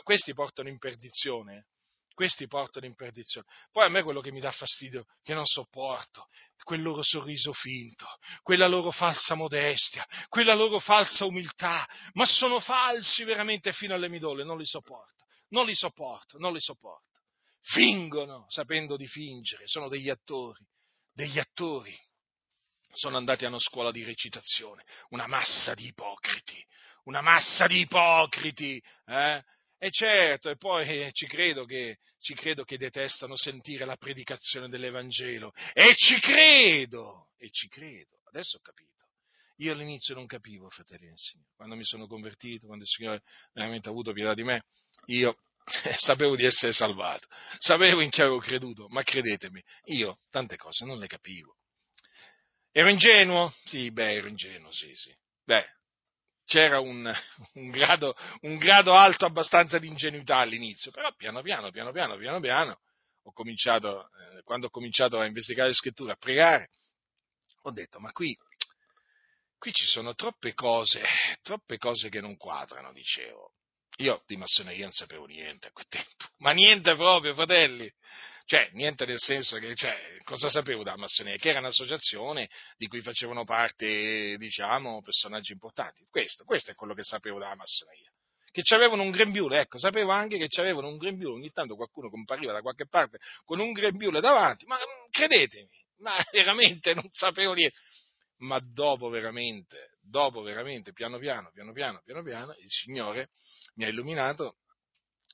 questi 0.04 0.34
portano 0.34 0.70
in 0.70 0.78
perdizione. 0.78 1.68
Questi 2.14 2.46
portano 2.46 2.86
in 2.86 2.94
perdizione. 2.94 3.48
Poi 3.72 3.86
a 3.86 3.90
me 3.90 4.04
quello 4.04 4.22
che 4.22 4.32
mi 4.32 4.40
dà 4.40 4.52
fastidio, 4.52 5.06
che 5.24 5.34
non 5.34 5.46
sopporto, 5.46 6.28
quel 6.64 6.82
loro 6.82 7.02
sorriso 7.02 7.54
finto, 7.54 8.06
quella 8.44 8.68
loro 8.68 8.92
falsa 8.92 9.34
modestia, 9.34 10.06
quella 10.30 10.54
loro 10.54 10.80
falsa 10.80 11.26
umiltà, 11.26 11.88
ma 12.14 12.26
sono 12.26 12.60
falsi 12.60 13.24
veramente 13.24 13.74
fino 13.74 13.96
alle 13.96 14.10
midole, 14.10 14.44
non 14.44 14.60
li 14.60 14.66
sopporto, 14.66 15.26
non 15.50 15.66
li 15.66 15.76
sopporto, 15.76 16.38
non 16.38 16.54
li 16.54 16.62
sopporto. 16.62 17.22
Fingono 17.62 18.46
sapendo 18.48 18.96
di 18.96 19.08
fingere, 19.08 19.68
sono 19.68 19.88
degli 19.88 20.10
attori, 20.10 20.64
degli 21.12 21.40
attori. 21.40 21.98
Sono 22.96 23.18
andati 23.18 23.44
a 23.44 23.48
una 23.48 23.60
scuola 23.60 23.90
di 23.90 24.04
recitazione, 24.04 24.84
una 25.10 25.26
massa 25.26 25.74
di 25.74 25.88
ipocriti, 25.88 26.64
una 27.04 27.22
massa 27.22 27.68
di 27.68 27.82
ipocriti, 27.82 28.82
eh? 29.06 29.44
E 29.78 29.92
certo, 29.92 30.50
e 30.50 30.56
poi 30.56 30.88
eh, 30.88 31.12
ci 31.12 31.28
credo, 31.28 31.66
che, 31.66 31.98
ci 32.22 32.34
credo 32.36 32.64
che 32.64 32.78
detestano 32.78 33.36
sentire 33.36 33.84
la 33.84 33.98
predicazione 33.98 34.70
dell'Evangelo. 34.70 35.52
E 35.74 35.94
ci 35.96 36.22
credo, 36.22 37.32
e 37.38 37.50
ci 37.52 37.68
credo. 37.68 38.20
Adesso 38.30 38.58
ho 38.58 38.62
capito. 38.62 39.08
Io 39.58 39.74
all'inizio 39.74 40.16
non 40.16 40.26
capivo, 40.26 40.70
fratelli 40.70 41.08
del 41.08 41.18
Signore. 41.18 41.50
Quando 41.56 41.76
mi 41.76 41.84
sono 41.84 42.08
convertito, 42.08 42.66
quando 42.66 42.86
il 42.86 42.90
Signore 42.90 43.24
veramente 43.52 43.90
ha 43.90 43.92
avuto 43.92 44.14
pietà 44.14 44.34
di 44.34 44.44
me, 44.44 44.64
io 45.08 45.36
sapevo 45.98 46.38
di 46.38 46.46
essere 46.46 46.72
salvato, 46.72 47.28
sapevo 47.58 48.00
in 48.00 48.10
chi 48.10 48.22
avevo 48.22 48.40
creduto, 48.40 48.88
ma 48.88 49.04
credetemi, 49.04 49.62
io 49.86 50.18
tante 50.30 50.56
cose 50.56 50.86
non 50.86 50.98
le 50.98 51.08
capivo. 51.08 51.58
Ero 52.72 52.90
ingenuo? 52.90 53.54
Sì, 53.66 53.92
beh, 53.92 54.14
ero 54.14 54.28
ingenuo, 54.28 54.72
sì, 54.72 54.96
sì. 54.96 55.14
Beh, 55.44 55.66
c'era 56.54 56.80
un, 56.80 57.12
un, 57.54 57.70
grado, 57.72 58.16
un, 58.42 58.58
grado, 58.58 58.94
alto 58.94 59.26
abbastanza 59.26 59.80
di 59.80 59.88
ingenuità 59.88 60.38
all'inizio, 60.38 60.92
però 60.92 61.12
piano 61.16 61.42
piano, 61.42 61.72
piano 61.72 61.92
piano, 61.92 62.16
piano 62.18 62.40
piano, 62.40 62.80
ho 63.24 63.34
cominciato, 63.34 64.06
eh, 64.06 64.44
quando 64.44 64.68
ho 64.68 64.70
cominciato 64.70 65.20
a 65.20 65.26
investigare 65.26 65.70
le 65.70 65.74
scritture, 65.74 66.12
a 66.12 66.16
pregare, 66.16 66.70
ho 67.64 67.72
detto, 67.72 68.00
ma 68.00 68.12
qui, 68.12 68.38
qui 69.58 69.74
ci 69.74 69.88
sono 69.88 70.14
troppe 70.14 70.54
cose, 70.54 71.02
troppe 71.42 71.80
cose 71.80 72.10
che 72.10 72.22
non 72.22 72.38
quadrano, 72.38 72.94
dicevo. 72.94 73.54
Io 73.98 74.24
di 74.26 74.38
massoneria 74.38 74.84
non 74.84 74.92
sapevo 74.92 75.26
niente 75.26 75.68
a 75.68 75.72
quel 75.72 75.88
tempo, 75.88 76.26
ma 76.40 76.52
niente 76.52 76.96
proprio, 76.96 77.34
fratelli. 77.34 77.92
Cioè, 78.46 78.70
niente 78.74 79.06
nel 79.06 79.20
senso 79.20 79.58
che, 79.58 79.74
cioè, 79.74 79.96
cosa 80.24 80.50
sapevo 80.50 80.84
della 80.84 80.98
massoneria? 80.98 81.40
Che 81.40 81.50
era 81.50 81.60
un'associazione 81.60 82.50
di 82.78 82.88
cui 82.88 83.02
facevano 83.02 83.46
parte, 83.46 84.36
diciamo, 84.38 85.02
personaggi 85.02 85.54
importanti. 85.54 86.06
Questo, 86.10 86.44
questo 86.44 86.72
è 86.72 86.76
quello 86.76 86.94
che 86.94 87.04
sapevo 87.04 87.40
della 87.40 87.56
massoneria. 87.56 88.12
Che 88.52 88.62
avevano 88.76 89.02
un 89.02 89.12
grembiule, 89.12 89.62
ecco, 89.62 89.80
sapevo 89.80 90.12
anche 90.12 90.38
che 90.38 90.62
avevano 90.62 90.90
un 90.90 90.98
grembiule, 90.98 91.36
ogni 91.36 91.52
tanto 91.52 91.76
qualcuno 91.76 92.10
compariva 92.10 92.52
da 92.52 92.62
qualche 92.62 92.86
parte 92.88 93.18
con 93.46 93.60
un 93.60 93.72
grembiule 93.72 94.20
davanti, 94.20 94.66
ma 94.66 94.78
credetemi, 95.10 95.70
ma 96.00 96.14
veramente 96.32 96.94
non 96.94 97.10
sapevo 97.10 97.54
niente. 97.54 97.80
Ma 98.40 98.60
dopo 98.60 99.10
veramente, 99.10 99.98
dopo 100.02 100.42
veramente, 100.42 100.92
piano 100.92 101.18
piano, 101.18 101.50
piano 101.52 101.72
piano, 101.72 102.02
piano 102.04 102.22
piano, 102.22 102.52
il 102.60 102.70
Signore 102.70 103.30
mi 103.76 103.86
ha 103.86 103.88
illuminato 103.88 104.58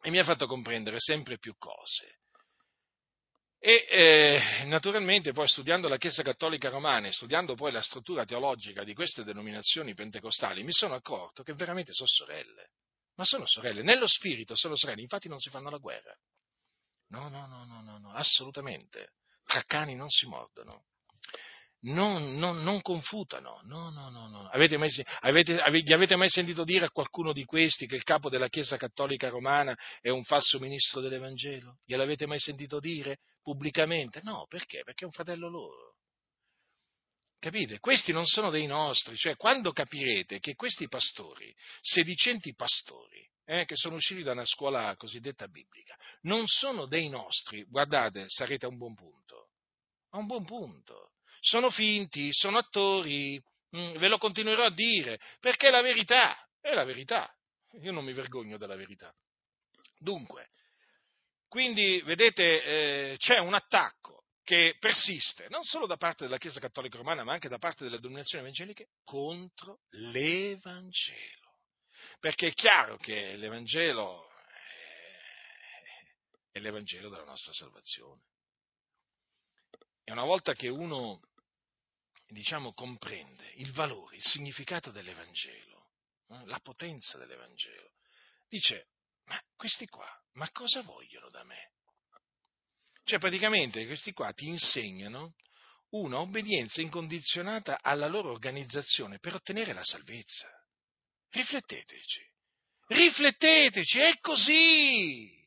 e 0.01 0.12
mi 0.12 0.20
ha 0.20 0.24
fatto 0.24 0.45
comprendere 0.45 0.97
sempre 0.99 1.39
più 1.39 1.55
cose. 1.57 2.18
E 3.62 3.86
eh, 3.89 4.64
naturalmente 4.66 5.34
poi 5.34 5.47
studiando 5.47 5.89
la 5.89 5.97
Chiesa 5.97 6.24
Cattolica 6.24 6.70
Romana 6.70 7.07
e 7.07 7.12
studiando 7.12 7.55
poi 7.55 7.74
la 7.74 7.82
struttura 7.82 8.24
teologica 8.24 8.86
di 8.86 8.93
queste 8.93 9.26
denominazioni 9.26 9.93
pentecostali 9.93 10.64
mi 10.64 10.72
sono 10.72 10.95
accorto 10.95 11.43
che 11.43 11.53
veramente 11.53 11.91
sono 11.93 12.07
sorelle. 12.07 12.70
Ma 13.16 13.26
sono 13.26 13.45
sorelle, 13.45 13.82
nello 13.82 14.07
spirito 14.07 14.55
sono 14.55 14.78
sorelle, 14.78 15.01
infatti 15.01 15.28
non 15.28 15.39
si 15.39 15.49
fanno 15.49 15.70
la 15.70 15.78
guerra. 15.78 16.16
No, 17.10 17.28
no, 17.28 17.47
no, 17.47 17.66
no, 17.66 17.82
no, 17.82 17.97
no 17.97 18.14
assolutamente. 18.14 19.12
Tra 19.43 19.62
cani 19.64 19.93
non 19.93 20.10
si 20.10 20.26
mordono 20.26 20.86
non, 21.82 22.36
non, 22.36 22.62
non 22.64 22.82
confutano. 22.82 23.62
No, 23.64 23.89
no, 23.89 24.10
no, 24.10 24.28
no. 24.28 24.47
Avete 24.51 24.78
mai, 24.78 24.89
avete, 25.22 25.60
avete, 25.60 25.93
avete 25.93 26.16
mai 26.16 26.30
sentito 26.30 26.64
dire 26.64 26.86
a 26.86 26.91
qualcuno 26.91 27.32
di 27.32 27.45
questi 27.45 27.88
che 27.88 27.95
il 27.95 28.03
capo 28.03 28.30
della 28.30 28.49
Chiesa 28.49 28.78
Cattolica 28.78 29.30
Romana 29.30 29.78
è 30.01 30.10
un 30.10 30.24
falso 30.24 30.60
ministro 30.60 30.99
dell'Evangelo? 30.99 31.78
Gliel'avete 31.86 32.26
mai 32.26 32.39
sentito 32.39 32.80
dire 32.80 33.20
pubblicamente? 33.50 34.22
No, 34.24 34.45
perché? 34.47 34.84
Perché 34.84 35.04
è 35.04 35.08
un 35.08 35.12
fratello 35.12 35.50
loro. 35.50 35.95
Capite? 37.39 37.80
Questi 37.80 38.12
non 38.12 38.28
sono 38.28 38.52
dei 38.52 38.68
nostri, 38.68 39.16
cioè 39.16 39.36
quando 39.36 39.72
capirete 39.72 40.39
che 40.39 40.54
questi 40.54 40.88
pastori, 40.88 41.52
sedicenti 41.82 42.54
pastori, 42.54 43.28
eh, 43.45 43.66
che 43.66 43.76
sono 43.76 43.95
usciti 43.95 44.22
da 44.22 44.34
una 44.34 44.45
scuola 44.45 44.95
cosiddetta 44.97 45.47
biblica, 45.47 45.95
non 46.22 46.45
sono 46.45 46.86
dei 46.86 47.10
nostri, 47.10 47.64
guardate, 47.64 48.26
sarete 48.28 48.66
a 48.66 48.70
un 48.70 48.78
buon 48.78 48.93
punto. 48.93 49.50
A 50.12 50.18
un 50.18 50.28
buon 50.28 50.45
punto 50.45 51.14
sono 51.39 51.72
finti, 51.72 52.32
sono 52.32 52.60
attori, 52.60 53.41
mm, 53.76 53.97
ve 53.97 54.10
lo 54.10 54.20
continuerò 54.20 54.66
a 54.66 54.72
dire, 54.72 55.20
perché 55.39 55.70
è 55.70 55.72
la 55.72 55.82
verità, 55.82 56.38
è 56.62 56.74
la 56.74 56.84
verità. 56.84 57.34
Io 57.82 57.91
non 57.91 58.04
mi 58.04 58.14
vergogno 58.14 58.58
della 58.58 58.76
verità. 58.76 59.12
Dunque, 59.97 60.50
quindi, 61.50 62.02
vedete, 62.02 62.64
eh, 62.64 63.18
c'è 63.18 63.39
un 63.39 63.54
attacco 63.54 64.26
che 64.43 64.78
persiste, 64.80 65.47
non 65.50 65.64
solo 65.64 65.86
da 65.86 65.97
parte 65.97 66.24
della 66.24 66.38
Chiesa 66.38 66.60
Cattolica 66.60 66.97
Romana, 66.97 67.24
ma 67.24 67.34
anche 67.34 67.50
da 67.50 67.58
parte 67.58 67.84
delle 67.84 68.00
dominazioni 68.00 68.43
evangeliche, 68.43 68.89
contro 69.04 69.82
l'Evangelo. 69.89 71.58
Perché 72.20 72.47
è 72.47 72.54
chiaro 72.54 72.97
che 72.97 73.36
l'Evangelo 73.36 74.28
è 76.52 76.60
l'Evangelo 76.60 77.10
della 77.10 77.26
nostra 77.26 77.54
salvazione. 77.54 78.22
E 80.04 80.12
una 80.12 80.26
volta 80.26 80.54
che 80.54 80.68
uno 80.68 81.22
diciamo, 82.28 82.74
comprende 82.74 83.52
il 83.56 83.72
valore, 83.72 84.16
il 84.16 84.24
significato 84.24 84.91
dell'Evangelo, 84.91 85.89
eh, 86.28 86.45
la 86.45 86.60
potenza 86.60 87.18
dell'Evangelo, 87.18 87.91
dice, 88.47 88.88
ma 89.30 89.40
questi 89.56 89.88
qua, 89.88 90.10
ma 90.34 90.50
cosa 90.52 90.82
vogliono 90.82 91.30
da 91.30 91.44
me? 91.44 91.72
Cioè 93.04 93.20
praticamente 93.20 93.86
questi 93.86 94.12
qua 94.12 94.32
ti 94.34 94.48
insegnano 94.48 95.36
una 95.92 96.20
obbedienza 96.20 96.82
incondizionata 96.82 97.80
alla 97.82 98.08
loro 98.08 98.32
organizzazione 98.32 99.20
per 99.20 99.36
ottenere 99.36 99.74
la 99.74 99.84
salvezza. 99.84 100.48
Rifletteteci, 101.30 102.22
rifletteteci, 102.88 104.00
è 104.00 104.20
così. 104.20 105.38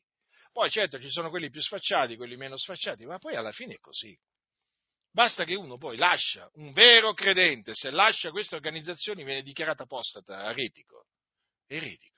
Poi 0.51 0.69
certo 0.69 0.99
ci 0.99 1.09
sono 1.09 1.29
quelli 1.29 1.49
più 1.49 1.61
sfacciati, 1.61 2.15
quelli 2.15 2.37
meno 2.37 2.57
sfacciati, 2.57 3.05
ma 3.05 3.17
poi 3.17 3.35
alla 3.35 3.51
fine 3.51 3.75
è 3.75 3.79
così. 3.79 4.17
Basta 5.11 5.43
che 5.45 5.55
uno 5.55 5.77
poi 5.77 5.95
lascia, 5.97 6.49
un 6.55 6.71
vero 6.71 7.13
credente, 7.13 7.75
se 7.75 7.91
lascia 7.91 8.31
queste 8.31 8.55
organizzazioni 8.55 9.23
viene 9.23 9.41
dichiarato 9.41 9.83
apostata, 9.83 10.49
eretico. 10.49 11.07
Eretico. 11.67 12.12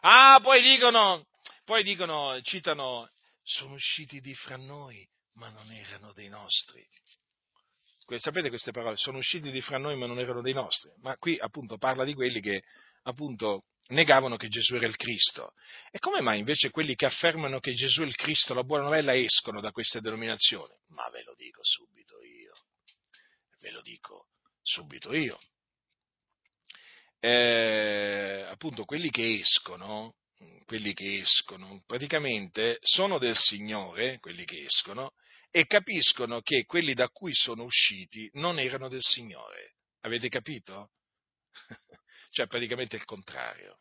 Ah, 0.00 0.40
poi 0.42 0.62
dicono, 0.62 1.26
poi 1.64 1.82
dicono, 1.82 2.40
citano, 2.42 3.10
sono 3.42 3.74
usciti 3.74 4.20
di 4.20 4.34
fra 4.34 4.56
noi, 4.56 5.06
ma 5.34 5.48
non 5.50 5.70
erano 5.72 6.12
dei 6.12 6.28
nostri. 6.28 6.86
Sapete 8.16 8.48
queste 8.48 8.72
parole? 8.72 8.96
Sono 8.96 9.18
usciti 9.18 9.52
di 9.52 9.60
fra 9.60 9.78
noi, 9.78 9.96
ma 9.96 10.06
non 10.06 10.18
erano 10.18 10.40
dei 10.40 10.52
nostri. 10.52 10.90
Ma 11.00 11.16
qui 11.16 11.38
appunto 11.38 11.78
parla 11.78 12.04
di 12.04 12.14
quelli 12.14 12.40
che 12.40 12.62
appunto 13.02 13.66
negavano 13.88 14.36
che 14.36 14.48
Gesù 14.48 14.74
era 14.74 14.86
il 14.86 14.96
Cristo. 14.96 15.52
E 15.90 15.98
come 15.98 16.20
mai 16.20 16.38
invece 16.38 16.70
quelli 16.70 16.94
che 16.94 17.06
affermano 17.06 17.60
che 17.60 17.72
Gesù 17.72 18.02
è 18.02 18.06
il 18.06 18.16
Cristo, 18.16 18.54
la 18.54 18.64
buona 18.64 18.84
novella, 18.84 19.14
escono 19.14 19.60
da 19.60 19.70
queste 19.70 20.00
denominazioni? 20.00 20.74
Ma 20.88 21.08
ve 21.10 21.22
lo 21.22 21.34
dico 21.36 21.60
subito 21.62 22.20
io. 22.22 22.52
Ve 23.60 23.70
lo 23.70 23.80
dico 23.80 24.26
subito 24.62 25.14
io. 25.14 25.38
Eh, 27.20 28.46
appunto, 28.48 28.84
quelli 28.84 29.10
che 29.10 29.40
escono, 29.40 30.14
quelli 30.64 30.94
che 30.94 31.20
escono, 31.20 31.82
praticamente 31.86 32.78
sono 32.80 33.18
del 33.18 33.36
Signore, 33.36 34.18
quelli 34.20 34.44
che 34.44 34.64
escono, 34.64 35.12
e 35.50 35.66
capiscono 35.66 36.40
che 36.40 36.64
quelli 36.64 36.94
da 36.94 37.08
cui 37.08 37.34
sono 37.34 37.64
usciti 37.64 38.30
non 38.34 38.58
erano 38.58 38.88
del 38.88 39.02
Signore. 39.02 39.74
Avete 40.02 40.28
capito? 40.28 40.92
cioè 42.30 42.46
praticamente 42.46 42.96
il 42.96 43.04
contrario. 43.04 43.80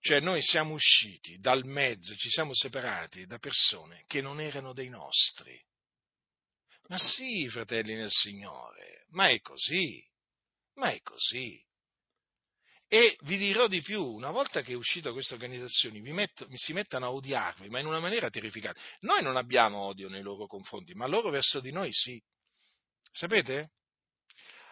Cioè 0.00 0.20
noi 0.20 0.42
siamo 0.42 0.74
usciti 0.74 1.38
dal 1.38 1.64
mezzo, 1.64 2.14
ci 2.16 2.30
siamo 2.30 2.54
separati 2.54 3.26
da 3.26 3.38
persone 3.38 4.04
che 4.06 4.20
non 4.20 4.40
erano 4.40 4.72
dei 4.72 4.88
nostri. 4.88 5.60
Ma 6.88 6.98
sì, 6.98 7.48
fratelli 7.48 7.94
nel 7.94 8.10
Signore, 8.10 9.04
ma 9.10 9.28
è 9.28 9.40
così, 9.40 10.02
ma 10.74 10.90
è 10.90 11.00
così. 11.02 11.65
E 12.96 13.18
vi 13.24 13.36
dirò 13.36 13.66
di 13.66 13.82
più, 13.82 14.02
una 14.02 14.30
volta 14.30 14.62
che 14.62 14.72
è 14.72 14.74
uscita 14.74 15.12
questa 15.12 15.34
organizzazione, 15.34 16.00
vi 16.00 16.12
metto, 16.12 16.48
si 16.54 16.72
mettano 16.72 17.04
a 17.04 17.10
odiarvi, 17.10 17.68
ma 17.68 17.78
in 17.78 17.84
una 17.84 18.00
maniera 18.00 18.30
terrificante. 18.30 18.80
Noi 19.00 19.22
non 19.22 19.36
abbiamo 19.36 19.80
odio 19.80 20.08
nei 20.08 20.22
loro 20.22 20.46
confronti, 20.46 20.94
ma 20.94 21.06
loro 21.06 21.28
verso 21.28 21.60
di 21.60 21.70
noi 21.72 21.92
sì. 21.92 22.18
Sapete? 23.12 23.72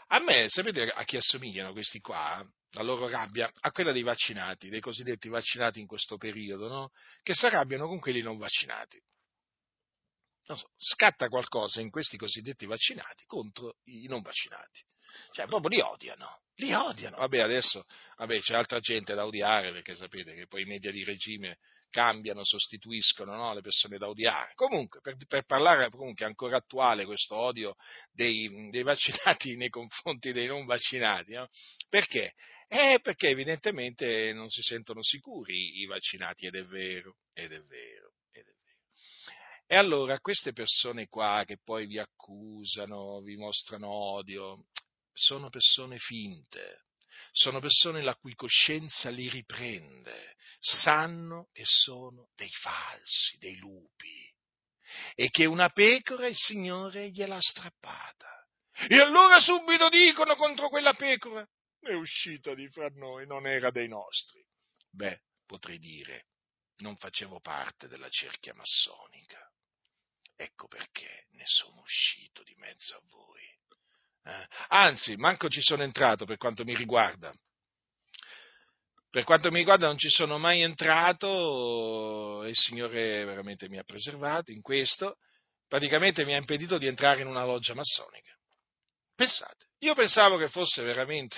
A 0.07 0.21
me, 0.21 0.49
sapete 0.49 0.89
a 0.89 1.05
chi 1.05 1.19
assomigliano 1.19 1.73
questi 1.73 2.01
qua? 2.01 2.43
La 2.71 2.83
loro 2.83 3.11
rabbia 3.11 3.53
a 3.61 3.71
quella 3.73 3.93
dei 3.93 4.03
vaccinati, 4.03 4.71
dei 4.71 4.81
cosiddetti 4.81 5.29
vaccinati 5.29 5.81
in 5.81 5.87
questo 5.87 6.17
periodo, 6.17 6.67
no? 6.67 6.93
Che 7.23 7.35
si 7.35 7.45
arrabbiano 7.45 7.87
con 7.87 8.01
quelli 8.01 8.23
non 8.23 8.39
vaccinati. 8.39 8.99
Non 10.47 10.57
so, 10.57 10.71
scatta 10.79 11.29
qualcosa 11.29 11.83
in 11.83 11.91
questi 11.91 12.17
cosiddetti 12.17 12.65
vaccinati 12.65 13.25
contro 13.27 13.77
i 13.85 14.07
non 14.07 14.23
vaccinati. 14.23 14.83
Cioè, 15.33 15.45
proprio 15.45 15.69
li 15.69 15.81
odiano, 15.83 16.44
li 16.57 16.73
odiano. 16.73 17.17
Vabbè, 17.17 17.41
adesso 17.41 17.85
vabbè, 18.17 18.41
c'è 18.41 18.55
altra 18.55 18.81
gente 18.81 19.15
da 19.15 19.27
odiare, 19.27 19.73
perché 19.73 19.97
sapete 19.97 20.35
che 20.35 20.47
poi 20.47 20.63
i 20.63 20.67
media 20.67 20.91
di 20.91 21.05
regime 21.05 21.59
cambiano, 21.95 22.45
sostituiscono 22.45 23.37
no, 23.37 23.55
le 23.55 23.61
persone 23.61 23.99
da 23.99 24.09
odiare. 24.09 24.53
Comunque, 24.55 25.01
per, 25.01 25.17
per 25.29 25.45
parlare 25.45 25.91
comunque 25.91 26.25
ancora 26.25 26.57
attuale 26.57 27.05
questo 27.05 27.37
odio 27.37 27.77
dei, 28.11 28.69
dei, 28.71 28.83
vaccinati 28.83 29.55
nei 29.57 29.69
confronti 29.69 30.33
dei 30.33 30.49
non 30.49 30.67
vaccinati, 30.67 31.35
no? 31.35 31.49
perché? 31.89 32.33
Eh, 32.67 32.99
perché 33.01 33.29
evidentemente 33.29 34.33
non 34.33 34.49
si 34.49 34.61
sentono 34.63 35.03
sicuri 35.03 35.81
i 35.83 35.87
vaccinati, 35.87 36.47
ed 36.47 36.57
è 36.57 36.65
vero, 36.65 37.19
ed 37.33 37.53
è 37.53 37.61
vero. 37.63 38.13
Ed 38.33 38.43
è 38.43 38.55
vero. 38.65 38.79
E 39.67 39.77
allora 39.77 40.19
queste 40.19 40.53
persone 40.53 41.07
qua 41.07 41.45
che 41.47 41.59
poi 41.63 41.87
vi 41.87 42.01
accusano, 42.01 43.21
vi 43.21 43.37
mostrano 43.37 43.89
odio, 43.89 44.65
sono 45.15 45.49
persone 45.49 45.99
finte, 45.99 46.85
sono 47.31 47.61
persone 47.61 48.03
la 48.03 48.15
cui 48.17 48.35
coscienza 48.35 49.09
li 49.11 49.29
riprende, 49.29 50.37
sanno 50.59 51.49
che 51.53 51.63
sono 51.65 52.29
dei 52.35 52.51
falsi, 52.51 53.39
dei 53.39 53.57
lupi, 53.57 54.33
e 55.15 55.31
che 55.31 55.45
una 55.45 55.71
pecora 55.71 56.27
il 56.27 56.37
Signore 56.37 57.11
gliel'ha 57.11 57.41
strappata. 57.41 58.47
E 58.89 59.01
allora 59.01 59.41
subito 59.41 59.89
dicono 59.89 60.35
contro 60.37 60.69
quella 60.69 60.95
pecora, 60.95 61.49
è 61.81 61.93
uscita 61.93 62.55
di 62.55 62.69
fra 62.69 62.89
noi, 62.89 63.27
non 63.27 63.47
era 63.47 63.71
dei 63.71 63.89
nostri. 63.89 64.45
Beh, 64.91 65.23
potrei 65.47 65.79
dire, 65.79 66.27
non 66.79 66.97
facevo 66.97 67.41
parte 67.41 67.89
della 67.89 68.09
cerchia 68.09 68.55
massonica. 68.55 69.39
Ecco 70.37 70.67
perché 70.67 71.27
ne 71.33 71.45
sono 71.47 71.81
uscito 71.81 72.43
di 72.43 72.55
mezzo 72.57 72.97
a 72.97 73.03
voi. 73.07 73.43
Eh? 74.25 74.47
Anzi, 74.69 75.17
manco 75.17 75.49
ci 75.49 75.61
sono 75.61 75.83
entrato 75.83 76.25
per 76.25 76.39
quanto 76.39 76.65
mi 76.65 76.75
riguarda. 76.75 77.33
Per 79.11 79.23
quanto 79.23 79.51
mi 79.51 79.59
riguarda 79.59 79.87
non 79.87 79.99
ci 79.99 80.09
sono 80.09 80.39
mai 80.39 80.63
entrato 80.63 82.43
e 82.43 82.49
il 82.49 82.57
Signore 82.57 83.25
veramente 83.25 83.69
mi 83.69 83.79
ha 83.79 83.85
preservato 83.85 84.51
in 84.51 84.61
questo, 84.61 85.19
praticamente 85.69 86.25
mi 86.25 86.35
ha 86.35 86.39
impedito 86.39 86.79
di 86.79 86.87
entrare 86.87 87.21
in 87.21 87.29
una 87.29 87.45
loggia 87.45 87.75
massonica. 87.75 88.33
Pensate, 89.15 89.67
io 89.79 89.95
pensavo 89.95 90.37
che 90.37 90.49
fosse 90.49 90.83
veramente 90.83 91.37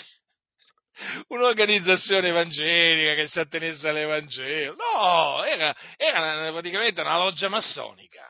un'organizzazione 1.28 2.28
evangelica 2.28 3.14
che 3.14 3.28
si 3.28 3.38
attenesse 3.38 3.88
all'Evangelo. 3.88 4.74
No, 4.76 5.44
era, 5.44 5.76
era 5.96 6.50
praticamente 6.52 7.02
una 7.02 7.18
loggia 7.18 7.50
massonica. 7.50 8.24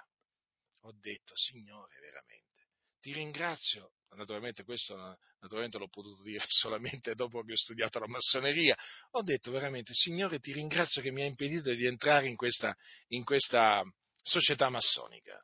Ho 0.82 0.92
detto, 1.00 1.36
Signore, 1.36 1.94
veramente, 2.00 2.66
ti 3.00 3.12
ringrazio 3.12 3.92
naturalmente 4.16 4.64
questo 4.64 4.96
naturalmente 5.40 5.78
l'ho 5.78 5.88
potuto 5.88 6.22
dire 6.22 6.44
solamente 6.48 7.14
dopo 7.14 7.42
che 7.42 7.52
ho 7.52 7.56
studiato 7.56 7.98
la 7.98 8.08
massoneria, 8.08 8.76
ho 9.12 9.22
detto 9.22 9.50
veramente, 9.50 9.92
Signore 9.94 10.40
ti 10.40 10.52
ringrazio 10.52 11.02
che 11.02 11.10
mi 11.10 11.22
ha 11.22 11.26
impedito 11.26 11.72
di 11.72 11.86
entrare 11.86 12.26
in 12.26 12.36
questa, 12.36 12.74
in 13.08 13.24
questa 13.24 13.82
società 14.22 14.68
massonica. 14.68 15.40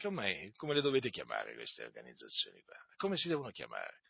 Come, 0.00 0.52
come 0.56 0.74
le 0.74 0.80
dovete 0.80 1.10
chiamare 1.10 1.54
queste 1.54 1.84
organizzazioni 1.84 2.60
qua? 2.62 2.76
Come 2.96 3.16
si 3.16 3.28
devono 3.28 3.50
chiamare? 3.50 4.02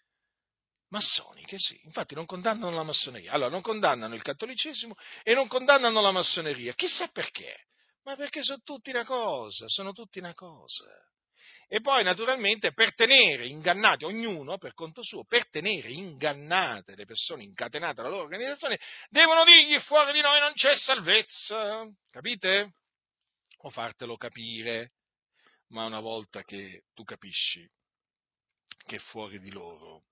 Massoniche, 0.88 1.58
sì. 1.58 1.80
Infatti 1.84 2.14
non 2.14 2.24
condannano 2.24 2.74
la 2.74 2.82
massoneria. 2.82 3.32
Allora, 3.32 3.50
non 3.50 3.60
condannano 3.60 4.14
il 4.14 4.22
cattolicesimo 4.22 4.94
e 5.22 5.34
non 5.34 5.46
condannano 5.46 6.00
la 6.00 6.10
massoneria. 6.10 6.72
Chissà 6.74 7.08
perché. 7.08 7.66
Ma 8.04 8.16
perché 8.16 8.42
sono 8.42 8.60
tutti 8.62 8.90
una 8.90 9.04
cosa, 9.04 9.68
sono 9.68 9.92
tutti 9.92 10.18
una 10.18 10.34
cosa 10.34 10.86
e 11.68 11.80
poi 11.80 12.02
naturalmente 12.02 12.72
per 12.72 12.94
tenere 12.94 13.46
ingannati 13.46 14.04
ognuno 14.04 14.58
per 14.58 14.74
conto 14.74 15.02
suo, 15.02 15.24
per 15.24 15.48
tenere 15.48 15.90
ingannate 15.90 16.94
le 16.94 17.04
persone 17.04 17.44
incatenate 17.44 18.00
alla 18.00 18.10
loro 18.10 18.24
organizzazione, 18.24 18.78
devono 19.08 19.44
dirgli 19.44 19.78
fuori 19.80 20.12
di 20.12 20.20
noi 20.20 20.40
non 20.40 20.52
c'è 20.52 20.74
salvezza, 20.74 21.86
capite? 22.10 22.74
O 23.58 23.70
fartelo 23.70 24.16
capire, 24.16 24.92
ma 25.68 25.86
una 25.86 26.00
volta 26.00 26.42
che 26.42 26.84
tu 26.92 27.02
capisci 27.02 27.68
che 28.86 28.98
fuori 28.98 29.38
di 29.38 29.50
loro, 29.50 30.04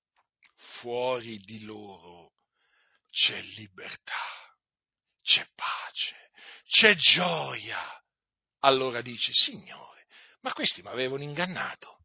fuori 0.81 1.39
di 1.39 1.65
loro 1.65 2.33
c'è 3.11 3.39
libertà, 3.41 4.57
c'è 5.23 5.47
pace, 5.55 6.31
c'è 6.65 6.95
gioia, 6.95 8.03
allora 8.61 9.03
dici, 9.03 9.31
Signore, 9.33 9.92
ma 10.43 10.53
questi 10.53 10.83
mi 10.83 10.89
avevano 10.89 11.23
ingannato. 11.23 11.99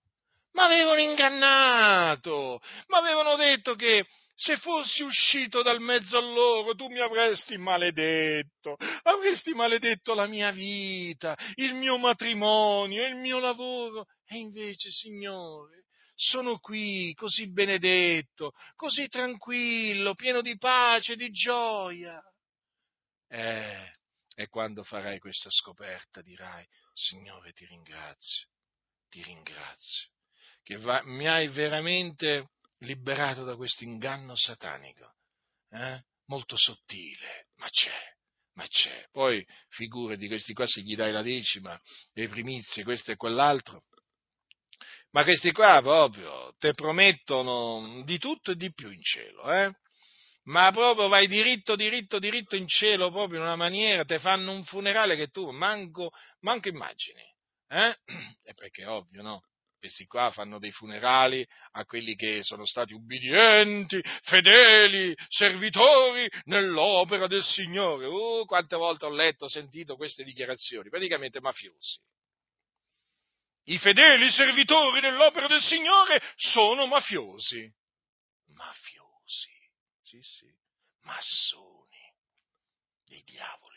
Mi 0.54 0.64
avevano 0.64 1.00
ingannato. 1.00 2.60
Mi 2.88 2.98
avevano 2.98 3.36
detto 3.36 3.76
che 3.76 4.08
se 4.34 4.58
fossi 4.58 5.04
uscito 5.04 5.62
dal 5.62 5.82
mezzo 5.82 6.18
a 6.18 6.22
loro 6.22 6.76
tu 6.76 6.88
mi 6.88 7.00
avresti 7.00 7.58
maledetto, 7.58 8.78
avresti 9.04 9.54
maledetto 9.54 10.14
la 10.14 10.28
mia 10.28 10.52
vita, 10.52 11.36
il 11.56 11.74
mio 11.74 11.98
matrimonio, 11.98 13.06
il 13.06 13.16
mio 13.16 13.40
lavoro. 13.40 14.06
E 14.26 14.38
invece, 14.38 14.90
Signore, 14.92 15.86
sono 16.14 16.60
qui 16.60 17.14
così 17.16 17.52
benedetto, 17.52 18.52
così 18.76 19.08
tranquillo, 19.08 20.14
pieno 20.14 20.42
di 20.42 20.58
pace, 20.58 21.16
di 21.16 21.30
gioia. 21.32 22.22
Eh, 23.30 23.92
e 24.36 24.48
quando 24.50 24.84
farai 24.84 25.18
questa 25.20 25.50
scoperta 25.50 26.22
dirai, 26.22 26.66
Signore 27.00 27.54
ti 27.54 27.64
ringrazio, 27.68 28.48
ti 29.08 29.22
ringrazio, 29.22 30.10
che 30.64 30.78
va, 30.78 31.00
mi 31.04 31.28
hai 31.28 31.48
veramente 31.48 32.54
liberato 32.80 33.44
da 33.44 33.56
questo 33.56 33.84
inganno 33.84 34.36
satanico, 34.36 35.14
eh? 35.70 36.04
molto 36.26 36.58
sottile, 36.58 37.50
ma 37.58 37.70
c'è, 37.70 38.16
ma 38.54 38.66
c'è. 38.66 39.08
Poi 39.12 39.46
figure 39.70 40.18
di 40.18 40.28
questi 40.28 40.54
qua 40.54 40.66
se 40.66 40.82
gli 40.82 40.96
dai 40.96 41.12
la 41.12 41.22
decima, 41.22 41.80
le 42.14 42.28
primizie, 42.28 42.84
questo 42.84 43.12
e 43.12 43.16
quell'altro. 43.16 43.84
Ma 45.12 45.24
questi 45.24 45.52
qua 45.52 45.80
proprio 45.84 46.52
te 46.58 46.74
promettono 46.74 48.02
di 48.06 48.18
tutto 48.18 48.54
e 48.54 48.56
di 48.56 48.74
più 48.74 48.90
in 48.90 49.04
cielo, 49.04 49.54
eh? 49.54 49.72
Ma 50.48 50.72
proprio 50.72 51.08
vai 51.08 51.28
diritto, 51.28 51.76
diritto, 51.76 52.20
diritto 52.20 52.56
in 52.56 52.68
cielo, 52.68 53.12
proprio 53.12 53.40
in 53.40 53.46
una 53.46 53.56
maniera, 53.56 54.04
ti 54.04 54.18
fanno 54.20 54.52
un 54.52 54.64
funerale 54.64 55.16
che 55.16 55.28
tu 55.28 55.50
manco, 55.52 56.12
manco 56.42 56.68
immagini. 56.68 57.24
Eh? 57.68 57.96
E 58.44 58.54
perché 58.54 58.84
è 58.84 58.90
ovvio, 58.90 59.22
no? 59.22 59.42
questi 59.78 60.06
qua 60.06 60.32
fanno 60.32 60.58
dei 60.58 60.72
funerali 60.72 61.46
a 61.74 61.86
quelli 61.86 62.16
che 62.16 62.44
sono 62.44 62.66
stati 62.66 62.94
ubbidienti, 62.94 64.02
fedeli, 64.24 65.16
servitori 65.28 66.28
nell'opera 66.46 67.28
del 67.28 67.44
Signore. 67.44 68.06
Oh, 68.06 68.46
quante 68.46 68.76
volte 68.76 69.06
ho 69.06 69.10
letto, 69.10 69.46
ho 69.46 69.50
sentito 69.50 69.96
queste 69.96 70.24
dichiarazioni, 70.24 70.90
praticamente 70.90 71.40
mafiosi. 71.40 72.00
I 73.66 73.78
fedeli 73.78 74.30
servitori 74.32 75.02
nell'opera 75.02 75.48
del 75.48 75.62
Signore 75.62 76.22
sono 76.36 76.88
mafiosi. 76.88 77.72
Mafiosi, 78.54 79.57
sì, 80.22 80.46
sì, 80.46 80.54
massoni, 81.02 82.14
dei 83.06 83.24
diavoli. 83.24 83.76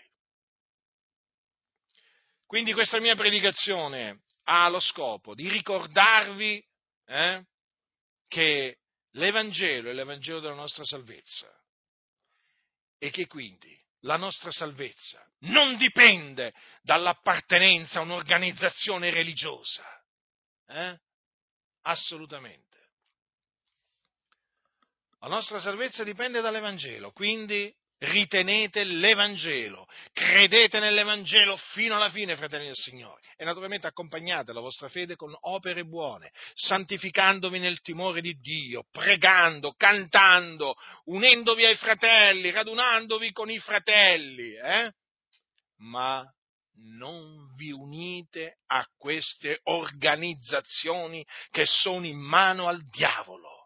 Quindi 2.47 2.72
questa 2.72 3.01
mia 3.01 3.14
predicazione 3.14 4.22
ha 4.45 4.68
lo 4.68 4.80
scopo 4.80 5.34
di 5.34 5.49
ricordarvi 5.49 6.64
eh, 7.07 7.45
che 8.26 8.78
l'Evangelo 9.12 9.91
è 9.91 9.93
l'Evangelo 9.93 10.41
della 10.41 10.55
nostra 10.55 10.84
salvezza 10.84 11.49
e 12.99 13.11
che 13.11 13.26
quindi 13.26 13.78
la 14.01 14.16
nostra 14.16 14.51
salvezza 14.51 15.24
non 15.41 15.76
dipende 15.76 16.53
dall'appartenenza 16.82 18.01
a 18.01 18.03
un'organizzazione 18.03 19.11
religiosa. 19.11 19.84
Eh? 20.66 20.99
Assolutamente. 21.82 22.69
La 25.20 25.28
nostra 25.28 25.60
salvezza 25.60 26.02
dipende 26.02 26.40
dall'Evangelo, 26.40 27.12
quindi 27.12 27.70
ritenete 27.98 28.84
l'Evangelo, 28.84 29.86
credete 30.14 30.80
nell'Evangelo 30.80 31.58
fino 31.58 31.96
alla 31.96 32.08
fine, 32.08 32.36
fratelli 32.36 32.64
del 32.64 32.74
Signore, 32.74 33.20
e 33.36 33.44
naturalmente 33.44 33.86
accompagnate 33.86 34.54
la 34.54 34.60
vostra 34.60 34.88
fede 34.88 35.16
con 35.16 35.36
opere 35.42 35.84
buone, 35.84 36.32
santificandovi 36.54 37.58
nel 37.58 37.82
timore 37.82 38.22
di 38.22 38.32
Dio, 38.40 38.86
pregando, 38.90 39.74
cantando, 39.76 40.74
unendovi 41.04 41.66
ai 41.66 41.76
fratelli, 41.76 42.50
radunandovi 42.50 43.30
con 43.32 43.50
i 43.50 43.58
fratelli, 43.58 44.54
eh? 44.54 44.90
ma 45.80 46.24
non 46.96 47.52
vi 47.56 47.72
unite 47.72 48.60
a 48.68 48.86
queste 48.96 49.60
organizzazioni 49.64 51.26
che 51.50 51.66
sono 51.66 52.06
in 52.06 52.18
mano 52.18 52.68
al 52.68 52.80
diavolo 52.88 53.59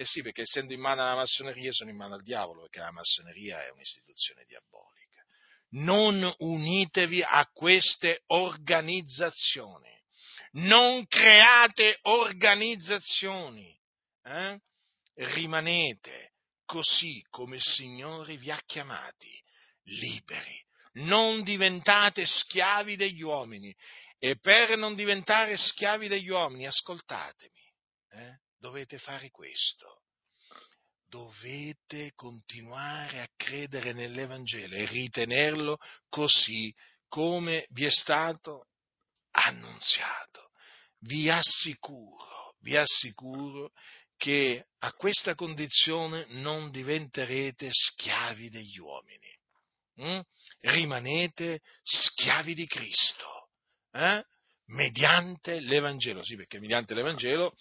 eh 0.00 0.04
sì, 0.04 0.22
perché 0.22 0.42
essendo 0.42 0.72
in 0.72 0.78
mano 0.78 1.02
alla 1.02 1.16
massoneria 1.16 1.72
sono 1.72 1.90
in 1.90 1.96
mano 1.96 2.14
al 2.14 2.22
diavolo, 2.22 2.60
perché 2.60 2.78
la 2.78 2.92
massoneria 2.92 3.64
è 3.64 3.70
un'istituzione 3.70 4.44
diabolica. 4.44 5.24
Non 5.70 6.32
unitevi 6.38 7.20
a 7.20 7.44
queste 7.52 8.22
organizzazioni. 8.26 9.90
Non 10.52 11.04
create 11.08 11.98
organizzazioni. 12.02 13.76
Eh? 14.22 14.60
Rimanete 15.14 16.34
così 16.64 17.20
come 17.28 17.56
il 17.56 17.62
Signore 17.62 18.36
vi 18.36 18.52
ha 18.52 18.62
chiamati, 18.64 19.42
liberi. 19.82 20.64
Non 20.92 21.42
diventate 21.42 22.24
schiavi 22.24 22.94
degli 22.94 23.22
uomini. 23.22 23.74
E 24.20 24.38
per 24.38 24.76
non 24.76 24.94
diventare 24.94 25.56
schiavi 25.56 26.06
degli 26.06 26.28
uomini, 26.28 26.66
ascoltatemi. 26.68 27.72
Eh? 28.10 28.46
Dovete 28.58 28.98
fare 28.98 29.30
questo. 29.30 30.02
Dovete 31.08 32.12
continuare 32.14 33.20
a 33.20 33.28
credere 33.34 33.92
nell'Evangelo 33.92 34.74
e 34.74 34.86
ritenerlo 34.86 35.78
così 36.08 36.74
come 37.08 37.66
vi 37.70 37.86
è 37.86 37.90
stato 37.90 38.66
annunziato. 39.30 40.50
Vi 41.00 41.30
assicuro, 41.30 42.56
vi 42.60 42.76
assicuro 42.76 43.70
che 44.16 44.66
a 44.80 44.92
questa 44.92 45.34
condizione 45.34 46.26
non 46.28 46.70
diventerete 46.70 47.68
schiavi 47.70 48.50
degli 48.50 48.78
uomini. 48.78 49.36
Mm? 50.02 50.20
Rimanete 50.60 51.60
schiavi 51.82 52.54
di 52.54 52.66
Cristo. 52.66 53.48
Eh? 53.92 54.22
mediante 54.68 55.60
l'Evangelo. 55.60 56.22
Sì, 56.24 56.36
perché 56.36 56.58
mediante 56.58 56.94
l'Evangelo 56.94 57.54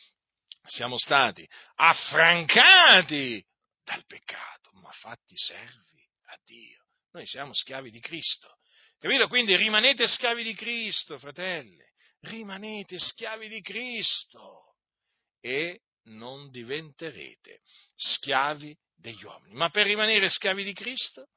siamo 0.68 0.98
stati 0.98 1.48
affrancati 1.76 3.44
dal 3.84 4.06
peccato, 4.06 4.72
ma 4.74 4.92
fatti 4.92 5.36
servi 5.38 6.06
a 6.26 6.40
Dio. 6.44 6.86
Noi 7.12 7.26
siamo 7.26 7.54
schiavi 7.54 7.90
di 7.90 8.00
Cristo. 8.00 8.58
Capito? 9.00 9.28
Quindi 9.28 9.56
rimanete 9.56 10.08
schiavi 10.08 10.44
di 10.44 10.54
Cristo, 10.54 11.18
fratelli. 11.18 11.86
Rimanete 12.22 12.98
schiavi 13.00 13.48
di 13.48 13.62
Cristo 13.62 14.76
e 15.40 15.82
non 16.06 16.50
diventerete 16.50 17.62
schiavi 17.96 18.76
degli 18.96 19.24
uomini. 19.24 19.54
Ma 19.54 19.70
per 19.70 19.86
rimanere 19.86 20.30
schiavi 20.30 20.64
di 20.64 20.74
Cristo 20.74 21.30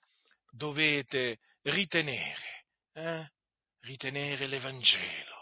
dovete 0.51 1.39
ritenere, 1.63 2.65
eh, 2.95 3.31
ritenere 3.81 4.47
l'Evangelo 4.47 5.40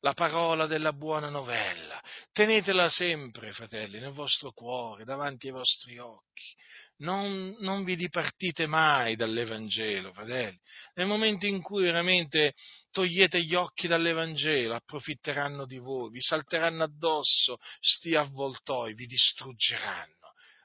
la 0.00 0.12
parola 0.12 0.66
della 0.66 0.92
buona 0.92 1.28
novella. 1.28 2.02
Tenetela 2.32 2.88
sempre, 2.88 3.52
fratelli, 3.52 3.98
nel 3.98 4.12
vostro 4.12 4.52
cuore, 4.52 5.04
davanti 5.04 5.46
ai 5.46 5.52
vostri 5.52 5.98
occhi. 5.98 6.54
Non, 7.00 7.56
non, 7.60 7.84
vi 7.84 7.94
dipartite 7.94 8.66
mai 8.66 9.14
dall'Evangelo, 9.14 10.12
fratelli. 10.12 10.58
Nel 10.94 11.06
momento 11.06 11.46
in 11.46 11.62
cui 11.62 11.84
veramente 11.84 12.54
togliete 12.90 13.42
gli 13.44 13.54
occhi 13.54 13.86
dall'Evangelo, 13.86 14.74
approfitteranno 14.74 15.64
di 15.64 15.78
voi, 15.78 16.10
vi 16.10 16.20
salteranno 16.20 16.82
addosso, 16.82 17.58
sti 17.78 18.16
avvoltoi, 18.16 18.94
vi 18.94 19.06
distruggeranno 19.06 20.17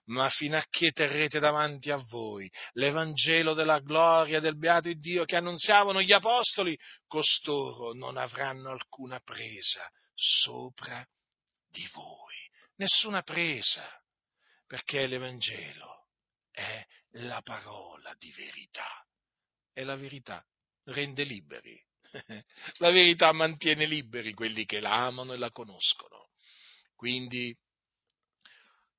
ma 0.06 0.30
fino 0.30 0.58
a 0.58 0.66
che 0.70 0.92
terrete 0.92 1.40
davanti 1.40 1.90
a 1.92 1.98
voi 2.10 2.52
l'Evangelo 2.74 3.54
della 3.54 3.80
gloria 3.80 4.40
del 4.40 4.58
beato 4.58 4.92
Dio 4.94 5.26
che 5.26 5.36
annunziavano 5.36 6.02
gli 6.02 6.12
apostoli, 6.12 6.78
costoro 7.08 7.94
non 7.94 8.18
avranno 8.18 8.72
alcuna 8.72 9.20
presa 9.20 9.90
sopra 10.14 11.06
di 11.70 11.88
voi, 11.94 12.36
nessuna 12.76 13.22
presa, 13.22 13.84
perché 14.68 15.08
l'Evangelo 15.08 16.08
è 16.52 16.86
la 17.18 17.42
parola 17.42 18.14
di 18.18 18.32
verità 18.32 19.06
e 19.74 19.84
la 19.84 19.96
verità 19.96 20.46
rende 20.86 21.24
liberi. 21.24 21.82
La 22.78 22.92
verità 22.92 23.32
mantiene 23.32 23.88
liberi 23.88 24.36
quelli 24.36 24.66
che 24.66 24.80
la 24.80 25.06
amano 25.06 25.34
e 25.34 25.38
la 25.38 25.50
conoscono. 25.50 26.30
Quindi 26.96 27.58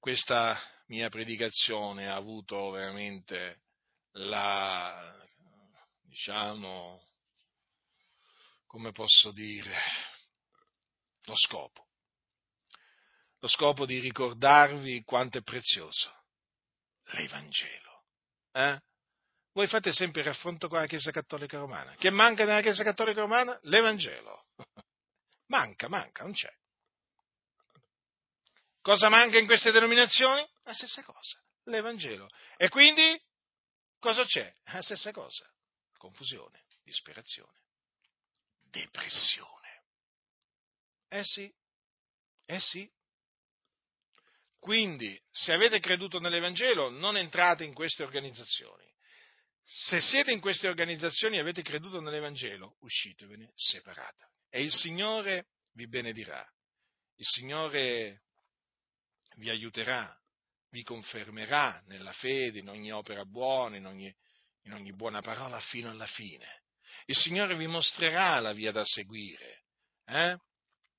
questa 0.04 0.60
mia 0.88 1.08
predicazione 1.08 2.10
ha 2.10 2.14
avuto 2.14 2.68
veramente 2.68 3.62
la, 4.16 5.16
diciamo, 6.02 7.08
come 8.66 8.92
posso 8.92 9.32
dire, 9.32 9.74
lo 11.22 11.34
scopo. 11.34 11.86
Lo 13.38 13.48
scopo 13.48 13.86
di 13.86 13.98
ricordarvi 13.98 15.02
quanto 15.04 15.38
è 15.38 15.42
prezioso 15.42 16.12
l'Evangelo. 17.04 18.04
Eh? 18.52 18.78
Voi 19.52 19.66
fate 19.68 19.90
sempre 19.94 20.20
il 20.20 20.26
raffronto 20.26 20.68
con 20.68 20.80
la 20.80 20.86
Chiesa 20.86 21.12
Cattolica 21.12 21.56
Romana. 21.56 21.94
Che 21.94 22.10
manca 22.10 22.44
nella 22.44 22.60
Chiesa 22.60 22.84
Cattolica 22.84 23.22
Romana? 23.22 23.58
L'Evangelo. 23.62 24.48
manca, 25.48 25.88
manca, 25.88 26.24
non 26.24 26.34
c'è. 26.34 26.54
Cosa 28.84 29.08
manca 29.08 29.38
in 29.38 29.46
queste 29.46 29.70
denominazioni? 29.70 30.46
La 30.64 30.74
stessa 30.74 31.02
cosa, 31.02 31.42
l'Evangelo. 31.64 32.28
E 32.58 32.68
quindi 32.68 33.18
cosa 33.98 34.26
c'è? 34.26 34.52
La 34.64 34.82
stessa 34.82 35.10
cosa, 35.10 35.50
confusione, 35.96 36.66
disperazione, 36.82 37.60
depressione. 38.68 39.84
Eh 41.08 41.24
sì, 41.24 41.50
eh 42.44 42.60
sì. 42.60 42.86
Quindi, 44.58 45.18
se 45.30 45.54
avete 45.54 45.80
creduto 45.80 46.20
nell'Evangelo, 46.20 46.90
non 46.90 47.16
entrate 47.16 47.64
in 47.64 47.72
queste 47.72 48.02
organizzazioni. 48.02 48.86
Se 49.62 49.98
siete 50.02 50.30
in 50.30 50.40
queste 50.40 50.68
organizzazioni 50.68 51.38
e 51.38 51.40
avete 51.40 51.62
creduto 51.62 52.02
nell'Evangelo, 52.02 52.76
uscitevene 52.80 53.50
separate. 53.54 54.28
E 54.50 54.62
il 54.62 54.74
Signore 54.74 55.46
vi 55.72 55.88
benedirà. 55.88 56.46
Il 57.16 57.24
Signore 57.24 58.23
vi 59.36 59.50
aiuterà, 59.50 60.16
vi 60.70 60.82
confermerà 60.82 61.82
nella 61.86 62.12
fede, 62.12 62.58
in 62.58 62.68
ogni 62.68 62.92
opera 62.92 63.24
buona, 63.24 63.76
in 63.76 63.86
ogni, 63.86 64.14
in 64.62 64.72
ogni 64.72 64.92
buona 64.92 65.20
parola 65.20 65.58
fino 65.60 65.90
alla 65.90 66.06
fine. 66.06 66.62
Il 67.06 67.16
Signore 67.16 67.56
vi 67.56 67.66
mostrerà 67.66 68.38
la 68.40 68.52
via 68.52 68.72
da 68.72 68.84
seguire. 68.84 69.62
Eh? 70.06 70.36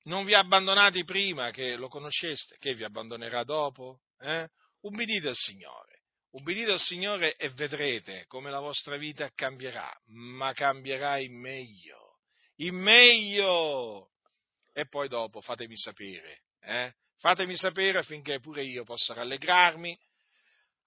Non 0.04 0.24
vi 0.24 0.34
ha 0.34 0.38
abbandonati 0.38 1.04
prima 1.04 1.50
che 1.50 1.76
lo 1.76 1.88
conosceste, 1.88 2.56
che 2.58 2.74
vi 2.74 2.84
abbandonerà 2.84 3.44
dopo? 3.44 4.00
Eh? 4.18 4.48
Ubbidite 4.80 5.28
al 5.28 5.36
Signore, 5.36 6.02
ubbidite 6.30 6.72
al 6.72 6.80
Signore 6.80 7.34
e 7.34 7.48
vedrete 7.50 8.24
come 8.26 8.50
la 8.50 8.60
vostra 8.60 8.96
vita 8.96 9.30
cambierà, 9.34 9.92
ma 10.06 10.52
cambierà 10.52 11.18
in 11.18 11.38
meglio, 11.38 12.20
in 12.56 12.76
meglio. 12.76 14.12
e 14.72 14.86
poi 14.86 15.08
dopo 15.08 15.40
fatemi 15.40 15.76
sapere. 15.76 16.42
Eh? 16.60 16.94
Fatemi 17.18 17.56
sapere 17.56 17.98
affinché 17.98 18.40
pure 18.40 18.64
io 18.64 18.84
possa 18.84 19.14
rallegrarmi, 19.14 19.98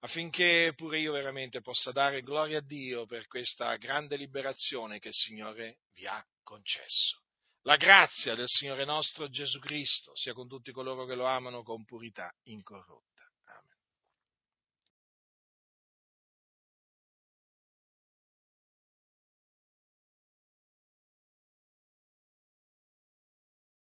affinché 0.00 0.72
pure 0.76 0.98
io 1.00 1.12
veramente 1.12 1.60
possa 1.60 1.92
dare 1.92 2.22
gloria 2.22 2.58
a 2.58 2.62
Dio 2.62 3.04
per 3.06 3.26
questa 3.26 3.76
grande 3.76 4.16
liberazione 4.16 4.98
che 4.98 5.08
il 5.08 5.14
Signore 5.14 5.78
vi 5.94 6.06
ha 6.06 6.24
concesso. 6.42 7.20
La 7.62 7.76
grazia 7.76 8.34
del 8.34 8.48
Signore 8.48 8.84
nostro 8.84 9.28
Gesù 9.28 9.58
Cristo 9.58 10.14
sia 10.14 10.32
con 10.32 10.48
tutti 10.48 10.72
coloro 10.72 11.04
che 11.04 11.14
lo 11.14 11.26
amano 11.26 11.62
con 11.62 11.84
purità 11.84 12.32
incorrotta. 12.44 13.09